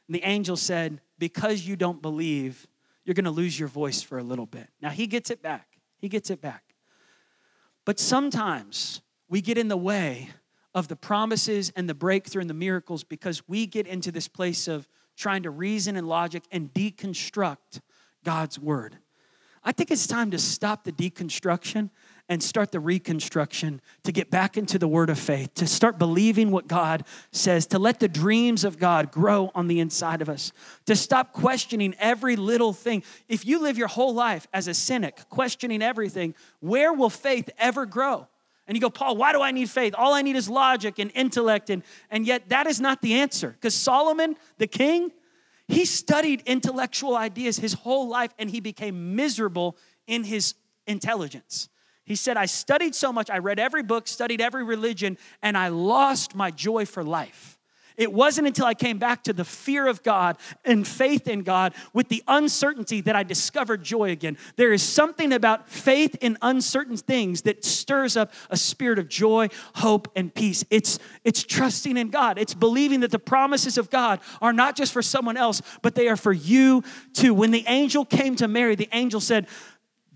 And 0.09 0.15
the 0.15 0.25
angel 0.25 0.57
said, 0.57 1.01
Because 1.19 1.67
you 1.67 1.77
don't 1.77 2.03
believe, 2.03 2.67
you're 3.05 3.15
going 3.15 3.25
to 3.25 3.31
lose 3.31 3.59
your 3.59 3.69
voice 3.69 4.03
for 4.03 4.19
a 4.19 4.23
little 4.23 4.47
bit. 4.47 4.69
Now, 4.81 4.91
he 4.91 5.07
gets 5.07 5.31
it 5.31 5.43
back. 5.43 5.69
He 5.99 6.09
gets 6.09 6.31
it 6.31 6.41
back. 6.41 6.75
But 7.85 7.99
sometimes 7.99 9.01
we 9.29 9.41
get 9.41 9.59
in 9.59 9.69
the 9.69 9.77
way 9.77 10.31
of 10.75 10.89
the 10.89 10.97
promises 10.97 11.73
and 11.77 11.89
the 11.89 11.95
breakthrough 11.95 12.41
and 12.41 12.51
the 12.51 12.55
miracles 12.55 13.05
because 13.05 13.47
we 13.49 13.67
get 13.67 13.87
into 13.87 14.11
this 14.11 14.29
place 14.29 14.69
of 14.69 14.89
trying 15.17 15.43
to 15.43 15.51
reason 15.51 15.97
and 15.97 16.09
logic 16.09 16.45
and 16.51 16.73
deconstruct 16.73 17.81
God's 18.25 18.59
word. 18.59 18.99
I 19.65 19.73
think 19.73 19.91
it's 19.91 20.07
time 20.07 20.31
to 20.33 20.39
stop 20.39 20.85
the 20.85 20.93
deconstruction 20.93 21.91
and 22.33 22.43
start 22.43 22.73
the 22.73 22.81
reconstruction 22.81 23.79
to 24.05 24.11
get 24.11 24.31
back 24.31 24.57
into 24.57 24.79
the 24.79 24.89
word 24.89 25.11
of 25.11 25.19
faith, 25.19 25.53
to 25.53 25.67
start 25.67 25.99
believing 25.99 26.51
what 26.51 26.67
God 26.67 27.05
says, 27.31 27.67
to 27.67 27.79
let 27.79 28.01
the 28.01 28.09
dreams 28.09 28.65
of 28.65 28.79
God 28.79 29.13
grow 29.13 29.51
on 29.55 29.69
the 29.69 29.81
inside 29.81 30.23
of 30.23 30.31
us, 30.31 30.51
to 30.87 30.97
stop 30.97 31.35
questioning 31.35 31.95
every 31.99 32.37
little 32.37 32.73
thing. 32.73 33.03
If 33.29 33.45
you 33.45 33.61
live 33.61 33.77
your 33.77 33.89
whole 33.89 34.15
life 34.15 34.49
as 34.55 34.67
a 34.67 34.73
cynic, 34.73 35.29
questioning 35.29 35.83
everything, 35.83 36.35
where 36.61 36.95
will 36.95 37.11
faith 37.11 37.51
ever 37.59 37.85
grow? 37.85 38.27
And 38.67 38.75
you 38.75 38.81
go, 38.81 38.89
Paul, 38.89 39.19
why 39.19 39.33
do 39.33 39.43
I 39.43 39.51
need 39.51 39.69
faith? 39.69 39.95
All 39.99 40.15
I 40.15 40.23
need 40.23 40.37
is 40.37 40.49
logic 40.49 40.99
and 40.99 41.11
intellect. 41.15 41.69
And, 41.69 41.83
and 42.11 42.27
yet, 42.27 42.49
that 42.49 42.67
is 42.67 42.81
not 42.81 43.03
the 43.03 43.13
answer. 43.13 43.51
Because 43.51 43.75
Solomon, 43.75 44.37
the 44.57 44.67
king, 44.67 45.13
he 45.69 45.85
studied 45.85 46.45
intellectual 46.47 47.15
ideas 47.15 47.59
his 47.59 47.75
whole 47.75 48.09
life 48.09 48.33
and 48.39 48.49
he 48.49 48.61
became 48.61 49.17
miserable 49.17 49.77
in 50.07 50.25
his 50.25 50.55
intelligence. 50.87 51.69
He 52.05 52.17
said, 52.17 52.37
I 52.37 52.47
studied 52.47 52.95
so 52.95 53.13
much, 53.13 53.31
I 53.31 53.39
read 53.39 53.59
every 53.59 53.83
book, 53.83 54.09
studied 54.09 54.41
every 54.41 54.65
religion, 54.65 55.19
and 55.43 55.57
I 55.57 55.69
lost 55.69 56.35
my 56.35 56.51
joy 56.51 56.85
for 56.85 57.05
life. 57.05 57.59
It 57.97 58.13
wasn't 58.13 58.47
until 58.47 58.67
I 58.67 58.75
came 58.75 58.99
back 58.99 59.25
to 59.25 59.33
the 59.33 59.45
fear 59.45 59.87
of 59.87 60.03
God 60.03 60.37
and 60.65 60.87
faith 60.87 61.29
in 61.29 61.43
God 61.43 61.75
with 61.93 62.09
the 62.09 62.23
uncertainty 62.27 63.01
that 63.03 63.17
I 63.17 63.23
discovered 63.23 63.83
joy 63.83 64.11
again. 64.11 64.39
There 64.57 64.73
is 64.73 64.83
something 64.83 65.33
about 65.33 65.69
faith 65.69 66.17
in 66.21 66.39
uncertain 66.43 66.97
things 66.97 67.43
that 67.43 67.65
stirs 67.65 68.17
up 68.17 68.33
a 68.51 68.57
spirit 68.57 68.99
of 68.99 69.09
joy, 69.09 69.49
hope, 69.75 70.11
and 70.17 70.35
peace. 70.35 70.65
It's, 70.71 70.99
it's 71.25 71.43
trusting 71.43 71.97
in 71.97 72.11
God, 72.11 72.39
it's 72.39 72.55
believing 72.55 73.01
that 73.01 73.11
the 73.11 73.19
promises 73.19 73.79
of 73.79 73.91
God 73.91 74.21
are 74.41 74.53
not 74.53 74.77
just 74.77 74.93
for 74.93 75.03
someone 75.03 75.37
else, 75.37 75.63
but 75.83 75.95
they 75.95 76.09
are 76.09 76.17
for 76.17 76.33
you 76.33 76.83
too. 77.13 77.35
When 77.35 77.51
the 77.51 77.65
angel 77.67 78.05
came 78.05 78.37
to 78.37 78.49
Mary, 78.49 78.75
the 78.75 78.89
angel 78.93 79.21
said, 79.21 79.47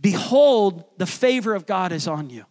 Behold, 0.00 0.84
the 0.98 1.06
favor 1.06 1.54
of 1.54 1.66
God 1.66 1.92
is 1.92 2.06
on 2.06 2.30
you. 2.30 2.44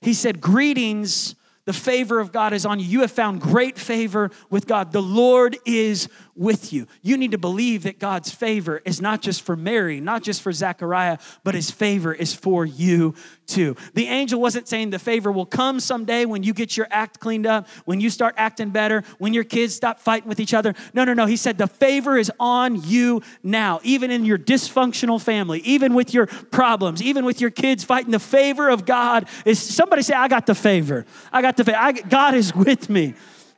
He 0.00 0.14
said, 0.14 0.40
Greetings 0.40 1.34
the 1.66 1.72
favor 1.72 2.20
of 2.20 2.32
God 2.32 2.52
is 2.52 2.64
on 2.64 2.80
you. 2.80 2.86
You 2.86 3.00
have 3.02 3.10
found 3.10 3.40
great 3.40 3.78
favor 3.78 4.30
with 4.50 4.66
God. 4.66 4.92
The 4.92 5.02
Lord 5.02 5.56
is 5.66 6.08
with 6.36 6.72
you. 6.72 6.86
You 7.02 7.16
need 7.16 7.32
to 7.32 7.38
believe 7.38 7.82
that 7.84 7.98
God's 7.98 8.30
favor 8.30 8.82
is 8.84 9.00
not 9.00 9.22
just 9.22 9.42
for 9.42 9.56
Mary, 9.56 10.00
not 10.00 10.22
just 10.22 10.42
for 10.42 10.52
Zechariah, 10.52 11.18
but 11.44 11.54
his 11.54 11.70
favor 11.70 12.12
is 12.12 12.34
for 12.34 12.64
you 12.64 13.14
too. 13.46 13.74
The 13.94 14.06
angel 14.06 14.40
wasn't 14.40 14.68
saying 14.68 14.90
the 14.90 14.98
favor 14.98 15.32
will 15.32 15.46
come 15.46 15.80
someday 15.80 16.24
when 16.24 16.42
you 16.42 16.52
get 16.52 16.76
your 16.76 16.86
act 16.90 17.20
cleaned 17.20 17.46
up, 17.46 17.68
when 17.84 18.00
you 18.00 18.10
start 18.10 18.34
acting 18.36 18.70
better, 18.70 19.02
when 19.18 19.32
your 19.32 19.44
kids 19.44 19.74
stop 19.74 19.98
fighting 19.98 20.28
with 20.28 20.40
each 20.40 20.54
other. 20.54 20.74
No, 20.94 21.04
no, 21.04 21.14
no. 21.14 21.26
He 21.26 21.36
said 21.36 21.58
the 21.58 21.66
favor 21.66 22.16
is 22.16 22.30
on 22.38 22.82
you 22.82 23.22
now, 23.42 23.80
even 23.82 24.10
in 24.10 24.24
your 24.24 24.38
dysfunctional 24.38 25.20
family, 25.20 25.60
even 25.60 25.94
with 25.94 26.12
your 26.12 26.26
problems, 26.26 27.02
even 27.02 27.24
with 27.24 27.40
your 27.40 27.50
kids 27.50 27.82
fighting. 27.82 28.12
The 28.12 28.18
favor 28.18 28.68
of 28.68 28.84
God 28.84 29.28
is 29.44 29.58
somebody 29.58 30.02
say, 30.02 30.14
I 30.14 30.28
got 30.28 30.46
the 30.46 30.54
favor. 30.54 31.06
I 31.32 31.42
got 31.42 31.55
the 31.56 31.64
favor. 31.64 32.08
God 32.08 32.34
is 32.34 32.54
with 32.54 32.88
me. 32.88 33.14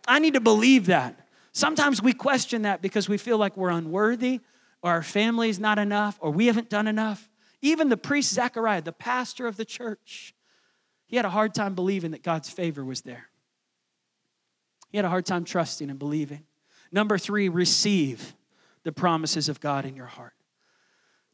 I 0.07 0.19
need 0.19 0.35
to 0.35 0.41
believe 0.41 0.87
that. 0.87 1.29
Sometimes 1.53 2.03
we 2.03 2.13
question 2.13 2.63
that 2.63 2.83
because 2.83 3.09
we 3.09 3.19
feel 3.19 3.39
like 3.39 3.57
we're 3.57 3.71
unworthy 3.71 4.41
or 4.83 4.91
our 4.91 5.03
family 5.03 5.49
is 5.49 5.59
not 5.59 5.79
enough 5.79 6.19
or 6.21 6.31
we 6.31 6.47
haven't 6.47 6.71
done 6.71 6.87
enough. 6.87 7.29
Even 7.61 7.89
the 7.89 7.97
priest 7.97 8.33
Zechariah, 8.33 8.83
the 8.83 8.93
pastor 8.93 9.47
of 9.47 9.57
the 9.57 9.65
church, 9.65 10.35
he 11.07 11.17
had 11.17 11.25
a 11.25 11.31
hard 11.31 11.55
time 11.55 11.75
believing 11.75 12.13
that 12.13 12.23
God's 12.23 12.49
favor 12.49 12.85
was 12.85 13.01
there. 13.01 13.29
He 14.91 14.99
had 14.99 15.05
a 15.05 15.11
hard 15.11 15.27
time 15.27 15.45
trusting 15.45 15.91
and 15.91 15.99
believing. 15.99 16.45
Number 16.93 17.19
three, 17.19 17.49
receive 17.49 18.35
the 18.85 18.93
promises 18.93 19.49
of 19.49 19.61
God 19.61 19.85
in 19.85 19.97
your 19.97 20.07
heart. 20.07 20.35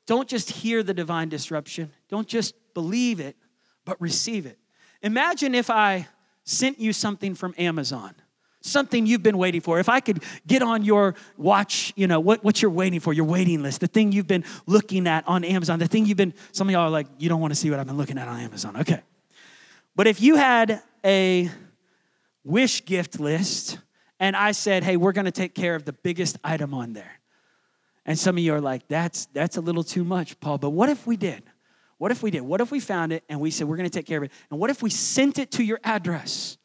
Don't 0.06 0.28
just 0.28 0.50
hear 0.50 0.82
the 0.82 0.94
divine 0.94 1.28
disruption, 1.28 1.92
don't 2.08 2.26
just 2.26 2.54
believe 2.74 3.20
it, 3.20 3.36
but 3.84 4.00
receive 4.00 4.46
it. 4.46 4.58
Imagine 5.02 5.54
if 5.54 5.70
I 5.70 6.08
sent 6.44 6.78
you 6.78 6.92
something 6.92 7.34
from 7.34 7.54
Amazon 7.58 8.14
something 8.64 9.06
you've 9.06 9.22
been 9.22 9.38
waiting 9.38 9.60
for. 9.60 9.78
If 9.78 9.88
I 9.88 10.00
could 10.00 10.22
get 10.46 10.62
on 10.62 10.84
your 10.84 11.14
watch, 11.36 11.92
you 11.96 12.06
know, 12.06 12.18
what, 12.18 12.42
what 12.42 12.62
you're 12.62 12.70
waiting 12.70 12.98
for, 12.98 13.12
your 13.12 13.26
waiting 13.26 13.62
list, 13.62 13.80
the 13.80 13.86
thing 13.86 14.10
you've 14.10 14.26
been 14.26 14.44
looking 14.66 15.06
at 15.06 15.26
on 15.28 15.44
Amazon, 15.44 15.78
the 15.78 15.86
thing 15.86 16.06
you've 16.06 16.16
been, 16.16 16.34
some 16.52 16.68
of 16.68 16.72
y'all 16.72 16.86
are 16.86 16.90
like, 16.90 17.06
you 17.18 17.28
don't 17.28 17.40
want 17.40 17.52
to 17.52 17.54
see 17.54 17.70
what 17.70 17.78
I've 17.78 17.86
been 17.86 17.98
looking 17.98 18.18
at 18.18 18.26
on 18.26 18.40
Amazon. 18.40 18.78
Okay. 18.78 19.02
But 19.94 20.06
if 20.06 20.20
you 20.20 20.36
had 20.36 20.82
a 21.04 21.50
wish 22.42 22.84
gift 22.84 23.20
list 23.20 23.78
and 24.18 24.34
I 24.34 24.52
said, 24.52 24.82
hey, 24.82 24.96
we're 24.96 25.12
going 25.12 25.26
to 25.26 25.30
take 25.30 25.54
care 25.54 25.74
of 25.74 25.84
the 25.84 25.92
biggest 25.92 26.38
item 26.42 26.74
on 26.74 26.94
there. 26.94 27.20
And 28.06 28.18
some 28.18 28.36
of 28.36 28.42
you 28.42 28.54
are 28.54 28.60
like, 28.60 28.88
that's, 28.88 29.26
that's 29.26 29.56
a 29.56 29.60
little 29.60 29.84
too 29.84 30.04
much, 30.04 30.38
Paul. 30.40 30.58
But 30.58 30.70
what 30.70 30.88
if 30.88 31.06
we 31.06 31.16
did? 31.16 31.42
What 32.04 32.12
if 32.12 32.22
we 32.22 32.30
did? 32.30 32.42
What 32.42 32.60
if 32.60 32.70
we 32.70 32.80
found 32.80 33.12
it 33.14 33.24
and 33.30 33.40
we 33.40 33.50
said, 33.50 33.66
we're 33.66 33.78
going 33.78 33.88
to 33.88 33.98
take 33.98 34.04
care 34.04 34.18
of 34.18 34.24
it? 34.24 34.32
And 34.50 34.60
what 34.60 34.68
if 34.68 34.82
we 34.82 34.90
sent 34.90 35.38
it 35.38 35.52
to 35.52 35.64
your 35.64 35.80
address? 35.82 36.58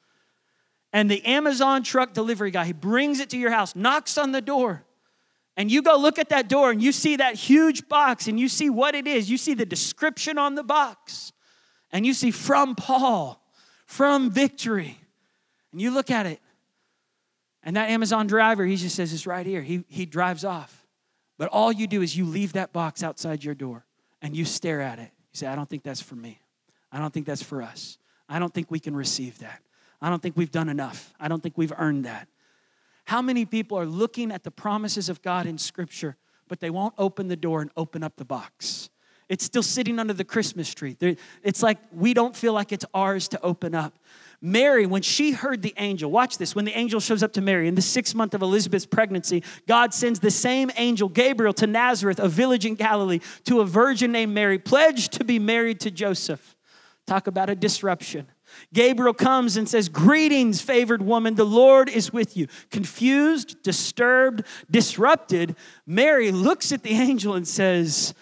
and 0.92 1.10
the 1.10 1.24
Amazon 1.26 1.84
truck 1.84 2.14
delivery 2.14 2.52
guy, 2.52 2.66
he 2.66 2.74
brings 2.74 3.20
it 3.20 3.30
to 3.30 3.38
your 3.38 3.52
house, 3.52 3.76
knocks 3.76 4.18
on 4.18 4.32
the 4.32 4.42
door. 4.42 4.84
And 5.56 5.70
you 5.70 5.82
go 5.82 5.98
look 5.98 6.20
at 6.20 6.30
that 6.30 6.48
door 6.48 6.72
and 6.72 6.82
you 6.82 6.92
see 6.92 7.18
that 7.18 7.36
huge 7.36 7.88
box 7.88 8.28
and 8.28 8.40
you 8.40 8.48
see 8.48 8.70
what 8.70 8.96
it 8.96 9.06
is. 9.08 9.30
You 9.30 9.38
see 9.38 9.54
the 9.54 9.66
description 9.66 10.38
on 10.38 10.56
the 10.56 10.64
box. 10.64 11.32
And 11.92 12.06
you 12.06 12.14
see 12.14 12.32
from 12.32 12.76
Paul, 12.76 13.42
from 13.86 14.32
victory. 14.32 14.98
And 15.72 15.82
you 15.82 15.92
look 15.92 16.10
at 16.10 16.26
it. 16.26 16.40
And 17.62 17.76
that 17.76 17.90
Amazon 17.90 18.26
driver, 18.28 18.66
he 18.66 18.78
just 18.78 18.96
says, 18.96 19.14
it's 19.14 19.28
right 19.28 19.46
here. 19.46 19.62
He, 19.62 19.84
he 19.90 20.06
drives 20.06 20.46
off. 20.46 20.88
But 21.38 21.50
all 21.50 21.72
you 21.72 21.88
do 21.88 22.02
is 22.02 22.16
you 22.16 22.26
leave 22.26 22.54
that 22.54 22.72
box 22.72 23.04
outside 23.04 23.44
your 23.44 23.56
door 23.56 23.86
and 24.22 24.36
you 24.36 24.46
stare 24.46 24.82
at 24.82 25.00
it. 25.00 25.12
You 25.32 25.38
say, 25.38 25.48
I 25.48 25.56
don't 25.56 25.70
think 25.70 25.84
that's 25.84 26.02
for 26.02 26.16
me. 26.16 26.40
I 26.92 27.00
don't 27.00 27.14
think 27.14 27.26
that's 27.26 27.44
for 27.44 27.62
us. 27.62 27.98
I 28.28 28.40
don't 28.40 28.54
think 28.54 28.72
we 28.72 28.80
can 28.80 28.96
receive 28.96 29.40
that. 29.40 29.62
I 30.02 30.10
don't 30.10 30.22
think 30.22 30.38
we've 30.38 30.52
done 30.52 30.70
enough. 30.70 31.14
I 31.20 31.28
don't 31.28 31.44
think 31.44 31.58
we've 31.58 31.74
earned 31.78 32.06
that. 32.06 32.28
How 33.06 33.22
many 33.22 33.46
people 33.46 33.78
are 33.78 33.86
looking 33.86 34.32
at 34.32 34.44
the 34.44 34.52
promises 34.52 35.10
of 35.10 35.22
God 35.22 35.46
in 35.46 35.58
Scripture, 35.58 36.16
but 36.48 36.60
they 36.60 36.70
won't 36.70 36.94
open 36.98 37.28
the 37.28 37.36
door 37.36 37.62
and 37.62 37.70
open 37.76 38.04
up 38.04 38.16
the 38.16 38.26
box? 38.26 38.90
It's 39.28 39.44
still 39.44 39.62
sitting 39.62 40.00
under 40.00 40.14
the 40.14 40.24
Christmas 40.24 40.74
tree. 40.74 40.98
It's 41.44 41.62
like 41.62 41.78
we 41.92 42.16
don't 42.16 42.36
feel 42.36 42.54
like 42.54 42.72
it's 42.72 42.86
ours 42.96 43.28
to 43.28 43.42
open 43.42 43.76
up. 43.76 43.99
Mary, 44.42 44.86
when 44.86 45.02
she 45.02 45.32
heard 45.32 45.62
the 45.62 45.74
angel, 45.78 46.10
watch 46.10 46.38
this, 46.38 46.56
when 46.56 46.64
the 46.64 46.78
angel 46.78 47.00
shows 47.00 47.22
up 47.22 47.34
to 47.34 47.42
Mary 47.42 47.68
in 47.68 47.76
the 47.76 47.82
sixth 47.82 48.16
month 48.16 48.34
of 48.34 48.42
Elizabeth's 48.42 48.86
pregnancy, 48.86 49.44
God 49.68 49.94
sends 49.94 50.20
the 50.20 50.32
same 50.32 50.72
angel, 50.78 51.10
Gabriel, 51.10 51.54
to 51.54 51.68
Nazareth, 51.68 52.20
a 52.20 52.30
village 52.30 52.66
in 52.66 52.76
Galilee, 52.76 53.20
to 53.46 53.60
a 53.60 53.66
virgin 53.66 54.12
named 54.12 54.34
Mary, 54.34 54.58
pledged 54.58 55.14
to 55.14 55.26
be 55.26 55.40
married 55.40 55.82
to 55.82 55.92
Joseph. 55.92 56.56
Talk 57.06 57.28
about 57.28 57.50
a 57.50 57.56
disruption. 57.56 58.28
Gabriel 58.74 59.14
comes 59.14 59.58
and 59.58 59.68
says, 59.68 59.90
Greetings, 59.90 60.62
favored 60.62 61.02
woman, 61.02 61.36
the 61.36 61.46
Lord 61.46 61.90
is 61.90 62.14
with 62.14 62.38
you. 62.38 62.48
Confused, 62.72 63.62
disturbed, 63.62 64.44
disrupted, 64.70 65.56
Mary 65.86 66.32
looks 66.32 66.72
at 66.72 66.84
the 66.84 66.92
angel 66.92 67.36
and 67.36 67.48
says, 67.48 68.14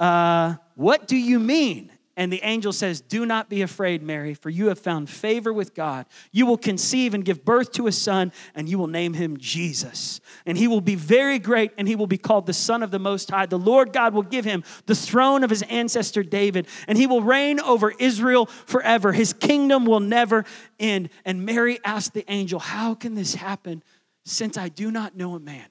uh, 0.00 0.54
What 0.74 1.06
do 1.06 1.16
you 1.16 1.38
mean? 1.38 1.92
And 2.18 2.32
the 2.32 2.40
angel 2.42 2.72
says, 2.72 3.02
Do 3.02 3.26
not 3.26 3.50
be 3.50 3.60
afraid, 3.60 4.02
Mary, 4.02 4.32
for 4.32 4.48
you 4.48 4.68
have 4.68 4.78
found 4.78 5.10
favor 5.10 5.52
with 5.52 5.74
God. 5.74 6.06
You 6.32 6.46
will 6.46 6.56
conceive 6.56 7.12
and 7.12 7.22
give 7.22 7.44
birth 7.44 7.72
to 7.72 7.88
a 7.88 7.92
son, 7.92 8.32
and 8.54 8.70
you 8.70 8.78
will 8.78 8.86
name 8.86 9.12
him 9.12 9.36
Jesus. 9.36 10.20
And 10.46 10.56
he 10.56 10.66
will 10.66 10.80
be 10.80 10.94
very 10.94 11.38
great, 11.38 11.72
and 11.76 11.86
he 11.86 11.94
will 11.94 12.06
be 12.06 12.16
called 12.16 12.46
the 12.46 12.54
Son 12.54 12.82
of 12.82 12.90
the 12.90 12.98
Most 12.98 13.30
High. 13.30 13.44
The 13.44 13.58
Lord 13.58 13.92
God 13.92 14.14
will 14.14 14.22
give 14.22 14.46
him 14.46 14.64
the 14.86 14.94
throne 14.94 15.44
of 15.44 15.50
his 15.50 15.60
ancestor 15.62 16.22
David, 16.22 16.68
and 16.88 16.96
he 16.96 17.06
will 17.06 17.20
reign 17.20 17.60
over 17.60 17.92
Israel 17.98 18.46
forever. 18.46 19.12
His 19.12 19.34
kingdom 19.34 19.84
will 19.84 20.00
never 20.00 20.46
end. 20.80 21.10
And 21.26 21.44
Mary 21.44 21.80
asked 21.84 22.14
the 22.14 22.24
angel, 22.28 22.60
How 22.60 22.94
can 22.94 23.14
this 23.14 23.34
happen 23.34 23.82
since 24.24 24.56
I 24.56 24.70
do 24.70 24.90
not 24.90 25.14
know 25.16 25.34
a 25.34 25.40
man? 25.40 25.66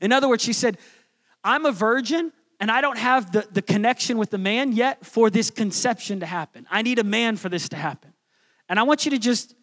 In 0.00 0.10
other 0.10 0.28
words, 0.28 0.42
she 0.42 0.52
said, 0.52 0.76
I'm 1.44 1.66
a 1.66 1.72
virgin 1.72 2.32
and 2.60 2.70
I 2.70 2.80
don't 2.80 2.98
have 2.98 3.32
the, 3.32 3.46
the 3.52 3.62
connection 3.62 4.18
with 4.18 4.30
the 4.30 4.38
man 4.38 4.72
yet 4.72 5.04
for 5.04 5.30
this 5.30 5.50
conception 5.50 6.20
to 6.20 6.26
happen. 6.26 6.66
I 6.70 6.82
need 6.82 6.98
a 6.98 7.04
man 7.04 7.36
for 7.36 7.48
this 7.48 7.68
to 7.70 7.76
happen. 7.76 8.12
And 8.68 8.78
I 8.78 8.84
want 8.84 9.04
you 9.04 9.10
to 9.10 9.18
just 9.18 9.54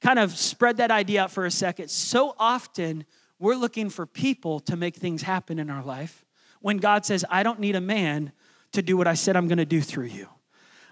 kind 0.00 0.18
of 0.18 0.36
spread 0.36 0.78
that 0.78 0.90
idea 0.90 1.24
out 1.24 1.30
for 1.30 1.44
a 1.44 1.50
second. 1.50 1.90
So 1.90 2.34
often, 2.38 3.04
we're 3.38 3.54
looking 3.54 3.90
for 3.90 4.06
people 4.06 4.60
to 4.60 4.76
make 4.76 4.96
things 4.96 5.22
happen 5.22 5.58
in 5.58 5.70
our 5.70 5.82
life 5.82 6.24
when 6.60 6.76
God 6.76 7.06
says, 7.06 7.24
I 7.30 7.42
don't 7.42 7.58
need 7.58 7.74
a 7.74 7.80
man 7.80 8.32
to 8.72 8.82
do 8.82 8.96
what 8.96 9.06
I 9.06 9.14
said 9.14 9.36
I'm 9.36 9.48
gonna 9.48 9.64
do 9.64 9.80
through 9.80 10.06
you. 10.06 10.28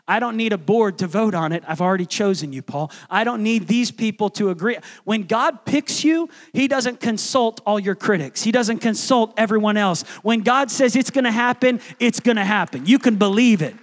I 0.09 0.19
don't 0.19 0.37
need 0.37 0.55
a 0.55 0.59
board 0.59 0.99
to 0.99 1.07
vote 1.07 1.35
on 1.35 1.53
it. 1.53 1.63
I've 1.69 1.83
already 1.83 2.07
chosen 2.07 2.53
you, 2.53 2.63
Paul. 2.63 2.91
I 3.11 3.23
don't 3.23 3.43
need 3.43 3.69
these 3.69 3.91
people 3.91 4.31
to 4.31 4.49
agree. 4.49 4.79
When 5.05 5.25
God 5.25 5.67
picks 5.67 6.03
you, 6.03 6.31
He 6.55 6.67
doesn't 6.67 6.99
consult 7.01 7.61
all 7.67 7.79
your 7.79 7.95
critics, 7.95 8.43
He 8.43 8.51
doesn't 8.51 8.79
consult 8.79 9.35
everyone 9.37 9.77
else. 9.77 10.03
When 10.23 10.41
God 10.41 10.71
says 10.71 10.97
it's 10.97 11.11
gonna 11.11 11.31
happen, 11.31 11.81
it's 12.01 12.21
gonna 12.21 12.45
happen. 12.45 12.87
You 12.87 12.99
can 12.99 13.17
believe 13.17 13.61
it. 13.61 13.77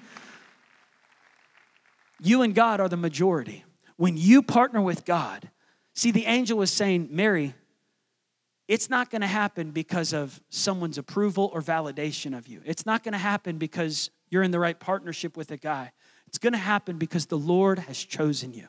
You 2.19 2.41
and 2.41 2.55
God 2.55 2.79
are 2.79 2.89
the 2.89 2.97
majority. 2.97 3.63
When 3.97 4.17
you 4.17 4.41
partner 4.41 4.81
with 4.81 5.05
God, 5.05 5.49
see, 5.93 6.11
the 6.11 6.25
angel 6.25 6.57
was 6.57 6.71
saying, 6.71 7.09
Mary, 7.11 7.53
it's 8.67 8.89
not 8.89 9.11
going 9.11 9.21
to 9.21 9.27
happen 9.27 9.71
because 9.71 10.11
of 10.11 10.41
someone's 10.49 10.97
approval 10.97 11.51
or 11.53 11.61
validation 11.61 12.35
of 12.35 12.47
you. 12.47 12.61
It's 12.65 12.85
not 12.85 13.03
going 13.03 13.11
to 13.11 13.19
happen 13.19 13.57
because 13.57 14.09
you're 14.29 14.43
in 14.43 14.51
the 14.51 14.59
right 14.59 14.79
partnership 14.79 15.37
with 15.37 15.51
a 15.51 15.57
guy. 15.57 15.91
It's 16.35 16.43
going 16.43 16.51
to 16.51 16.59
happen 16.59 16.97
because 16.97 17.27
the 17.27 17.37
Lord 17.37 17.79
has 17.79 17.97
chosen 17.97 18.53
you. 18.53 18.67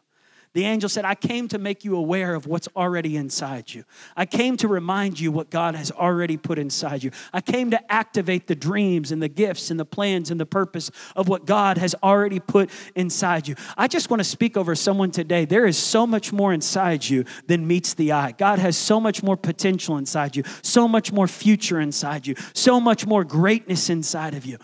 The 0.53 0.67
angel 0.67 0.89
said, 0.89 1.05
I 1.05 1.17
came 1.17 1.49
to 1.49 1.59
make 1.59 1.85
you 1.85 1.97
aware 1.97 2.37
of 2.37 2.47
what's 2.47 2.69
already 2.77 3.17
inside 3.17 3.75
you. 3.75 3.83
I 4.17 4.25
came 4.25 4.57
to 4.59 4.69
remind 4.69 5.19
you 5.19 5.33
what 5.33 5.51
God 5.51 5.75
has 5.75 5.91
already 5.91 6.37
put 6.37 6.61
inside 6.61 7.03
you. 7.03 7.11
I 7.33 7.41
came 7.41 7.73
to 7.73 7.93
activate 7.93 8.47
the 8.47 8.55
dreams 8.55 9.11
and 9.11 9.21
the 9.21 9.29
gifts 9.29 9.73
and 9.73 9.81
the 9.81 9.85
plans 9.85 10.31
and 10.31 10.39
the 10.39 10.47
purpose 10.47 10.93
of 11.17 11.27
what 11.27 11.45
God 11.45 11.77
has 11.79 11.97
already 12.05 12.39
put 12.39 12.71
inside 12.95 13.49
you. 13.49 13.57
I 13.77 13.89
just 13.89 14.11
want 14.11 14.21
to 14.21 14.25
speak 14.25 14.57
over 14.57 14.77
someone 14.77 15.11
today. 15.11 15.45
There 15.45 15.67
is 15.67 15.77
so 15.77 16.07
much 16.07 16.33
more 16.33 16.53
inside 16.53 17.05
you 17.05 17.25
than 17.49 17.67
meets 17.67 17.95
the 17.95 18.13
eye. 18.13 18.31
God 18.39 18.61
has 18.61 18.77
so 18.77 19.01
much 19.01 19.25
more 19.25 19.37
potential 19.37 19.97
inside 19.97 20.37
you, 20.37 20.45
so 20.63 20.87
much 20.87 21.11
more 21.11 21.27
future 21.27 21.81
inside 21.81 22.29
you, 22.29 22.37
so 22.55 22.79
much 22.79 23.05
more 23.07 23.25
greatness 23.25 23.91
inside 23.91 24.35
of 24.35 24.47
you. 24.47 24.59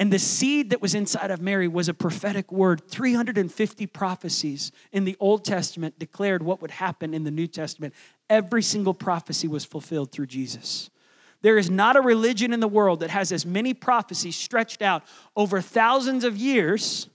And 0.00 0.10
the 0.10 0.18
seed 0.18 0.70
that 0.70 0.80
was 0.80 0.94
inside 0.94 1.30
of 1.30 1.42
Mary 1.42 1.68
was 1.68 1.90
a 1.90 1.92
prophetic 1.92 2.50
word. 2.50 2.88
350 2.88 3.86
prophecies 3.86 4.72
in 4.92 5.04
the 5.04 5.14
Old 5.20 5.44
Testament 5.44 5.98
declared 5.98 6.42
what 6.42 6.62
would 6.62 6.70
happen 6.70 7.12
in 7.12 7.24
the 7.24 7.30
New 7.30 7.46
Testament. 7.46 7.92
Every 8.30 8.62
single 8.62 8.94
prophecy 8.94 9.46
was 9.46 9.66
fulfilled 9.66 10.10
through 10.10 10.28
Jesus. 10.28 10.88
There 11.42 11.58
is 11.58 11.68
not 11.68 11.96
a 11.96 12.00
religion 12.00 12.54
in 12.54 12.60
the 12.60 12.66
world 12.66 13.00
that 13.00 13.10
has 13.10 13.30
as 13.30 13.44
many 13.44 13.74
prophecies 13.74 14.36
stretched 14.36 14.80
out 14.80 15.02
over 15.36 15.60
thousands 15.60 16.24
of 16.24 16.34
years 16.34 17.10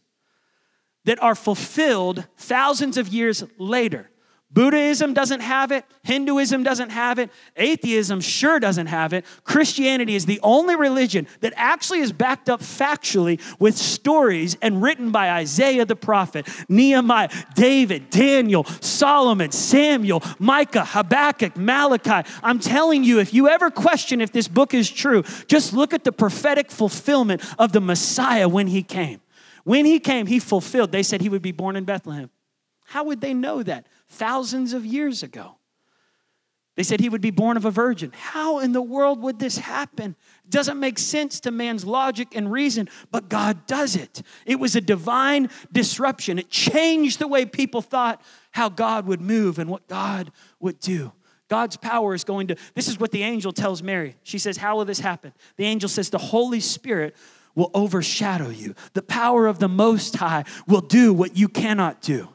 that 1.05 1.21
are 1.23 1.35
fulfilled 1.35 2.27
thousands 2.37 2.97
of 2.97 3.07
years 3.07 3.43
later. 3.57 4.11
Buddhism 4.55 5.13
doesn't 5.13 5.41
have 5.41 5.73
it. 5.73 5.83
Hinduism 6.03 6.63
doesn't 6.63 6.91
have 6.91 7.19
it. 7.19 7.29
Atheism 7.57 8.21
sure 8.21 8.57
doesn't 8.57 8.87
have 8.87 9.11
it. 9.11 9.25
Christianity 9.43 10.15
is 10.15 10.25
the 10.25 10.39
only 10.41 10.77
religion 10.77 11.27
that 11.41 11.51
actually 11.57 11.99
is 11.99 12.13
backed 12.13 12.49
up 12.49 12.61
factually 12.61 13.41
with 13.59 13.75
stories 13.75 14.55
and 14.61 14.81
written 14.81 15.11
by 15.11 15.29
Isaiah 15.29 15.83
the 15.83 15.97
prophet, 15.97 16.47
Nehemiah, 16.69 17.27
David, 17.55 18.09
Daniel, 18.09 18.63
Solomon, 18.79 19.51
Samuel, 19.51 20.23
Micah, 20.39 20.85
Habakkuk, 20.85 21.57
Malachi. 21.57 22.25
I'm 22.41 22.59
telling 22.59 23.03
you, 23.03 23.19
if 23.19 23.33
you 23.33 23.49
ever 23.49 23.69
question 23.69 24.21
if 24.21 24.31
this 24.31 24.47
book 24.47 24.73
is 24.73 24.89
true, 24.89 25.23
just 25.47 25.73
look 25.73 25.93
at 25.93 26.05
the 26.05 26.13
prophetic 26.13 26.71
fulfillment 26.71 27.43
of 27.59 27.73
the 27.73 27.81
Messiah 27.81 28.47
when 28.47 28.67
he 28.67 28.83
came. 28.83 29.19
When 29.65 29.83
he 29.83 29.99
came, 29.99 30.27
he 30.27 30.39
fulfilled. 30.39 30.93
They 30.93 31.03
said 31.03 31.19
he 31.19 31.27
would 31.27 31.41
be 31.41 31.51
born 31.51 31.75
in 31.75 31.83
Bethlehem. 31.83 32.29
How 32.85 33.03
would 33.03 33.21
they 33.21 33.33
know 33.33 33.63
that? 33.63 33.87
thousands 34.09 34.73
of 34.73 34.85
years 34.85 35.23
ago. 35.23 35.57
They 36.75 36.83
said 36.83 36.99
he 36.99 37.07
would 37.07 37.21
be 37.21 37.31
born 37.31 37.55
of 37.55 37.63
a 37.63 37.71
virgin. 37.71 38.11
How 38.13 38.59
in 38.59 38.73
the 38.73 38.81
world 38.81 39.21
would 39.21 39.39
this 39.39 39.57
happen? 39.57 40.17
Doesn't 40.49 40.77
make 40.77 40.99
sense 40.99 41.39
to 41.41 41.51
man's 41.51 41.85
logic 41.85 42.35
and 42.35 42.51
reason, 42.51 42.89
but 43.11 43.29
God 43.29 43.65
does 43.65 43.95
it. 43.95 44.21
It 44.45 44.59
was 44.59 44.75
a 44.75 44.81
divine 44.81 45.49
disruption. 45.71 46.37
It 46.37 46.49
changed 46.49 47.19
the 47.19 47.29
way 47.29 47.45
people 47.45 47.81
thought 47.81 48.21
how 48.51 48.67
God 48.67 49.07
would 49.07 49.21
move 49.21 49.57
and 49.57 49.69
what 49.69 49.87
God 49.87 50.33
would 50.59 50.81
do. 50.81 51.13
God's 51.47 51.77
power 51.77 52.13
is 52.13 52.25
going 52.25 52.47
to, 52.47 52.57
this 52.73 52.89
is 52.89 52.99
what 52.99 53.11
the 53.11 53.23
angel 53.23 53.53
tells 53.53 53.81
Mary. 53.81 54.17
She 54.23 54.37
says, 54.37 54.57
How 54.57 54.75
will 54.75 54.85
this 54.85 54.99
happen? 54.99 55.31
The 55.55 55.65
angel 55.65 55.87
says, 55.87 56.09
The 56.09 56.17
Holy 56.17 56.59
Spirit 56.59 57.15
will 57.53 57.71
overshadow 57.73 58.49
you. 58.49 58.75
The 58.93 59.03
power 59.03 59.47
of 59.47 59.59
the 59.59 59.69
Most 59.69 60.17
High 60.17 60.43
will 60.67 60.81
do 60.81 61.13
what 61.13 61.37
you 61.37 61.47
cannot 61.47 62.01
do. 62.01 62.34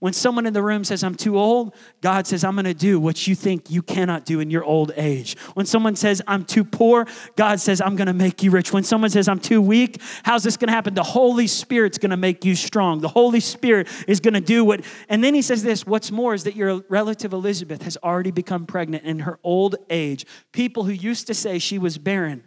When 0.00 0.14
someone 0.14 0.46
in 0.46 0.54
the 0.54 0.62
room 0.62 0.82
says, 0.82 1.04
I'm 1.04 1.14
too 1.14 1.38
old, 1.38 1.74
God 2.00 2.26
says, 2.26 2.42
I'm 2.42 2.56
gonna 2.56 2.72
do 2.72 2.98
what 2.98 3.26
you 3.26 3.34
think 3.34 3.70
you 3.70 3.82
cannot 3.82 4.24
do 4.24 4.40
in 4.40 4.50
your 4.50 4.64
old 4.64 4.92
age. 4.96 5.38
When 5.52 5.66
someone 5.66 5.94
says, 5.94 6.22
I'm 6.26 6.46
too 6.46 6.64
poor, 6.64 7.06
God 7.36 7.60
says, 7.60 7.82
I'm 7.82 7.96
gonna 7.96 8.14
make 8.14 8.42
you 8.42 8.50
rich. 8.50 8.72
When 8.72 8.82
someone 8.82 9.10
says, 9.10 9.28
I'm 9.28 9.38
too 9.38 9.60
weak, 9.60 10.00
how's 10.22 10.42
this 10.42 10.56
gonna 10.56 10.72
happen? 10.72 10.94
The 10.94 11.02
Holy 11.02 11.46
Spirit's 11.46 11.98
gonna 11.98 12.16
make 12.16 12.46
you 12.46 12.54
strong. 12.54 13.00
The 13.00 13.08
Holy 13.08 13.40
Spirit 13.40 13.88
is 14.08 14.20
gonna 14.20 14.40
do 14.40 14.64
what, 14.64 14.86
and 15.10 15.22
then 15.22 15.34
he 15.34 15.42
says 15.42 15.62
this 15.62 15.86
what's 15.86 16.10
more 16.10 16.32
is 16.32 16.44
that 16.44 16.56
your 16.56 16.82
relative 16.88 17.34
Elizabeth 17.34 17.82
has 17.82 17.98
already 18.02 18.30
become 18.30 18.64
pregnant 18.64 19.04
in 19.04 19.20
her 19.20 19.38
old 19.44 19.76
age. 19.90 20.24
People 20.52 20.84
who 20.84 20.92
used 20.92 21.26
to 21.26 21.34
say 21.34 21.58
she 21.58 21.78
was 21.78 21.98
barren 21.98 22.42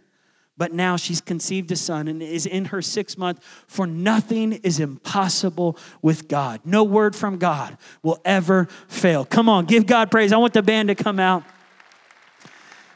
but 0.56 0.72
now 0.72 0.96
she's 0.96 1.20
conceived 1.20 1.70
a 1.72 1.76
son 1.76 2.06
and 2.06 2.22
is 2.22 2.46
in 2.46 2.66
her 2.66 2.80
sixth 2.80 3.18
month. 3.18 3.42
For 3.66 3.86
nothing 3.86 4.52
is 4.52 4.78
impossible 4.78 5.76
with 6.00 6.28
God. 6.28 6.60
No 6.64 6.84
word 6.84 7.16
from 7.16 7.38
God 7.38 7.76
will 8.02 8.20
ever 8.24 8.68
fail. 8.86 9.24
Come 9.24 9.48
on, 9.48 9.64
give 9.64 9.86
God 9.86 10.10
praise. 10.10 10.32
I 10.32 10.36
want 10.36 10.54
the 10.54 10.62
band 10.62 10.88
to 10.88 10.94
come 10.94 11.18
out. 11.18 11.42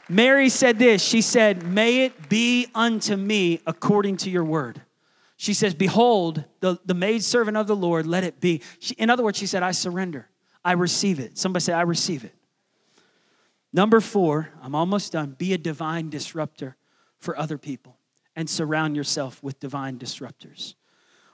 Mary 0.07 0.49
said 0.49 0.79
this 0.79 1.03
She 1.03 1.21
said, 1.21 1.63
May 1.63 2.05
it 2.05 2.29
be 2.29 2.67
unto 2.73 3.15
me 3.15 3.61
according 3.67 4.17
to 4.17 4.29
your 4.29 4.45
word. 4.45 4.81
She 5.35 5.53
says, 5.53 5.73
Behold, 5.73 6.43
the, 6.61 6.79
the 6.85 6.93
maidservant 6.93 7.57
of 7.57 7.67
the 7.67 7.75
Lord, 7.75 8.05
let 8.05 8.23
it 8.23 8.39
be. 8.39 8.61
She, 8.79 8.93
in 8.95 9.09
other 9.09 9.23
words, 9.23 9.37
she 9.37 9.47
said, 9.47 9.63
I 9.63 9.71
surrender. 9.71 10.27
I 10.63 10.73
receive 10.73 11.19
it. 11.19 11.37
Somebody 11.37 11.63
say, 11.63 11.73
I 11.73 11.83
receive 11.83 12.23
it. 12.23 12.35
Number 13.71 14.01
four, 14.01 14.49
I'm 14.61 14.75
almost 14.75 15.13
done. 15.13 15.35
Be 15.37 15.53
a 15.53 15.57
divine 15.57 16.09
disruptor 16.09 16.75
for 17.19 17.37
other 17.37 17.57
people 17.57 17.97
and 18.35 18.49
surround 18.49 18.95
yourself 18.95 19.43
with 19.43 19.59
divine 19.59 19.99
disruptors. 19.99 20.75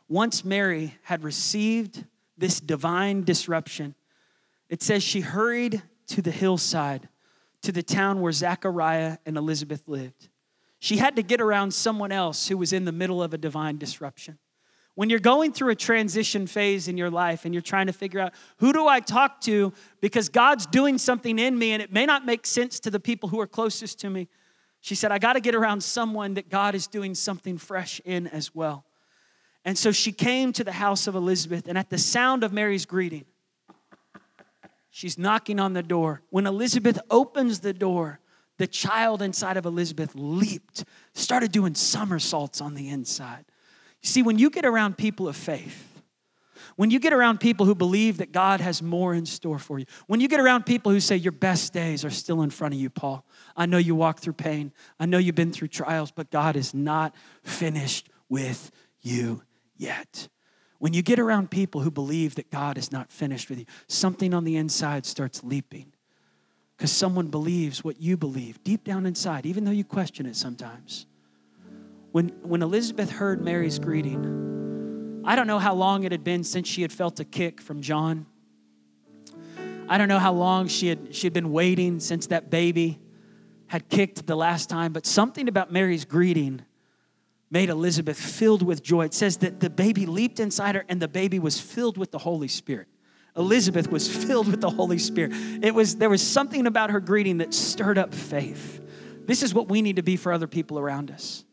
Once 0.08 0.44
Mary 0.44 0.96
had 1.04 1.24
received 1.24 2.04
this 2.38 2.60
divine 2.60 3.24
disruption, 3.24 3.96
it 4.70 4.82
says 4.82 5.04
she 5.04 5.22
hurried 5.22 5.82
to 6.08 6.22
the 6.22 6.32
hillside, 6.32 7.08
to 7.62 7.72
the 7.72 7.84
town 7.84 8.22
where 8.22 8.32
Zachariah 8.32 9.18
and 9.26 9.38
Elizabeth 9.38 9.84
lived. 9.88 10.30
She 10.80 10.98
had 10.98 11.16
to 11.16 11.24
get 11.24 11.42
around 11.42 11.74
someone 11.74 12.12
else 12.12 12.48
who 12.48 12.58
was 12.58 12.74
in 12.74 12.86
the 12.86 12.92
middle 12.92 13.24
of 13.24 13.34
a 13.34 13.38
divine 13.38 13.78
disruption. 13.78 14.38
When 14.94 15.10
you're 15.10 15.20
going 15.20 15.52
through 15.52 15.72
a 15.72 15.76
transition 15.76 16.48
phase 16.48 16.88
in 16.88 16.98
your 16.98 17.10
life 17.10 17.44
and 17.44 17.54
you're 17.54 17.62
trying 17.62 17.88
to 17.88 17.94
figure 17.94 18.20
out 18.20 18.34
who 18.58 18.72
do 18.72 18.88
I 18.88 19.02
talk 19.02 19.42
to 19.42 19.74
because 20.00 20.30
God's 20.30 20.66
doing 20.66 20.98
something 20.98 21.38
in 21.38 21.58
me 21.58 21.74
and 21.74 21.82
it 21.82 21.92
may 21.92 22.06
not 22.06 22.26
make 22.26 22.46
sense 22.46 22.80
to 22.82 22.90
the 22.90 23.00
people 23.00 23.30
who 23.30 23.40
are 23.42 23.48
closest 23.48 24.00
to 24.00 24.10
me, 24.10 24.30
she 24.86 24.94
said, 24.94 25.12
I 25.12 25.18
got 25.18 25.34
to 25.34 25.40
get 25.40 25.56
around 25.56 25.82
someone 25.82 26.36
that 26.36 26.48
God 26.48 26.76
is 26.76 26.86
doing 26.86 27.16
something 27.16 27.58
fresh 27.58 28.00
in 28.06 28.28
as 28.28 28.54
well. 28.54 28.86
And 29.66 29.76
so 29.76 29.92
she 29.92 30.12
came 30.12 30.54
to 30.54 30.64
the 30.64 30.74
house 30.74 31.08
of 31.08 31.16
Elizabeth, 31.16 31.68
and 31.68 31.76
at 31.76 31.90
the 31.90 31.98
sound 31.98 32.44
of 32.44 32.54
Mary's 32.54 32.86
greeting, 32.86 33.26
she's 34.92 35.18
knocking 35.18 35.60
on 35.60 35.74
the 35.74 35.82
door. 35.82 36.22
When 36.30 36.46
Elizabeth 36.46 37.00
opens 37.10 37.62
the 37.62 37.74
door, 37.74 38.20
the 38.60 38.68
child 38.68 39.24
inside 39.24 39.58
of 39.58 39.66
Elizabeth 39.66 40.12
leaped, 40.14 40.86
started 41.16 41.52
doing 41.52 41.74
somersaults 41.74 42.62
on 42.62 42.76
the 42.76 42.90
inside. 42.90 43.46
You 44.04 44.10
see, 44.10 44.22
when 44.22 44.38
you 44.38 44.52
get 44.52 44.68
around 44.68 45.00
people 45.00 45.28
of 45.28 45.36
faith, 45.36 45.95
when 46.76 46.92
you 46.92 47.00
get 47.00 47.14
around 47.14 47.40
people 47.40 47.66
who 47.66 47.74
believe 47.74 48.18
that 48.18 48.32
God 48.32 48.60
has 48.60 48.82
more 48.82 49.14
in 49.14 49.26
store 49.26 49.60
for 49.60 49.80
you, 49.80 49.86
when 50.08 50.20
you 50.20 50.28
get 50.28 50.40
around 50.40 50.66
people 50.66 50.92
who 50.92 51.00
say 51.00 51.16
your 51.16 51.32
best 51.32 51.72
days 51.72 52.04
are 52.04 52.10
still 52.10 52.42
in 52.42 52.50
front 52.50 52.74
of 52.74 52.80
you, 52.80 52.90
Paul, 52.90 53.26
I 53.56 53.66
know 53.66 53.78
you 53.78 53.96
walk 53.96 54.20
through 54.20 54.34
pain, 54.34 54.74
I 55.00 55.06
know 55.06 55.18
you've 55.18 55.36
been 55.36 55.54
through 55.54 55.70
trials, 55.70 56.12
but 56.12 56.32
God 56.32 56.56
is 56.56 56.74
not 56.74 57.16
finished 57.44 58.10
with 58.28 58.72
you 59.02 59.44
yet. 59.78 60.28
When 60.80 60.94
you 60.94 61.02
get 61.02 61.20
around 61.20 61.50
people 61.50 61.82
who 61.82 61.92
believe 61.92 62.36
that 62.36 62.52
God 62.52 62.78
is 62.78 62.92
not 62.92 63.10
finished 63.10 63.50
with 63.50 63.60
you, 63.60 63.66
something 63.88 64.34
on 64.34 64.44
the 64.44 64.58
inside 64.58 65.06
starts 65.06 65.44
leaping 65.44 65.94
because 66.76 66.92
someone 66.92 67.28
believes 67.28 67.84
what 67.84 68.02
you 68.02 68.18
believe 68.18 68.62
deep 68.64 68.84
down 68.84 69.06
inside, 69.06 69.46
even 69.46 69.64
though 69.64 69.72
you 69.72 69.86
question 69.86 70.26
it 70.26 70.36
sometimes. 70.36 71.06
When, 72.12 72.30
when 72.44 72.62
Elizabeth 72.62 73.10
heard 73.10 73.42
Mary's 73.42 73.80
greeting, 73.80 74.55
I 75.26 75.36
don't 75.36 75.48
know 75.48 75.58
how 75.58 75.74
long 75.74 76.04
it 76.04 76.12
had 76.12 76.24
been 76.24 76.44
since 76.44 76.68
she 76.68 76.84
had 76.84 76.92
felt 76.92 77.20
a 77.20 77.26
kick 77.26 77.60
from 77.60 77.82
John. 77.82 78.28
I 79.90 79.98
don't 79.98 80.08
know 80.08 80.20
how 80.20 80.34
long 80.34 80.68
she 80.68 80.88
had, 80.88 81.16
she 81.16 81.26
had 81.26 81.34
been 81.34 81.52
waiting 81.52 82.00
since 82.00 82.28
that 82.28 82.52
baby 82.52 83.00
had 83.68 83.90
kicked 83.90 84.28
the 84.28 84.36
last 84.36 84.70
time, 84.70 84.94
but 84.94 85.06
something 85.06 85.48
about 85.48 85.72
Mary's 85.72 86.06
greeting 86.06 86.62
made 87.50 87.70
Elizabeth 87.70 88.20
filled 88.20 88.62
with 88.62 88.84
joy. 88.84 89.06
It 89.06 89.14
says 89.16 89.38
that 89.38 89.60
the 89.60 89.70
baby 89.70 90.06
leaped 90.06 90.40
inside 90.40 90.76
her 90.76 90.86
and 90.90 91.02
the 91.02 91.08
baby 91.08 91.40
was 91.40 91.60
filled 91.60 91.98
with 91.98 92.12
the 92.12 92.20
Holy 92.20 92.48
Spirit. 92.48 92.88
Elizabeth 93.36 93.90
was 93.90 94.08
filled 94.08 94.48
with 94.48 94.62
the 94.62 94.70
Holy 94.70 95.00
Spirit. 95.00 95.34
It 95.62 95.74
was 95.74 95.98
there 95.98 96.10
was 96.10 96.26
something 96.26 96.68
about 96.68 96.92
her 96.92 97.00
greeting 97.00 97.40
that 97.40 97.54
stirred 97.54 97.98
up 97.98 98.14
faith. 98.14 98.82
This 99.26 99.42
is 99.42 99.54
what 99.54 99.70
we 99.70 99.82
need 99.82 99.96
to 99.96 100.04
be 100.04 100.16
for 100.16 100.32
other 100.32 100.48
people 100.48 100.80
around 100.80 101.12
us. 101.12 101.44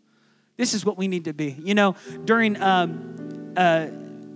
This 0.57 0.75
is 0.75 0.85
what 0.85 0.97
we 0.97 1.09
need 1.09 1.25
to 1.25 1.33
be. 1.33 1.57
You 1.63 1.75
know, 1.75 1.97
during 2.25 2.61
um, 2.61 3.55
uh, 3.57 3.89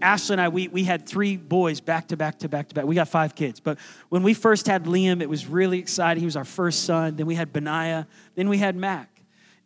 Ashley 0.02 0.34
and 0.34 0.40
I, 0.40 0.48
we, 0.48 0.68
we 0.68 0.84
had 0.84 1.06
three 1.06 1.36
boys 1.36 1.80
back 1.80 2.08
to 2.08 2.16
back 2.16 2.38
to 2.40 2.48
back 2.48 2.68
to 2.68 2.74
back. 2.74 2.84
We 2.84 2.94
got 2.94 3.08
five 3.08 3.34
kids. 3.34 3.60
But 3.60 3.78
when 4.08 4.22
we 4.22 4.34
first 4.34 4.66
had 4.66 4.84
Liam, 4.84 5.22
it 5.22 5.28
was 5.28 5.46
really 5.46 5.78
exciting. 5.78 6.20
He 6.20 6.26
was 6.26 6.36
our 6.36 6.44
first 6.44 6.84
son. 6.84 7.16
Then 7.16 7.26
we 7.26 7.34
had 7.34 7.52
Benaiah. 7.52 8.06
Then 8.34 8.48
we 8.48 8.58
had 8.58 8.76
Mac. 8.76 9.10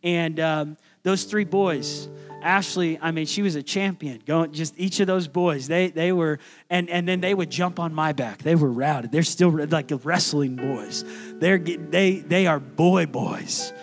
And 0.03 0.39
um, 0.39 0.77
those 1.03 1.25
three 1.25 1.43
boys, 1.43 2.09
Ashley, 2.41 2.97
I 3.01 3.11
mean, 3.11 3.25
she 3.25 3.41
was 3.41 3.55
a 3.55 3.63
champion. 3.63 4.21
Going 4.25 4.51
just 4.51 4.73
each 4.77 4.99
of 4.99 5.07
those 5.07 5.27
boys, 5.27 5.67
they 5.67 5.89
they 5.89 6.11
were, 6.11 6.39
and 6.69 6.89
and 6.89 7.07
then 7.07 7.21
they 7.21 7.33
would 7.33 7.51
jump 7.51 7.79
on 7.79 7.93
my 7.93 8.13
back. 8.13 8.41
They 8.41 8.55
were 8.55 8.71
routed. 8.71 9.11
They're 9.11 9.21
still 9.23 9.51
like 9.67 9.91
wrestling 10.03 10.55
boys. 10.55 11.03
They're 11.35 11.59
they 11.59 12.15
they 12.15 12.47
are 12.47 12.59
boy 12.59 13.05
boys. 13.05 13.73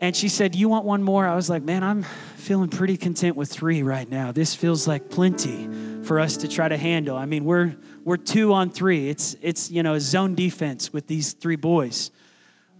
And 0.00 0.14
she 0.14 0.28
said, 0.28 0.54
"You 0.54 0.68
want 0.68 0.84
one 0.84 1.02
more?" 1.02 1.26
I 1.26 1.34
was 1.34 1.50
like, 1.50 1.62
"Man, 1.62 1.82
I'm 1.82 2.04
feeling 2.36 2.68
pretty 2.68 2.96
content 2.96 3.36
with 3.36 3.50
three 3.50 3.82
right 3.82 4.08
now. 4.08 4.32
This 4.32 4.54
feels 4.54 4.86
like 4.86 5.10
plenty 5.10 5.68
for 6.04 6.20
us 6.20 6.38
to 6.38 6.48
try 6.48 6.68
to 6.68 6.76
handle. 6.76 7.16
I 7.16 7.26
mean, 7.26 7.44
we're 7.44 7.76
we're 8.04 8.16
two 8.16 8.52
on 8.52 8.70
three. 8.70 9.08
It's 9.08 9.36
it's 9.42 9.70
you 9.70 9.82
know 9.82 9.94
a 9.94 10.00
zone 10.00 10.34
defense 10.34 10.92
with 10.92 11.06
these 11.06 11.32
three 11.32 11.56
boys. 11.56 12.10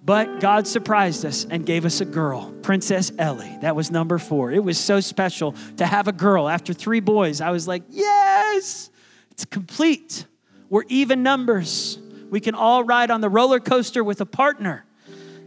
But 0.05 0.41
God 0.41 0.67
surprised 0.67 1.27
us 1.27 1.45
and 1.51 1.67
gave 1.67 1.85
us 1.85 2.01
a 2.01 2.05
girl, 2.05 2.53
Princess 2.63 3.13
Ellie. 3.19 3.59
That 3.61 3.77
was 3.77 3.91
number 3.91 4.17
four. 4.17 4.53
It 4.53 4.63
was 4.63 4.79
so 4.79 5.01
special 5.01 5.55
to 5.77 5.85
have 5.85 6.09
a 6.09 6.13
girl. 6.13 6.49
After 6.49 6.73
three 6.73 7.01
boys, 7.01 7.41
I 7.41 7.51
was 7.51 7.69
like, 7.69 7.83
yes, 7.91 8.91
it's 9.33 9.45
complete. 9.45 10.25
We're 10.71 10.85
even 10.89 11.23
numbers. 11.23 11.99
We 12.31 12.41
can 12.41 12.55
all 12.55 12.85
ride 12.85 13.11
on 13.11 13.21
the 13.21 13.29
roller 13.29 13.61
coaster 13.61 14.03
with 14.05 14.21
a 14.21 14.27
partner. 14.27 14.87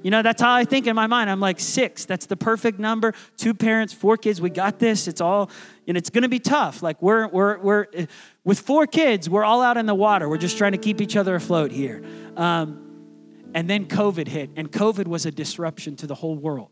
You 0.04 0.12
know, 0.12 0.22
that's 0.22 0.42
how 0.42 0.54
I 0.54 0.66
think 0.66 0.88
in 0.88 0.96
my 0.96 1.08
mind. 1.08 1.30
I'm 1.30 1.40
like, 1.40 1.60
six, 1.60 2.06
that's 2.06 2.26
the 2.26 2.36
perfect 2.36 2.80
number. 2.80 3.14
Two 3.38 3.54
parents, 3.54 3.94
four 3.94 4.18
kids, 4.18 4.42
we 4.42 4.50
got 4.50 4.80
this. 4.80 5.08
It's 5.08 5.22
all, 5.22 5.50
and 5.88 5.98
it's 5.98 6.10
gonna 6.10 6.30
be 6.30 6.40
tough. 6.40 6.82
Like, 6.82 7.02
we're, 7.02 7.28
we're, 7.28 7.60
we're, 7.60 7.86
with 8.44 8.60
four 8.60 8.88
kids, 8.88 9.30
we're 9.30 9.44
all 9.44 9.62
out 9.62 9.78
in 9.78 9.86
the 9.86 9.96
water. 9.96 10.28
We're 10.28 10.38
just 10.38 10.58
trying 10.58 10.72
to 10.72 10.78
keep 10.78 11.02
each 11.02 11.16
other 11.16 11.36
afloat 11.36 11.72
here. 11.72 12.04
Um, 12.36 12.88
and 13.54 13.70
then 13.70 13.86
COVID 13.86 14.28
hit, 14.28 14.50
and 14.56 14.72
COVID 14.72 15.08
was 15.08 15.26
a 15.26 15.32
disruption 15.32 15.96
to 15.98 16.08
the 16.08 16.16
whole 16.16 16.36
world. 16.36 16.70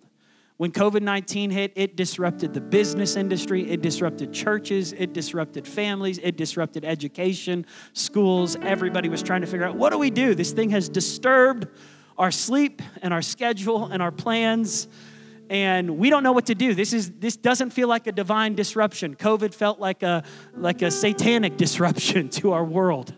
When 0.57 0.73
COVID 0.73 1.01
19 1.01 1.51
hit, 1.51 1.71
it 1.77 1.95
disrupted 1.95 2.53
the 2.53 2.59
business 2.59 3.15
industry, 3.15 3.69
it 3.69 3.81
disrupted 3.81 4.33
churches, 4.33 4.91
it 4.91 5.13
disrupted 5.13 5.65
families, 5.65 6.19
it 6.21 6.35
disrupted 6.35 6.83
education, 6.83 7.65
schools. 7.93 8.57
Everybody 8.57 9.07
was 9.07 9.23
trying 9.23 9.39
to 9.39 9.47
figure 9.47 9.65
out 9.65 9.77
what 9.77 9.91
do 9.91 9.97
we 9.97 10.09
do? 10.09 10.35
This 10.35 10.51
thing 10.51 10.71
has 10.71 10.89
disturbed 10.89 11.67
our 12.19 12.31
sleep 12.31 12.81
and 13.01 13.13
our 13.13 13.21
schedule 13.23 13.85
and 13.85 14.03
our 14.03 14.11
plans 14.11 14.87
and 15.49 15.97
we 15.97 16.11
don't 16.11 16.21
know 16.21 16.31
what 16.31 16.45
to 16.45 16.53
do. 16.53 16.75
This 16.75 16.93
is 16.93 17.11
this 17.13 17.35
doesn't 17.35 17.71
feel 17.71 17.87
like 17.87 18.05
a 18.05 18.11
divine 18.11 18.53
disruption. 18.53 19.15
Covid 19.15 19.53
felt 19.53 19.79
like 19.79 20.03
a 20.03 20.23
like 20.55 20.83
a 20.83 20.91
satanic 20.91 21.57
disruption 21.57 22.29
to 22.39 22.51
our 22.51 22.63
world. 22.63 23.13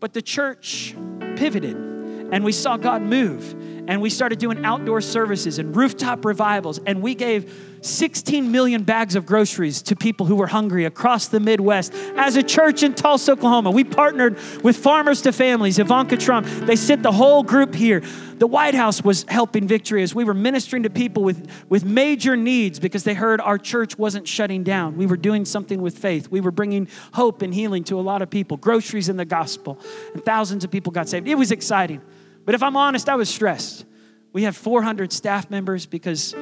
But 0.00 0.14
the 0.14 0.22
church 0.22 0.94
pivoted 1.36 1.76
and 1.76 2.44
we 2.44 2.52
saw 2.52 2.76
god 2.76 3.02
move 3.02 3.54
and 3.88 4.00
we 4.00 4.10
started 4.10 4.38
doing 4.38 4.64
outdoor 4.64 5.00
services 5.00 5.58
and 5.58 5.74
rooftop 5.76 6.24
revivals 6.24 6.78
and 6.86 7.02
we 7.02 7.14
gave 7.14 7.52
16 7.86 8.50
million 8.50 8.82
bags 8.82 9.14
of 9.14 9.26
groceries 9.26 9.82
to 9.82 9.96
people 9.96 10.26
who 10.26 10.36
were 10.36 10.48
hungry 10.48 10.84
across 10.84 11.28
the 11.28 11.40
Midwest. 11.40 11.92
As 12.16 12.36
a 12.36 12.42
church 12.42 12.82
in 12.82 12.94
Tulsa, 12.94 13.32
Oklahoma, 13.32 13.70
we 13.70 13.84
partnered 13.84 14.38
with 14.62 14.76
Farmers 14.76 15.22
to 15.22 15.32
Families, 15.32 15.78
Ivanka 15.78 16.16
Trump. 16.16 16.46
They 16.46 16.76
sent 16.76 17.02
the 17.02 17.12
whole 17.12 17.42
group 17.42 17.74
here. 17.74 18.02
The 18.38 18.46
White 18.46 18.74
House 18.74 19.02
was 19.02 19.24
helping 19.28 19.66
Victory 19.66 20.02
as 20.02 20.14
we 20.14 20.24
were 20.24 20.34
ministering 20.34 20.82
to 20.82 20.90
people 20.90 21.22
with, 21.22 21.50
with 21.68 21.84
major 21.84 22.36
needs 22.36 22.78
because 22.78 23.04
they 23.04 23.14
heard 23.14 23.40
our 23.40 23.56
church 23.56 23.96
wasn't 23.96 24.28
shutting 24.28 24.62
down. 24.62 24.96
We 24.96 25.06
were 25.06 25.16
doing 25.16 25.44
something 25.44 25.80
with 25.80 25.96
faith. 25.96 26.28
We 26.28 26.40
were 26.40 26.50
bringing 26.50 26.88
hope 27.14 27.40
and 27.40 27.54
healing 27.54 27.84
to 27.84 27.98
a 27.98 28.02
lot 28.02 28.20
of 28.20 28.28
people, 28.28 28.56
groceries 28.56 29.08
in 29.08 29.16
the 29.16 29.24
gospel, 29.24 29.78
and 30.12 30.24
thousands 30.24 30.64
of 30.64 30.70
people 30.70 30.92
got 30.92 31.08
saved. 31.08 31.28
It 31.28 31.36
was 31.36 31.50
exciting. 31.50 32.02
But 32.46 32.54
if 32.54 32.62
I'm 32.62 32.76
honest, 32.76 33.10
I 33.10 33.16
was 33.16 33.28
stressed. 33.28 33.84
We 34.32 34.44
have 34.44 34.56
400 34.56 35.12
staff 35.12 35.50
members 35.50 35.84
because 35.84 36.34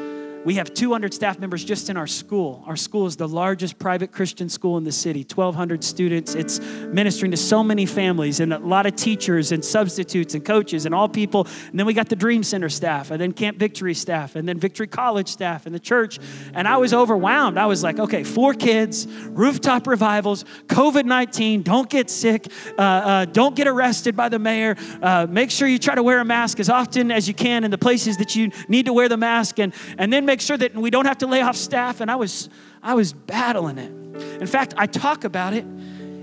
we 0.45 0.55
have 0.57 0.75
200 0.75 1.15
staff 1.15 1.39
members 1.39 1.65
just 1.65 1.89
in 1.89 1.97
our 1.97 2.07
school. 2.07 2.63
Our 2.67 2.77
school 2.77 3.07
is 3.07 3.17
the 3.17 3.27
largest 3.27 3.79
private 3.79 4.13
Christian 4.13 4.49
school 4.49 4.77
in 4.77 4.85
the 4.85 4.93
city, 4.93 5.21
1,200 5.21 5.83
students. 5.83 6.35
It's 6.35 6.61
ministering 6.61 7.31
to 7.31 7.37
so 7.37 7.65
many 7.65 7.87
families 7.87 8.41
and 8.41 8.53
a 8.53 8.59
lot 8.59 8.85
of 8.85 8.95
teachers 8.95 9.53
and 9.53 9.65
substitutes 9.65 10.35
and 10.35 10.45
coaches 10.45 10.85
and 10.85 10.95
all 10.95 11.09
people. 11.09 11.47
And 11.71 11.79
then 11.79 11.87
we 11.87 11.95
got 11.95 12.11
the 12.11 12.17
Dream 12.17 12.43
Center 12.43 12.69
staff, 12.69 13.11
and 13.11 13.21
then 13.21 13.33
Camp 13.33 13.59
Victory 13.59 13.95
staff, 13.95 14.37
and 14.37 14.47
then 14.47 14.59
Victory 14.59 14.87
College 14.87 15.29
staff, 15.29 15.65
and 15.65 15.75
the 15.75 15.81
church. 15.81 16.19
And 16.53 16.69
I 16.69 16.77
was 16.77 16.93
overwhelmed. 16.93 17.57
I 17.57 17.67
was 17.67 17.83
like, 17.83 17.99
okay, 17.99 18.23
four 18.23 18.53
kids, 18.53 19.07
rooftop 19.07 19.87
revivals, 19.87 20.45
COVID 20.67 21.07
19, 21.07 21.63
don't 21.63 21.89
get 21.89 22.11
sick, 22.11 22.49
uh, 22.79 22.83
uh, 22.83 23.25
don't 23.25 23.57
get 23.57 23.67
arrested 23.67 24.15
by 24.15 24.29
the 24.29 24.39
mayor. 24.39 24.77
Uh, 25.03 25.27
make 25.29 25.51
sure 25.51 25.67
you 25.67 25.79
try 25.79 25.95
to 25.95 26.03
wear 26.03 26.21
a 26.21 26.25
mask 26.25 26.61
as 26.61 26.69
often 26.69 27.11
as 27.11 27.27
you 27.27 27.35
can 27.35 27.65
in 27.65 27.71
the 27.71 27.79
places 27.79 28.19
that 28.19 28.37
you 28.37 28.51
need 28.69 28.87
to 28.87 28.93
wear 28.93 29.09
the 29.09 29.17
mask, 29.17 29.59
and, 29.59 29.73
and 29.97 30.13
then 30.13 30.27
make 30.27 30.34
make 30.35 30.40
sure 30.40 30.57
that 30.57 30.75
we 30.75 30.90
don't 30.90 31.07
have 31.07 31.18
to 31.18 31.29
lay 31.29 31.40
off 31.42 31.55
staff. 31.55 32.01
And 32.01 32.11
I 32.11 32.16
was, 32.16 32.49
I 32.83 32.94
was 32.94 33.12
battling 33.12 33.79
it. 33.79 34.40
In 34.40 34.49
fact, 34.49 34.75
I 34.77 34.87
talk 34.87 35.23
about 35.23 35.55
it 35.55 35.64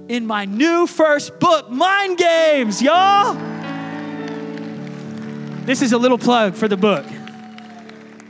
in 0.09 0.27
my 0.27 0.43
new 0.43 0.85
first 0.85 1.39
book, 1.39 1.69
Mind 1.69 2.17
Games, 2.17 2.81
y'all. 2.81 3.35
This 5.63 5.81
is 5.81 5.93
a 5.93 5.97
little 5.97 6.17
plug 6.17 6.55
for 6.55 6.67
the 6.67 6.75
book. 6.75 7.05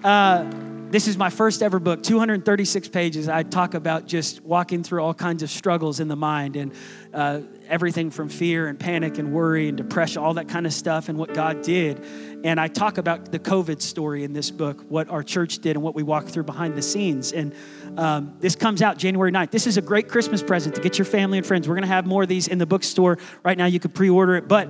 Uh, 0.03 0.45
this 0.91 1.07
is 1.07 1.17
my 1.17 1.31
first 1.31 1.63
ever 1.63 1.79
book, 1.79 2.03
236 2.03 2.87
pages. 2.89 3.27
I 3.27 3.41
talk 3.41 3.73
about 3.73 4.05
just 4.05 4.43
walking 4.43 4.83
through 4.83 5.01
all 5.01 5.15
kinds 5.15 5.41
of 5.41 5.49
struggles 5.49 5.99
in 5.99 6.07
the 6.07 6.15
mind 6.15 6.57
and 6.57 6.73
uh, 7.11 7.39
everything 7.71 8.11
from 8.11 8.29
fear 8.29 8.67
and 8.67 8.77
panic 8.77 9.17
and 9.17 9.33
worry 9.33 9.69
and 9.69 9.77
depression, 9.77 10.21
all 10.21 10.33
that 10.35 10.49
kind 10.49 10.65
of 10.65 10.73
stuff, 10.73 11.09
and 11.09 11.17
what 11.17 11.33
God 11.33 11.61
did. 11.61 12.03
And 12.43 12.59
I 12.59 12.67
talk 12.67 12.97
about 12.97 13.31
the 13.31 13.39
COVID 13.39 13.81
story 13.81 14.23
in 14.23 14.33
this 14.33 14.51
book, 14.51 14.83
what 14.89 15.09
our 15.09 15.23
church 15.23 15.59
did 15.59 15.77
and 15.77 15.83
what 15.83 15.95
we 15.95 16.03
walked 16.03 16.29
through 16.29 16.43
behind 16.43 16.75
the 16.75 16.81
scenes. 16.81 17.31
And 17.31 17.55
um, 17.97 18.35
this 18.39 18.55
comes 18.55 18.81
out 18.81 18.97
January 18.97 19.31
9th. 19.31 19.51
This 19.51 19.67
is 19.67 19.77
a 19.77 19.81
great 19.81 20.09
Christmas 20.09 20.43
present 20.43 20.75
to 20.75 20.81
get 20.81 20.97
your 20.97 21.05
family 21.05 21.37
and 21.37 21.47
friends. 21.47 21.67
We're 21.67 21.75
going 21.75 21.83
to 21.83 21.87
have 21.87 22.05
more 22.05 22.23
of 22.23 22.29
these 22.29 22.47
in 22.47 22.57
the 22.57 22.65
bookstore 22.65 23.17
right 23.43 23.57
now. 23.57 23.65
You 23.65 23.79
could 23.79 23.93
pre 23.93 24.09
order 24.09 24.35
it, 24.35 24.49
but 24.49 24.69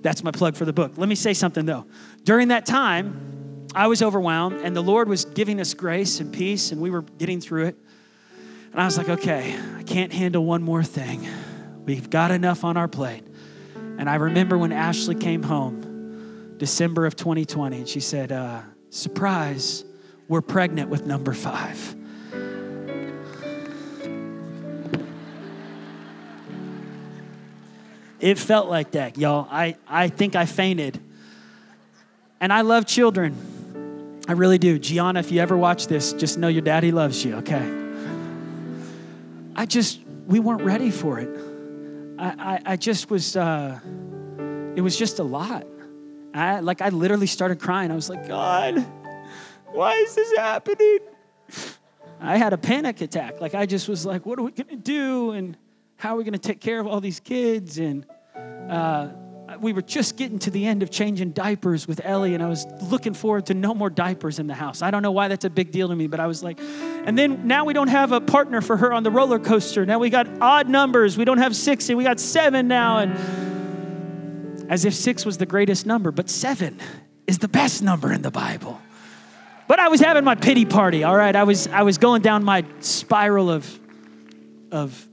that's 0.00 0.24
my 0.24 0.30
plug 0.30 0.56
for 0.56 0.64
the 0.64 0.72
book. 0.72 0.92
Let 0.96 1.08
me 1.08 1.14
say 1.14 1.34
something 1.34 1.66
though. 1.66 1.86
During 2.24 2.48
that 2.48 2.64
time, 2.64 3.68
I 3.74 3.88
was 3.88 4.02
overwhelmed, 4.02 4.60
and 4.60 4.74
the 4.74 4.82
Lord 4.82 5.08
was 5.08 5.24
giving 5.24 5.60
us 5.60 5.74
grace 5.74 6.20
and 6.20 6.32
peace, 6.32 6.72
and 6.72 6.80
we 6.80 6.90
were 6.90 7.02
getting 7.02 7.40
through 7.40 7.66
it. 7.66 7.76
And 8.72 8.80
I 8.80 8.84
was 8.84 8.96
like, 8.96 9.08
okay, 9.08 9.58
I 9.76 9.82
can't 9.82 10.12
handle 10.12 10.44
one 10.44 10.62
more 10.62 10.82
thing. 10.82 11.26
We've 11.84 12.08
got 12.08 12.30
enough 12.30 12.64
on 12.64 12.76
our 12.76 12.88
plate. 12.88 13.24
And 13.74 14.08
I 14.08 14.16
remember 14.16 14.56
when 14.58 14.72
Ashley 14.72 15.14
came 15.14 15.42
home, 15.42 16.54
December 16.58 17.06
of 17.06 17.16
2020, 17.16 17.78
and 17.78 17.88
she 17.88 18.00
said, 18.00 18.32
uh, 18.32 18.62
Surprise, 18.90 19.84
we're 20.28 20.40
pregnant 20.40 20.88
with 20.88 21.04
number 21.04 21.32
five. 21.32 21.96
It 28.20 28.38
felt 28.38 28.68
like 28.68 28.92
that, 28.92 29.18
y'all. 29.18 29.46
I, 29.50 29.76
I 29.86 30.08
think 30.08 30.34
I 30.34 30.46
fainted. 30.46 30.98
And 32.40 32.52
I 32.52 32.62
love 32.62 32.86
children. 32.86 34.22
I 34.26 34.32
really 34.32 34.58
do. 34.58 34.78
Gianna, 34.78 35.20
if 35.20 35.30
you 35.30 35.40
ever 35.40 35.56
watch 35.56 35.88
this, 35.88 36.12
just 36.14 36.38
know 36.38 36.48
your 36.48 36.62
daddy 36.62 36.90
loves 36.90 37.22
you, 37.24 37.36
okay? 37.36 37.82
I 39.54 39.66
just, 39.66 40.00
we 40.26 40.40
weren't 40.40 40.62
ready 40.62 40.90
for 40.90 41.18
it. 41.18 41.53
I, 42.24 42.54
I, 42.54 42.60
I 42.72 42.76
just 42.76 43.10
was, 43.10 43.36
uh, 43.36 43.78
it 44.74 44.80
was 44.80 44.96
just 44.96 45.18
a 45.18 45.22
lot. 45.22 45.66
I, 46.32 46.60
like, 46.60 46.80
I 46.80 46.88
literally 46.88 47.26
started 47.26 47.60
crying. 47.60 47.90
I 47.90 47.94
was 47.94 48.08
like, 48.08 48.26
God, 48.26 48.78
why 49.72 49.92
is 49.96 50.14
this 50.14 50.34
happening? 50.36 51.00
I 52.20 52.38
had 52.38 52.54
a 52.54 52.58
panic 52.58 53.02
attack. 53.02 53.42
Like, 53.42 53.54
I 53.54 53.66
just 53.66 53.88
was 53.88 54.06
like, 54.06 54.24
what 54.24 54.38
are 54.38 54.42
we 54.42 54.52
going 54.52 54.68
to 54.68 54.76
do? 54.76 55.32
And 55.32 55.56
how 55.96 56.14
are 56.14 56.16
we 56.16 56.24
going 56.24 56.32
to 56.32 56.38
take 56.38 56.60
care 56.60 56.80
of 56.80 56.86
all 56.86 57.00
these 57.00 57.20
kids? 57.20 57.78
And 57.78 58.06
uh, 58.34 59.08
we 59.60 59.72
were 59.72 59.82
just 59.82 60.16
getting 60.16 60.38
to 60.40 60.50
the 60.50 60.66
end 60.66 60.82
of 60.82 60.90
changing 60.90 61.32
diapers 61.32 61.86
with 61.88 62.00
Ellie, 62.04 62.34
and 62.34 62.42
I 62.42 62.48
was 62.48 62.66
looking 62.82 63.14
forward 63.14 63.46
to 63.46 63.54
no 63.54 63.74
more 63.74 63.90
diapers 63.90 64.38
in 64.38 64.46
the 64.46 64.54
house. 64.54 64.82
I 64.82 64.90
don't 64.90 65.02
know 65.02 65.12
why 65.12 65.28
that's 65.28 65.44
a 65.44 65.50
big 65.50 65.70
deal 65.70 65.88
to 65.88 65.96
me, 65.96 66.06
but 66.06 66.20
I 66.20 66.26
was 66.26 66.42
like, 66.42 66.58
and 66.60 67.18
then 67.18 67.46
now 67.46 67.64
we 67.64 67.72
don't 67.72 67.88
have 67.88 68.12
a 68.12 68.20
partner 68.20 68.60
for 68.60 68.76
her 68.76 68.92
on 68.92 69.02
the 69.02 69.10
roller 69.10 69.38
coaster. 69.38 69.84
Now 69.84 69.98
we 69.98 70.10
got 70.10 70.28
odd 70.40 70.68
numbers. 70.68 71.16
We 71.16 71.24
don't 71.24 71.38
have 71.38 71.54
six, 71.54 71.88
and 71.88 71.98
we 71.98 72.04
got 72.04 72.20
seven 72.20 72.68
now. 72.68 72.98
And 72.98 74.70
as 74.70 74.84
if 74.84 74.94
six 74.94 75.24
was 75.24 75.38
the 75.38 75.46
greatest 75.46 75.86
number, 75.86 76.10
but 76.10 76.30
seven 76.30 76.80
is 77.26 77.38
the 77.38 77.48
best 77.48 77.82
number 77.82 78.12
in 78.12 78.22
the 78.22 78.30
Bible. 78.30 78.80
But 79.66 79.80
I 79.80 79.88
was 79.88 80.00
having 80.00 80.24
my 80.24 80.34
pity 80.34 80.66
party, 80.66 81.04
all 81.04 81.16
right? 81.16 81.34
I 81.34 81.44
was, 81.44 81.68
I 81.68 81.82
was 81.82 81.98
going 81.98 82.22
down 82.22 82.44
my 82.44 82.64
spiral 82.80 83.50
of, 83.50 83.80
of 84.70 85.08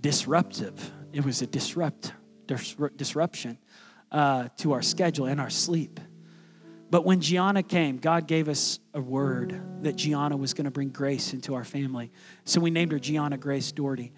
disruptive. 0.00 0.90
It 1.12 1.24
was 1.24 1.42
a 1.42 1.46
disrupt, 1.46 2.12
disruption 2.96 3.58
uh, 4.12 4.48
to 4.58 4.72
our 4.72 4.82
schedule 4.82 5.26
and 5.26 5.40
our 5.40 5.50
sleep. 5.50 6.00
But 6.90 7.04
when 7.04 7.20
Gianna 7.20 7.62
came, 7.62 7.98
God 7.98 8.26
gave 8.26 8.48
us 8.48 8.80
a 8.94 9.00
word 9.00 9.82
that 9.82 9.94
Gianna 9.94 10.36
was 10.36 10.54
going 10.54 10.64
to 10.64 10.72
bring 10.72 10.88
grace 10.88 11.32
into 11.32 11.54
our 11.54 11.64
family. 11.64 12.10
So 12.44 12.60
we 12.60 12.70
named 12.70 12.90
her 12.92 12.98
Gianna 12.98 13.38
Grace 13.38 13.70
Daugherty. 13.70 14.12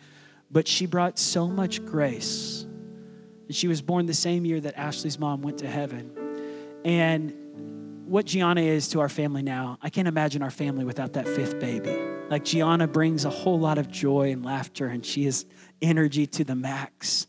But 0.51 0.67
she 0.67 0.87
brought 0.87 1.19
so 1.19 1.49
much 1.49 1.85
grace 1.85 2.67
she 3.53 3.69
was 3.69 3.83
born 3.83 4.07
the 4.07 4.15
same 4.15 4.45
year 4.45 4.61
that 4.61 4.79
Ashley's 4.79 5.19
mom 5.19 5.43
went 5.43 5.59
to 5.59 5.69
heaven. 5.69 6.13
And 6.85 7.35
what 8.07 8.27
Gianna 8.27 8.63
is 8.63 8.89
to 8.89 9.01
our 9.01 9.09
family 9.09 9.43
now, 9.43 9.79
I 9.83 9.91
can't 9.91 10.09
imagine 10.09 10.43
our 10.43 10.51
family 10.51 10.85
without 10.85 11.15
that 11.15 11.29
fifth 11.29 11.59
baby. 11.61 11.97
Like 12.29 12.45
Gianna 12.45 12.89
brings 12.89 13.25
a 13.25 13.31
whole 13.31 13.59
lot 13.59 13.79
of 13.79 13.91
joy 13.91 14.33
and 14.33 14.45
laughter, 14.45 14.87
and 14.87 15.05
she 15.05 15.27
is 15.27 15.45
energy 15.81 16.27
to 16.27 16.45
the 16.45 16.55
max. 16.55 17.27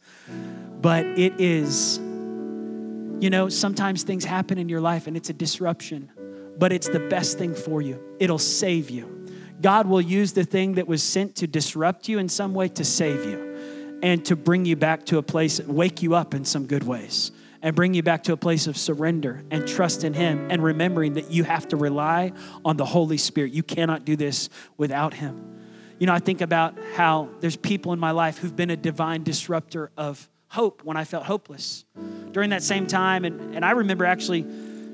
But 0.81 1.05
it 1.05 1.39
is, 1.39 1.97
you 1.97 3.29
know, 3.29 3.49
sometimes 3.49 4.03
things 4.03 4.25
happen 4.25 4.57
in 4.57 4.67
your 4.69 4.81
life 4.81 5.07
and 5.07 5.15
it's 5.15 5.29
a 5.29 5.33
disruption, 5.33 6.11
but 6.57 6.73
it's 6.73 6.89
the 6.89 6.99
best 6.99 7.37
thing 7.37 7.55
for 7.55 7.81
you. 7.81 8.01
It'll 8.19 8.37
save 8.37 8.89
you. 8.89 9.25
God 9.61 9.87
will 9.87 10.01
use 10.01 10.33
the 10.33 10.43
thing 10.43 10.73
that 10.73 10.87
was 10.87 11.01
sent 11.01 11.35
to 11.37 11.47
disrupt 11.47 12.09
you 12.09 12.19
in 12.19 12.27
some 12.27 12.53
way 12.53 12.67
to 12.69 12.83
save 12.83 13.25
you 13.25 13.99
and 14.03 14.25
to 14.25 14.35
bring 14.35 14.65
you 14.65 14.75
back 14.75 15.05
to 15.05 15.17
a 15.17 15.23
place, 15.23 15.61
wake 15.61 16.03
you 16.03 16.15
up 16.15 16.33
in 16.33 16.43
some 16.43 16.67
good 16.67 16.83
ways, 16.83 17.31
and 17.61 17.73
bring 17.73 17.93
you 17.93 18.03
back 18.03 18.23
to 18.23 18.33
a 18.33 18.37
place 18.37 18.67
of 18.67 18.75
surrender 18.75 19.41
and 19.49 19.65
trust 19.65 20.03
in 20.03 20.13
Him 20.13 20.51
and 20.51 20.61
remembering 20.61 21.13
that 21.13 21.31
you 21.31 21.45
have 21.45 21.65
to 21.69 21.77
rely 21.77 22.33
on 22.65 22.75
the 22.75 22.83
Holy 22.83 23.17
Spirit. 23.17 23.53
You 23.53 23.63
cannot 23.63 24.03
do 24.03 24.17
this 24.17 24.49
without 24.75 25.13
Him. 25.13 25.62
You 25.99 26.07
know, 26.07 26.13
I 26.13 26.19
think 26.19 26.41
about 26.41 26.77
how 26.95 27.29
there's 27.39 27.55
people 27.55 27.93
in 27.93 27.99
my 27.99 28.11
life 28.11 28.37
who've 28.37 28.55
been 28.55 28.69
a 28.69 28.77
divine 28.77 29.23
disruptor 29.23 29.91
of 29.97 30.29
hope 30.49 30.83
when 30.83 30.97
I 30.97 31.03
felt 31.03 31.25
hopeless. 31.25 31.85
During 32.31 32.49
that 32.49 32.63
same 32.63 32.87
time, 32.87 33.25
and, 33.25 33.55
and 33.55 33.63
I 33.63 33.71
remember 33.71 34.05
actually 34.05 34.45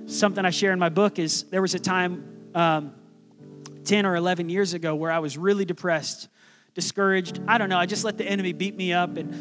something 0.08 0.44
I 0.44 0.50
share 0.50 0.72
in 0.72 0.80
my 0.80 0.90
book 0.90 1.20
is 1.20 1.44
there 1.44 1.62
was 1.62 1.74
a 1.76 1.80
time 1.80 2.52
um, 2.56 2.94
10 3.86 4.06
or 4.06 4.16
11 4.16 4.50
years 4.50 4.74
ago 4.74 4.96
where 4.96 5.12
I 5.12 5.20
was 5.20 5.38
really 5.38 5.66
depressed 5.66 6.28
discouraged. 6.74 7.42
I 7.48 7.58
don't 7.58 7.70
know. 7.70 7.78
I 7.78 7.86
just 7.86 8.04
let 8.06 8.18
the 8.18 8.26
enemy 8.26 8.54
beat 8.54 8.76
me 8.76 8.94
up 8.94 9.18
and 9.18 9.34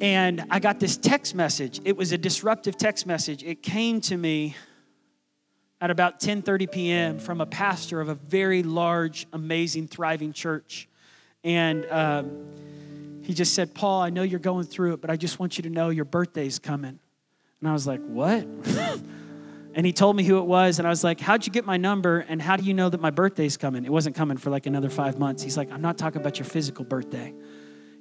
and 0.00 0.44
I 0.50 0.58
got 0.58 0.80
this 0.80 0.96
text 0.96 1.32
message. 1.32 1.80
It 1.84 1.96
was 1.96 2.10
a 2.10 2.18
disruptive 2.18 2.76
text 2.76 3.06
message. 3.06 3.44
It 3.44 3.62
came 3.62 4.00
to 4.02 4.16
me 4.16 4.56
at 5.82 5.90
about 5.90 6.20
10:30 6.20 6.70
p.m. 6.70 7.18
from 7.18 7.40
a 7.40 7.46
pastor 7.46 8.00
of 8.00 8.08
a 8.08 8.14
very 8.14 8.62
large, 8.62 9.26
amazing, 9.32 9.88
thriving 9.88 10.32
church, 10.32 10.88
and 11.42 11.84
um, 11.90 13.20
he 13.24 13.34
just 13.34 13.52
said, 13.52 13.74
"Paul, 13.74 14.00
I 14.00 14.08
know 14.08 14.22
you're 14.22 14.40
going 14.40 14.64
through 14.64 14.94
it, 14.94 15.00
but 15.00 15.10
I 15.10 15.16
just 15.16 15.40
want 15.40 15.58
you 15.58 15.62
to 15.64 15.70
know 15.70 15.90
your 15.90 16.04
birthday's 16.04 16.60
coming." 16.60 17.00
And 17.60 17.68
I 17.68 17.72
was 17.72 17.86
like, 17.86 18.00
"What?" 18.00 18.46
And 19.74 19.86
he 19.86 19.92
told 19.94 20.16
me 20.16 20.24
who 20.24 20.38
it 20.38 20.44
was, 20.44 20.78
and 20.78 20.86
I 20.86 20.90
was 20.90 21.02
like, 21.02 21.18
How'd 21.18 21.46
you 21.46 21.52
get 21.52 21.64
my 21.64 21.78
number? 21.78 22.18
And 22.28 22.42
how 22.42 22.56
do 22.56 22.62
you 22.62 22.74
know 22.74 22.90
that 22.90 23.00
my 23.00 23.10
birthday's 23.10 23.56
coming? 23.56 23.86
It 23.86 23.90
wasn't 23.90 24.14
coming 24.14 24.36
for 24.36 24.50
like 24.50 24.66
another 24.66 24.90
five 24.90 25.18
months. 25.18 25.42
He's 25.42 25.56
like, 25.56 25.72
I'm 25.72 25.80
not 25.80 25.96
talking 25.96 26.20
about 26.20 26.38
your 26.38 26.44
physical 26.44 26.84
birthday. 26.84 27.32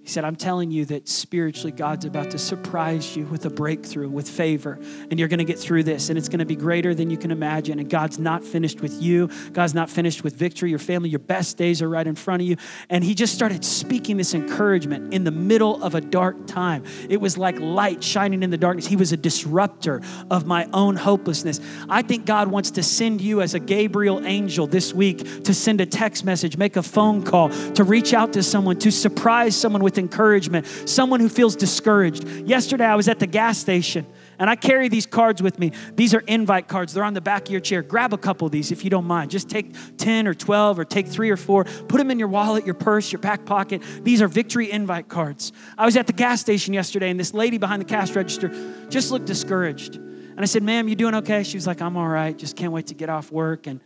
He 0.04 0.10
said, 0.10 0.26
I'm 0.26 0.36
telling 0.36 0.72
you 0.72 0.86
that 0.86 1.08
spiritually 1.08 1.72
God's 1.72 2.06
about 2.06 2.32
to 2.32 2.40
surprise 2.40 3.16
you 3.16 3.26
with 3.26 3.46
a 3.46 3.52
breakthrough, 3.52 4.10
with 4.10 4.28
favor, 4.28 4.80
and 5.12 5.20
you're 5.20 5.28
going 5.28 5.38
to 5.38 5.46
get 5.46 5.60
through 5.60 5.84
this, 5.84 6.10
and 6.10 6.18
it's 6.18 6.28
going 6.28 6.40
to 6.40 6.46
be 6.46 6.56
greater 6.56 6.96
than 6.96 7.12
you 7.12 7.18
can 7.18 7.30
imagine. 7.30 7.78
And 7.78 7.88
God's 7.88 8.18
not 8.18 8.44
finished 8.44 8.82
with 8.82 9.00
you. 9.00 9.30
God's 9.54 9.76
not 9.76 9.92
finished 9.92 10.24
with 10.24 10.36
victory, 10.36 10.72
your 10.72 10.80
family, 10.80 11.10
your 11.10 11.20
best 11.20 11.56
days 11.56 11.84
are 11.84 11.90
right 11.90 12.08
in 12.08 12.16
front 12.16 12.42
of 12.42 12.48
you. 12.48 12.58
And 12.90 13.04
he 13.04 13.14
just 13.14 13.36
started 13.36 13.64
speaking 13.64 14.18
this 14.18 14.34
encouragement 14.34 15.14
in 15.14 15.24
the 15.24 15.32
middle 15.32 15.82
of 15.84 15.94
a 15.94 16.02
dark 16.02 16.48
time. 16.48 16.84
It 17.08 17.22
was 17.22 17.38
like 17.38 17.60
light 17.60 18.04
shining 18.04 18.42
in 18.42 18.50
the 18.50 18.58
darkness. 18.58 18.88
He 18.88 18.96
was 18.96 19.12
a 19.12 19.18
disruptor 19.18 20.02
of 20.32 20.48
my 20.48 20.68
own 20.74 20.96
hopelessness. 20.96 21.60
I 21.88 22.02
think 22.02 22.26
God 22.26 22.48
wants 22.48 22.72
to 22.72 22.82
send 22.82 23.22
you 23.22 23.42
as 23.42 23.54
a 23.54 23.60
Gabriel 23.60 24.26
angel 24.26 24.66
this 24.66 24.96
week 24.96 25.44
to 25.44 25.54
send 25.54 25.80
a 25.80 25.86
text 25.86 26.26
message, 26.26 26.58
make 26.58 26.76
a 26.76 26.84
phone 26.84 27.22
call, 27.22 27.50
to 27.74 27.84
reach 27.84 28.16
out 28.16 28.34
to 28.34 28.42
someone, 28.42 28.80
to 28.80 28.92
surprise 28.92 29.56
someone 29.56 29.84
with 29.84 29.91
with 29.92 29.98
encouragement, 29.98 30.66
someone 30.86 31.20
who 31.20 31.28
feels 31.28 31.56
discouraged. 31.56 32.26
Yesterday, 32.48 32.86
I 32.86 32.96
was 32.96 33.10
at 33.10 33.20
the 33.20 33.28
gas 33.28 33.58
station 33.58 34.08
and 34.40 34.50
I 34.50 34.56
carry 34.56 34.88
these 34.88 35.06
cards 35.06 35.42
with 35.42 35.60
me. 35.60 35.74
These 35.96 36.14
are 36.14 36.22
invite 36.22 36.70
cards, 36.70 36.94
they're 36.94 37.04
on 37.04 37.14
the 37.14 37.22
back 37.22 37.44
of 37.44 37.50
your 37.50 37.60
chair. 37.60 37.84
Grab 37.84 38.14
a 38.14 38.18
couple 38.18 38.46
of 38.46 38.52
these 38.52 38.72
if 38.72 38.84
you 38.84 38.90
don't 38.90 39.06
mind. 39.06 39.32
Just 39.32 39.50
take 39.50 39.76
10 39.98 40.28
or 40.28 40.34
12 40.34 40.80
or 40.80 40.86
take 40.86 41.08
three 41.08 41.30
or 41.30 41.38
four, 41.38 41.66
put 41.66 41.98
them 41.98 42.10
in 42.10 42.20
your 42.20 42.30
wallet, 42.30 42.66
your 42.66 42.74
purse, 42.74 43.12
your 43.12 43.20
back 43.20 43.46
pocket. 43.46 43.84
These 44.02 44.22
are 44.22 44.28
victory 44.30 44.72
invite 44.72 45.10
cards. 45.10 45.52
I 45.78 45.86
was 45.86 45.98
at 45.98 46.08
the 46.08 46.14
gas 46.14 46.40
station 46.40 46.74
yesterday 46.74 47.10
and 47.10 47.20
this 47.20 47.34
lady 47.34 47.58
behind 47.58 47.82
the 47.82 47.86
cash 47.86 48.16
register 48.16 48.50
just 48.90 49.12
looked 49.12 49.26
discouraged. 49.26 49.96
And 49.96 50.40
I 50.40 50.46
said, 50.46 50.64
Ma'am, 50.64 50.88
you 50.88 50.96
doing 50.96 51.16
okay? 51.16 51.44
She 51.44 51.58
was 51.58 51.68
like, 51.68 51.82
I'm 51.82 51.98
all 51.98 52.08
right, 52.08 52.38
just 52.38 52.56
can't 52.56 52.72
wait 52.72 52.88
to 52.88 52.94
get 52.94 53.10
off 53.10 53.32
work. 53.32 53.68
And 53.68 53.82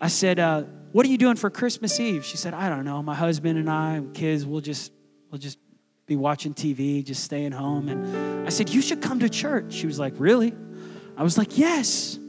I 0.00 0.08
said, 0.08 0.38
uh, 0.38 0.62
What 0.92 1.04
are 1.04 1.10
you 1.10 1.18
doing 1.18 1.36
for 1.36 1.50
Christmas 1.50 2.00
Eve? 2.00 2.24
She 2.24 2.36
said, 2.36 2.54
I 2.54 2.68
don't 2.70 2.84
know. 2.84 3.02
My 3.02 3.14
husband 3.14 3.58
and 3.58 3.70
I 3.70 3.96
and 3.96 4.14
kids, 4.14 4.44
we'll 4.46 4.60
just 4.60 4.90
we'll 5.34 5.40
just 5.40 5.58
be 6.06 6.14
watching 6.14 6.54
TV, 6.54 7.04
just 7.04 7.24
staying 7.24 7.50
home. 7.50 7.88
And 7.88 8.46
I 8.46 8.50
said, 8.50 8.70
You 8.70 8.80
should 8.80 9.02
come 9.02 9.18
to 9.18 9.28
church. 9.28 9.72
She 9.72 9.84
was 9.84 9.98
like, 9.98 10.14
Really? 10.16 10.54
I 11.16 11.24
was 11.24 11.36
like, 11.36 11.58
Yes. 11.58 12.20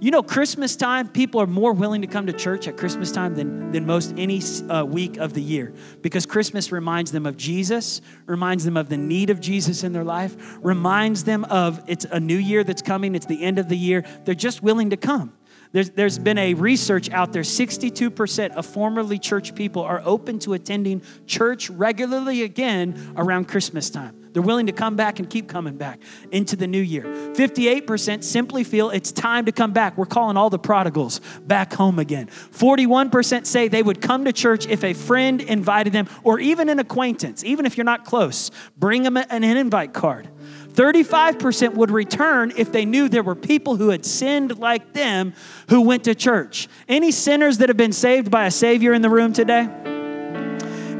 You 0.00 0.10
know, 0.10 0.22
Christmas 0.22 0.74
time, 0.74 1.08
people 1.08 1.42
are 1.42 1.46
more 1.46 1.74
willing 1.74 2.00
to 2.00 2.06
come 2.06 2.26
to 2.28 2.32
church 2.32 2.66
at 2.66 2.78
Christmas 2.78 3.12
time 3.12 3.34
than, 3.34 3.72
than 3.72 3.84
most 3.84 4.14
any 4.16 4.40
uh, 4.70 4.86
week 4.86 5.18
of 5.18 5.34
the 5.34 5.42
year 5.42 5.74
because 6.00 6.24
Christmas 6.24 6.72
reminds 6.72 7.12
them 7.12 7.26
of 7.26 7.36
Jesus, 7.36 8.00
reminds 8.24 8.64
them 8.64 8.78
of 8.78 8.88
the 8.88 8.96
need 8.96 9.28
of 9.28 9.38
Jesus 9.38 9.84
in 9.84 9.92
their 9.92 10.02
life, 10.02 10.56
reminds 10.62 11.24
them 11.24 11.44
of 11.44 11.82
it's 11.86 12.06
a 12.06 12.18
new 12.18 12.38
year 12.38 12.64
that's 12.64 12.80
coming, 12.80 13.14
it's 13.14 13.26
the 13.26 13.42
end 13.42 13.58
of 13.58 13.68
the 13.68 13.76
year. 13.76 14.02
They're 14.24 14.34
just 14.34 14.62
willing 14.62 14.88
to 14.88 14.96
come. 14.96 15.34
There's, 15.72 15.90
there's 15.90 16.18
been 16.18 16.38
a 16.38 16.54
research 16.54 17.10
out 17.10 17.32
there 17.32 17.42
62% 17.42 18.50
of 18.52 18.66
formerly 18.66 19.18
church 19.18 19.54
people 19.54 19.82
are 19.82 20.02
open 20.04 20.38
to 20.40 20.54
attending 20.54 21.02
church 21.26 21.70
regularly 21.70 22.42
again 22.42 23.14
around 23.16 23.46
Christmas 23.46 23.88
time. 23.88 24.16
They're 24.32 24.42
willing 24.42 24.66
to 24.66 24.72
come 24.72 24.96
back 24.96 25.18
and 25.18 25.28
keep 25.28 25.48
coming 25.48 25.76
back 25.76 26.00
into 26.30 26.54
the 26.56 26.66
new 26.66 26.80
year. 26.80 27.04
58% 27.04 28.22
simply 28.22 28.64
feel 28.64 28.90
it's 28.90 29.10
time 29.10 29.46
to 29.46 29.52
come 29.52 29.72
back. 29.72 29.98
We're 29.98 30.06
calling 30.06 30.36
all 30.36 30.50
the 30.50 30.58
prodigals 30.58 31.20
back 31.46 31.72
home 31.72 31.98
again. 31.98 32.28
41% 32.28 33.46
say 33.46 33.68
they 33.68 33.82
would 33.82 34.00
come 34.00 34.24
to 34.26 34.32
church 34.32 34.66
if 34.66 34.84
a 34.84 34.92
friend 34.92 35.40
invited 35.40 35.92
them 35.92 36.08
or 36.22 36.38
even 36.38 36.68
an 36.68 36.78
acquaintance, 36.78 37.44
even 37.44 37.66
if 37.66 37.76
you're 37.76 37.84
not 37.84 38.04
close. 38.04 38.50
Bring 38.76 39.02
them 39.02 39.16
an 39.16 39.42
invite 39.42 39.92
card. 39.92 40.28
35% 40.72 41.74
would 41.74 41.90
return 41.90 42.52
if 42.56 42.72
they 42.72 42.84
knew 42.84 43.08
there 43.08 43.22
were 43.22 43.34
people 43.34 43.76
who 43.76 43.90
had 43.90 44.04
sinned 44.04 44.58
like 44.58 44.92
them 44.92 45.34
who 45.68 45.82
went 45.82 46.04
to 46.04 46.14
church. 46.14 46.68
Any 46.88 47.10
sinners 47.10 47.58
that 47.58 47.68
have 47.68 47.76
been 47.76 47.92
saved 47.92 48.30
by 48.30 48.46
a 48.46 48.50
Savior 48.50 48.92
in 48.92 49.02
the 49.02 49.10
room 49.10 49.32
today? 49.32 49.68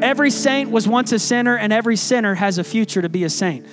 Every 0.03 0.31
saint 0.31 0.71
was 0.71 0.89
once 0.89 1.13
a 1.13 1.19
sinner, 1.19 1.57
and 1.57 1.73
every 1.73 1.97
sinner 1.97 2.35
has 2.35 2.57
a 2.59 2.65
future 2.65 3.03
to 3.03 3.09
be 3.09 3.25
a 3.25 3.31
saint. 3.31 3.67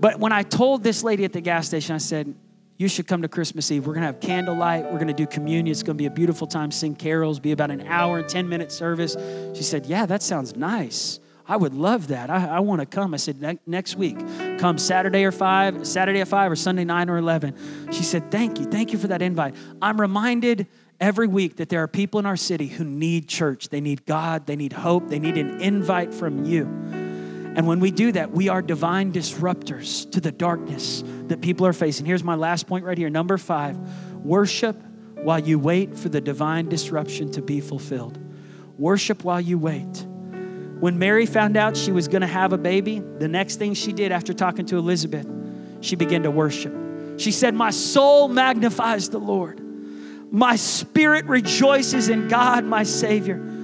But 0.00 0.20
when 0.20 0.30
I 0.30 0.42
told 0.42 0.82
this 0.82 1.02
lady 1.02 1.24
at 1.24 1.32
the 1.32 1.40
gas 1.40 1.66
station, 1.66 1.94
I 1.94 1.98
said, 1.98 2.34
You 2.76 2.86
should 2.88 3.08
come 3.08 3.22
to 3.22 3.28
Christmas 3.28 3.70
Eve. 3.72 3.86
We're 3.86 3.94
gonna 3.94 4.06
have 4.06 4.20
candlelight, 4.20 4.84
we're 4.92 4.98
gonna 4.98 5.12
do 5.12 5.26
communion. 5.26 5.72
It's 5.72 5.82
gonna 5.82 5.96
be 5.96 6.06
a 6.06 6.10
beautiful 6.10 6.46
time, 6.46 6.70
sing 6.70 6.94
carols, 6.94 7.40
be 7.40 7.50
about 7.52 7.70
an 7.72 7.82
hour, 7.82 8.18
and 8.18 8.28
10 8.28 8.48
minute 8.48 8.70
service. 8.70 9.16
She 9.54 9.64
said, 9.64 9.86
Yeah, 9.86 10.06
that 10.06 10.22
sounds 10.22 10.54
nice. 10.54 11.18
I 11.48 11.56
would 11.56 11.74
love 11.74 12.08
that. 12.08 12.28
I, 12.28 12.56
I 12.56 12.60
want 12.60 12.80
to 12.80 12.86
come. 12.86 13.14
I 13.14 13.18
said, 13.18 13.60
next 13.66 13.96
week, 13.96 14.18
come 14.58 14.78
Saturday 14.78 15.24
or 15.24 15.32
5, 15.32 15.86
Saturday 15.86 16.20
at 16.20 16.28
5 16.28 16.52
or 16.52 16.56
Sunday 16.56 16.84
9 16.84 17.08
or 17.08 17.18
11. 17.18 17.92
She 17.92 18.02
said, 18.02 18.30
Thank 18.30 18.58
you. 18.58 18.66
Thank 18.66 18.92
you 18.92 18.98
for 18.98 19.06
that 19.08 19.22
invite. 19.22 19.54
I'm 19.80 20.00
reminded 20.00 20.66
every 21.00 21.28
week 21.28 21.56
that 21.56 21.68
there 21.68 21.82
are 21.82 21.88
people 21.88 22.18
in 22.18 22.26
our 22.26 22.36
city 22.36 22.66
who 22.66 22.84
need 22.84 23.28
church. 23.28 23.68
They 23.68 23.80
need 23.80 24.06
God, 24.06 24.46
they 24.46 24.56
need 24.56 24.72
hope, 24.72 25.08
they 25.08 25.18
need 25.18 25.36
an 25.36 25.60
invite 25.60 26.12
from 26.12 26.44
you. 26.44 26.64
And 26.64 27.66
when 27.66 27.80
we 27.80 27.90
do 27.90 28.12
that, 28.12 28.32
we 28.32 28.48
are 28.48 28.60
divine 28.60 29.12
disruptors 29.12 30.10
to 30.10 30.20
the 30.20 30.32
darkness 30.32 31.02
that 31.28 31.40
people 31.40 31.66
are 31.66 31.72
facing. 31.72 32.04
Here's 32.04 32.24
my 32.24 32.34
last 32.34 32.66
point 32.66 32.84
right 32.84 32.98
here. 32.98 33.08
Number 33.08 33.38
five 33.38 33.78
worship 34.22 34.76
while 35.14 35.38
you 35.38 35.58
wait 35.58 35.96
for 35.96 36.08
the 36.08 36.20
divine 36.20 36.68
disruption 36.68 37.30
to 37.32 37.40
be 37.40 37.60
fulfilled. 37.60 38.18
Worship 38.78 39.24
while 39.24 39.40
you 39.40 39.58
wait. 39.58 40.05
When 40.80 40.98
Mary 40.98 41.26
found 41.26 41.56
out 41.56 41.76
she 41.76 41.92
was 41.92 42.08
going 42.08 42.20
to 42.20 42.26
have 42.26 42.52
a 42.52 42.58
baby, 42.58 42.98
the 42.98 43.28
next 43.28 43.56
thing 43.56 43.74
she 43.74 43.92
did 43.92 44.12
after 44.12 44.34
talking 44.34 44.66
to 44.66 44.76
Elizabeth, 44.76 45.26
she 45.80 45.96
began 45.96 46.22
to 46.24 46.30
worship. 46.30 46.74
She 47.18 47.32
said, 47.32 47.54
My 47.54 47.70
soul 47.70 48.28
magnifies 48.28 49.08
the 49.08 49.18
Lord. 49.18 49.60
My 50.30 50.56
spirit 50.56 51.24
rejoices 51.26 52.08
in 52.08 52.28
God, 52.28 52.64
my 52.64 52.82
Savior 52.82 53.55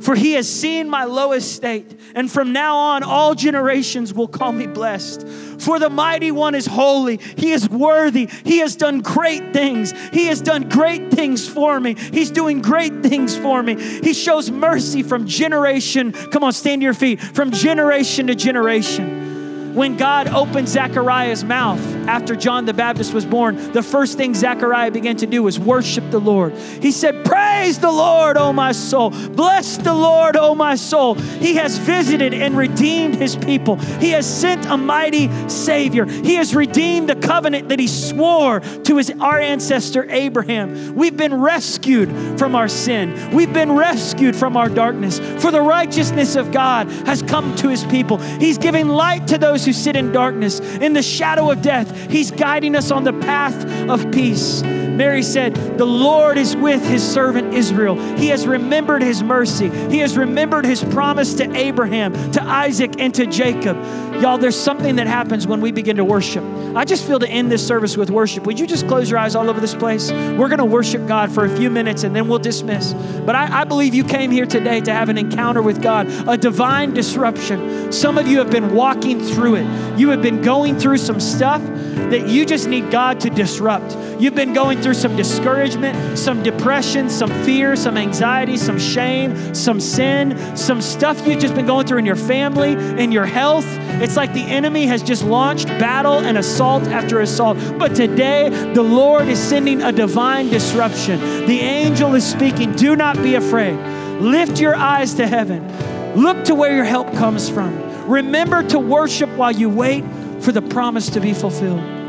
for 0.00 0.14
he 0.14 0.32
has 0.32 0.48
seen 0.48 0.88
my 0.88 1.04
low 1.04 1.32
estate, 1.32 1.98
and 2.14 2.30
from 2.30 2.52
now 2.52 2.76
on 2.76 3.02
all 3.02 3.34
generations 3.34 4.12
will 4.12 4.28
call 4.28 4.52
me 4.52 4.66
blessed. 4.66 5.26
For 5.60 5.78
the 5.78 5.90
mighty 5.90 6.30
one 6.30 6.54
is 6.54 6.66
holy, 6.66 7.18
he 7.36 7.52
is 7.52 7.68
worthy, 7.68 8.28
he 8.44 8.58
has 8.58 8.76
done 8.76 9.00
great 9.00 9.52
things. 9.52 9.92
He 10.12 10.26
has 10.26 10.40
done 10.40 10.68
great 10.68 11.10
things 11.10 11.48
for 11.48 11.78
me. 11.78 11.94
He's 11.94 12.30
doing 12.30 12.62
great 12.62 13.02
things 13.02 13.36
for 13.36 13.62
me. 13.62 13.80
He 13.80 14.12
shows 14.12 14.50
mercy 14.50 15.02
from 15.02 15.26
generation. 15.26 16.12
Come 16.12 16.44
on, 16.44 16.52
stand 16.52 16.80
to 16.80 16.84
your 16.84 16.94
feet. 16.94 17.20
From 17.20 17.50
generation 17.50 18.26
to 18.28 18.34
generation. 18.34 19.74
When 19.74 19.96
God 19.96 20.28
opened 20.28 20.68
Zechariah's 20.68 21.44
mouth 21.44 21.99
after 22.10 22.34
John 22.34 22.64
the 22.64 22.74
Baptist 22.74 23.14
was 23.14 23.24
born, 23.24 23.72
the 23.72 23.84
first 23.84 24.16
thing 24.16 24.34
Zechariah 24.34 24.90
began 24.90 25.16
to 25.18 25.26
do 25.26 25.44
was 25.44 25.60
worship 25.60 26.10
the 26.10 26.18
Lord. 26.18 26.52
He 26.54 26.90
said, 26.90 27.24
Praise 27.24 27.78
the 27.78 27.92
Lord, 27.92 28.36
O 28.36 28.52
my 28.52 28.72
soul. 28.72 29.10
Bless 29.10 29.76
the 29.76 29.94
Lord, 29.94 30.36
O 30.36 30.56
my 30.56 30.74
soul. 30.74 31.14
He 31.14 31.54
has 31.54 31.78
visited 31.78 32.34
and 32.34 32.56
redeemed 32.56 33.14
his 33.14 33.36
people. 33.36 33.76
He 33.76 34.10
has 34.10 34.26
sent 34.26 34.66
a 34.66 34.76
mighty 34.76 35.30
Savior. 35.48 36.04
He 36.04 36.34
has 36.34 36.52
redeemed 36.52 37.08
the 37.08 37.14
covenant 37.14 37.68
that 37.68 37.78
he 37.78 37.86
swore 37.86 38.58
to 38.58 38.96
his, 38.96 39.12
our 39.20 39.38
ancestor 39.38 40.10
Abraham. 40.10 40.96
We've 40.96 41.16
been 41.16 41.40
rescued 41.40 42.40
from 42.40 42.56
our 42.56 42.66
sin, 42.66 43.30
we've 43.32 43.52
been 43.52 43.70
rescued 43.70 44.34
from 44.34 44.56
our 44.56 44.68
darkness. 44.68 45.20
For 45.40 45.52
the 45.52 45.62
righteousness 45.62 46.34
of 46.34 46.50
God 46.50 46.88
has 47.06 47.22
come 47.22 47.54
to 47.56 47.68
his 47.68 47.84
people. 47.84 48.18
He's 48.18 48.58
giving 48.58 48.88
light 48.88 49.28
to 49.28 49.38
those 49.38 49.64
who 49.64 49.72
sit 49.72 49.94
in 49.94 50.10
darkness, 50.10 50.58
in 50.58 50.92
the 50.92 51.02
shadow 51.02 51.52
of 51.52 51.62
death. 51.62 51.99
He's 52.08 52.30
guiding 52.30 52.76
us 52.76 52.90
on 52.90 53.04
the 53.04 53.12
path 53.12 53.64
of 53.88 54.10
peace. 54.12 54.62
Mary 54.62 55.22
said, 55.22 55.54
The 55.78 55.86
Lord 55.86 56.36
is 56.36 56.54
with 56.54 56.86
his 56.86 57.02
servant 57.02 57.54
Israel. 57.54 57.96
He 58.16 58.28
has 58.28 58.46
remembered 58.46 59.02
his 59.02 59.22
mercy. 59.22 59.70
He 59.88 59.98
has 60.00 60.16
remembered 60.16 60.66
his 60.66 60.84
promise 60.84 61.32
to 61.34 61.56
Abraham, 61.56 62.12
to 62.32 62.42
Isaac, 62.42 62.96
and 62.98 63.14
to 63.14 63.24
Jacob. 63.24 63.76
Y'all, 64.20 64.36
there's 64.36 64.60
something 64.60 64.96
that 64.96 65.06
happens 65.06 65.46
when 65.46 65.62
we 65.62 65.72
begin 65.72 65.96
to 65.96 66.04
worship. 66.04 66.44
I 66.76 66.84
just 66.84 67.06
feel 67.06 67.18
to 67.18 67.26
end 67.26 67.50
this 67.50 67.66
service 67.66 67.96
with 67.96 68.10
worship. 68.10 68.44
Would 68.44 68.60
you 68.60 68.66
just 68.66 68.86
close 68.86 69.08
your 69.08 69.18
eyes 69.18 69.34
all 69.34 69.48
over 69.48 69.58
this 69.58 69.74
place? 69.74 70.12
We're 70.12 70.48
going 70.48 70.58
to 70.58 70.66
worship 70.66 71.06
God 71.08 71.32
for 71.32 71.46
a 71.46 71.56
few 71.56 71.70
minutes 71.70 72.04
and 72.04 72.14
then 72.14 72.28
we'll 72.28 72.38
dismiss. 72.38 72.92
But 72.92 73.34
I, 73.34 73.62
I 73.62 73.64
believe 73.64 73.94
you 73.94 74.04
came 74.04 74.30
here 74.30 74.44
today 74.44 74.82
to 74.82 74.92
have 74.92 75.08
an 75.08 75.16
encounter 75.16 75.62
with 75.62 75.82
God, 75.82 76.08
a 76.28 76.36
divine 76.36 76.92
disruption. 76.92 77.90
Some 77.90 78.18
of 78.18 78.28
you 78.28 78.38
have 78.38 78.50
been 78.50 78.74
walking 78.74 79.18
through 79.20 79.56
it. 79.56 79.98
You 79.98 80.10
have 80.10 80.20
been 80.20 80.42
going 80.42 80.78
through 80.78 80.98
some 80.98 81.18
stuff 81.18 81.62
that 82.10 82.28
you 82.28 82.44
just 82.46 82.68
need 82.68 82.90
God 82.90 83.20
to 83.20 83.30
disrupt. 83.30 83.96
You've 84.20 84.34
been 84.34 84.52
going 84.52 84.82
through 84.82 84.94
some 84.94 85.16
discouragement, 85.16 86.18
some 86.18 86.42
depression, 86.42 87.08
some 87.08 87.30
fear, 87.44 87.76
some 87.76 87.96
anxiety, 87.96 88.56
some 88.56 88.78
shame, 88.78 89.54
some 89.54 89.80
sin, 89.80 90.56
some 90.56 90.80
stuff 90.82 91.26
you've 91.26 91.40
just 91.40 91.54
been 91.54 91.66
going 91.66 91.86
through 91.86 91.98
in 91.98 92.06
your 92.06 92.16
family, 92.16 92.72
in 93.02 93.12
your 93.12 93.26
health. 93.26 93.64
It's 94.02 94.16
like 94.16 94.32
the 94.32 94.42
enemy 94.42 94.86
has 94.86 95.02
just 95.02 95.24
launched 95.24 95.68
battle 95.68 96.18
and 96.18 96.36
assault 96.36 96.84
after 96.84 97.20
assault. 97.20 97.58
But 97.78 97.94
today, 97.94 98.48
the 98.74 98.82
Lord 98.82 99.28
is 99.28 99.38
sending 99.38 99.82
a 99.82 99.92
divine 99.92 100.48
disruption. 100.48 101.20
The 101.46 101.60
angel 101.60 102.14
is 102.14 102.26
speaking. 102.26 102.74
Do 102.74 102.96
not 102.96 103.16
be 103.22 103.34
afraid. 103.36 103.78
Lift 104.20 104.60
your 104.60 104.74
eyes 104.74 105.14
to 105.14 105.26
heaven. 105.26 105.66
Look 106.14 106.44
to 106.44 106.54
where 106.54 106.74
your 106.74 106.84
help 106.84 107.12
comes 107.14 107.48
from. 107.48 107.90
Remember 108.08 108.62
to 108.64 108.78
worship 108.78 109.30
while 109.30 109.52
you 109.52 109.70
wait 109.70 110.04
for 110.40 110.52
the 110.52 110.62
promise 110.62 111.10
to 111.10 111.20
be 111.20 111.32
fulfilled. 111.32 112.00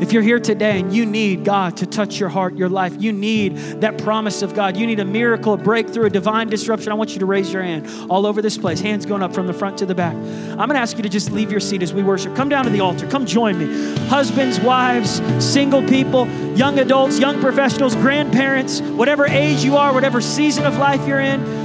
If 0.00 0.12
you're 0.12 0.22
here 0.22 0.38
today 0.38 0.78
and 0.78 0.94
you 0.94 1.04
need 1.04 1.44
God 1.44 1.78
to 1.78 1.86
touch 1.86 2.20
your 2.20 2.28
heart, 2.28 2.56
your 2.56 2.68
life, 2.68 2.94
you 3.00 3.10
need 3.10 3.56
that 3.80 3.98
promise 3.98 4.42
of 4.42 4.54
God, 4.54 4.76
you 4.76 4.86
need 4.86 5.00
a 5.00 5.04
miracle, 5.04 5.54
a 5.54 5.56
breakthrough, 5.56 6.06
a 6.06 6.10
divine 6.10 6.48
disruption, 6.48 6.92
I 6.92 6.94
want 6.94 7.14
you 7.14 7.18
to 7.18 7.26
raise 7.26 7.52
your 7.52 7.64
hand 7.64 7.88
all 8.08 8.24
over 8.24 8.40
this 8.40 8.56
place, 8.56 8.78
hands 8.80 9.06
going 9.06 9.24
up 9.24 9.34
from 9.34 9.48
the 9.48 9.52
front 9.52 9.78
to 9.78 9.86
the 9.86 9.96
back. 9.96 10.14
I'm 10.14 10.56
going 10.56 10.70
to 10.70 10.78
ask 10.78 10.96
you 10.96 11.02
to 11.02 11.08
just 11.08 11.32
leave 11.32 11.50
your 11.50 11.58
seat 11.58 11.82
as 11.82 11.92
we 11.92 12.04
worship. 12.04 12.36
Come 12.36 12.48
down 12.48 12.64
to 12.64 12.70
the 12.70 12.80
altar, 12.80 13.08
come 13.08 13.26
join 13.26 13.58
me. 13.58 13.96
Husbands, 14.06 14.60
wives, 14.60 15.20
single 15.44 15.82
people, 15.82 16.28
young 16.56 16.78
adults, 16.78 17.18
young 17.18 17.40
professionals, 17.40 17.96
grandparents, 17.96 18.80
whatever 18.80 19.26
age 19.26 19.64
you 19.64 19.76
are, 19.76 19.92
whatever 19.92 20.20
season 20.20 20.64
of 20.64 20.78
life 20.78 21.06
you're 21.08 21.20
in 21.20 21.57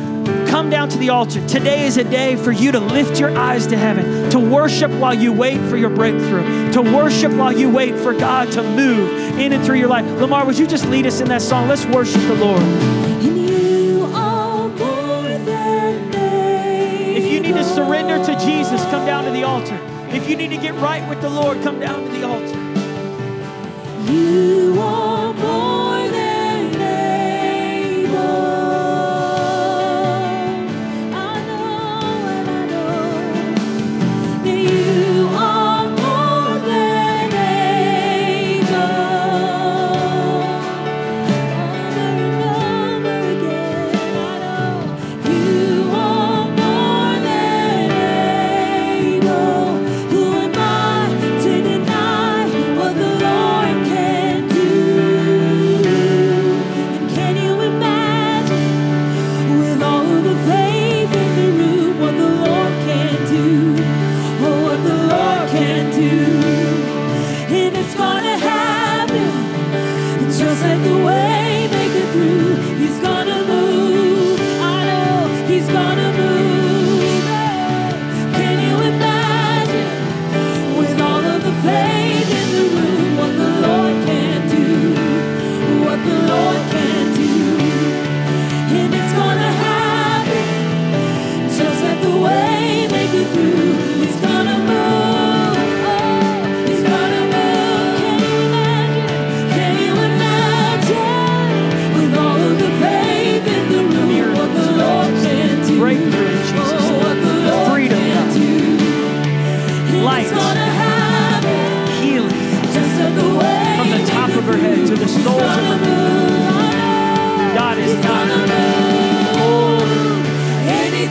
come 0.47 0.69
down 0.69 0.89
to 0.89 0.97
the 0.97 1.09
altar. 1.09 1.45
Today 1.47 1.85
is 1.85 1.97
a 1.97 2.03
day 2.03 2.35
for 2.35 2.51
you 2.51 2.71
to 2.71 2.79
lift 2.79 3.19
your 3.19 3.35
eyes 3.37 3.67
to 3.67 3.77
heaven, 3.77 4.29
to 4.29 4.39
worship 4.39 4.91
while 4.91 5.13
you 5.13 5.33
wait 5.33 5.59
for 5.69 5.77
your 5.77 5.89
breakthrough, 5.89 6.71
to 6.73 6.81
worship 6.81 7.31
while 7.33 7.51
you 7.51 7.69
wait 7.69 7.97
for 7.97 8.13
God 8.13 8.51
to 8.53 8.63
move 8.63 9.39
in 9.39 9.53
and 9.53 9.65
through 9.65 9.77
your 9.77 9.87
life. 9.87 10.05
Lamar, 10.21 10.45
would 10.45 10.57
you 10.57 10.67
just 10.67 10.85
lead 10.87 11.05
us 11.05 11.21
in 11.21 11.27
that 11.29 11.41
song? 11.41 11.67
Let's 11.67 11.85
worship 11.85 12.21
the 12.21 12.35
Lord. 12.35 12.61
If 17.15 17.25
you 17.31 17.39
need 17.39 17.53
to 17.53 17.63
surrender 17.63 18.23
to 18.23 18.39
Jesus, 18.45 18.81
come 18.85 19.05
down 19.05 19.25
to 19.25 19.31
the 19.31 19.43
altar. 19.43 19.79
If 20.09 20.29
you 20.29 20.35
need 20.35 20.49
to 20.49 20.57
get 20.57 20.75
right 20.75 21.07
with 21.09 21.21
the 21.21 21.29
Lord, 21.29 21.61
come 21.63 21.79
down 21.79 22.03
to 22.03 22.11
the 22.11 22.23
altar. 22.23 22.59
You 24.11 24.79
are 24.79 25.33
more 25.33 25.72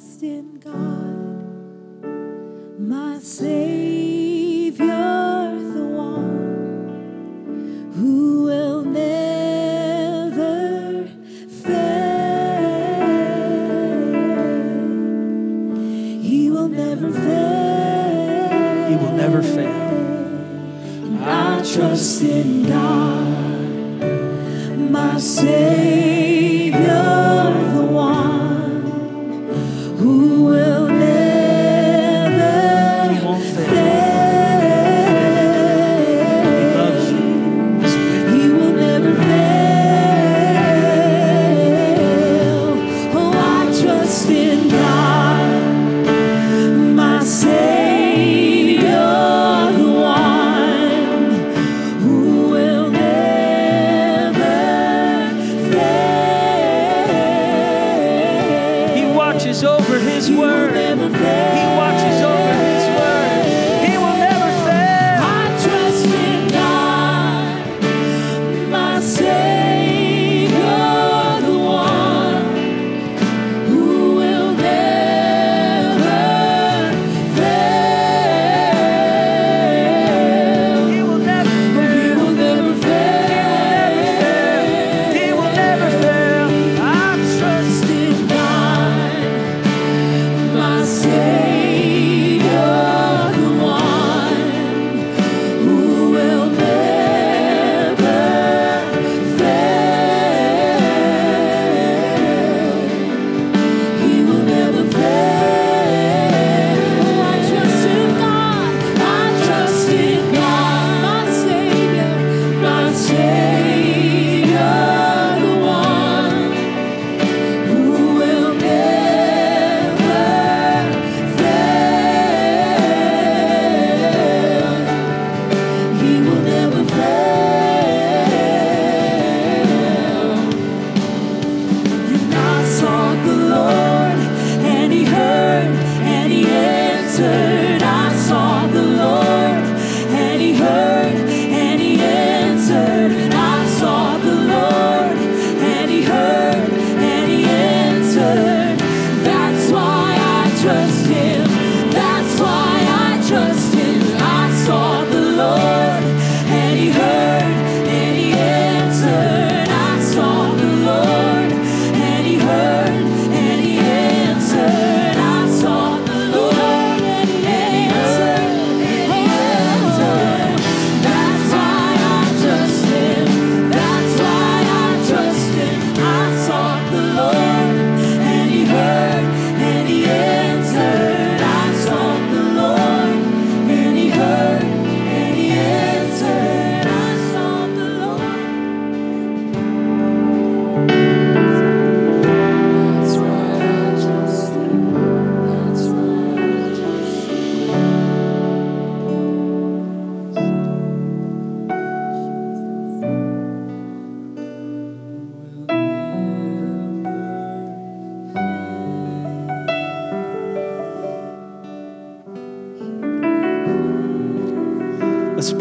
trust 0.00 0.22
in 0.22 0.58
God, 0.60 2.00
my 2.78 3.18
Savior. 3.18 3.59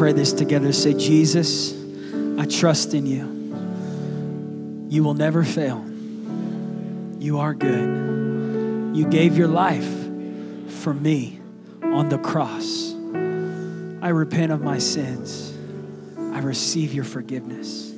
pray 0.10 0.18
this 0.18 0.34
together. 0.34 0.74
Say, 0.74 0.96
Jesus, 0.96 1.72
I 2.40 2.46
trust 2.46 2.96
in 2.96 3.06
you. 3.06 4.88
You 4.90 5.04
will 5.04 5.14
never 5.14 5.44
fail. 5.44 5.86
You 7.20 7.38
are 7.38 7.54
good. 7.54 8.96
You 8.96 9.08
gave 9.08 9.38
your 9.38 9.48
life 9.48 9.88
for 10.82 10.96
me 10.96 11.40
on 11.84 12.10
the 12.10 12.18
cross. 12.18 12.92
I 14.02 14.10
repent 14.10 14.52
of 14.52 14.62
my 14.62 14.80
sins. 14.80 15.56
I 16.18 16.40
receive 16.40 16.92
your 16.92 17.04
forgiveness. 17.04 17.94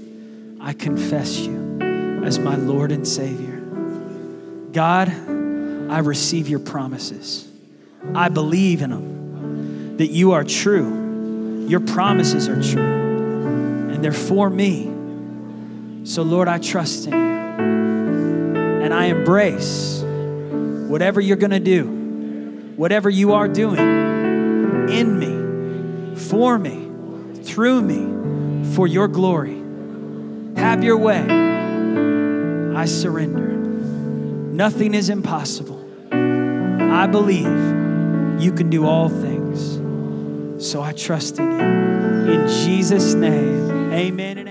I 0.59 0.74
confess 0.74 1.39
you 1.39 1.80
as 2.26 2.39
my 2.39 2.57
Lord 2.57 2.91
and 2.91 3.07
Savior. 3.07 3.62
God, 4.74 5.07
I 5.07 5.99
receive 5.99 6.49
your 6.49 6.59
promises. 6.59 7.47
I 8.14 8.28
believe 8.28 8.82
in 8.82 8.89
them, 8.89 9.95
that 9.95 10.07
you 10.07 10.34
are 10.34 10.43
true 10.43 11.01
your 11.68 11.80
promises 11.80 12.47
are 12.47 12.62
true, 12.62 13.91
and 13.91 14.03
they're 14.03 14.12
for 14.12 14.49
me. 14.49 14.91
So, 16.03 16.24
Lord, 16.24 16.47
I 16.47 16.57
trust 16.57 17.07
in 17.07 17.14
you. 17.14 17.20
And 18.84 18.93
I 18.93 19.05
embrace 19.05 20.01
whatever 20.89 21.22
you're 21.22 21.38
going 21.38 21.51
to 21.51 21.59
do, 21.59 21.86
whatever 22.76 23.09
you 23.09 23.34
are 23.34 23.47
doing 23.47 23.80
in 24.89 25.20
me, 25.20 26.16
for 26.16 26.57
me, 26.57 26.89
through 27.43 27.82
me, 27.82 28.74
for 28.76 28.88
your 28.88 29.07
glory. 29.07 29.62
Have 30.57 30.84
your 30.84 30.97
way. 30.97 31.26
I 32.76 32.86
surrender. 32.86 33.47
Nothing 33.47 34.93
is 34.93 35.09
impossible. 35.09 35.80
I 36.12 37.07
believe 37.07 38.41
you 38.41 38.51
can 38.51 38.70
do 38.70 38.86
all 38.86 39.07
things 39.07 39.31
so 40.62 40.84
I 40.84 40.93
trust 40.93 41.39
in 41.39 41.51
you. 41.51 42.34
In 42.34 42.47
Jesus' 42.47 43.16
name, 43.16 43.91
amen. 43.91 44.51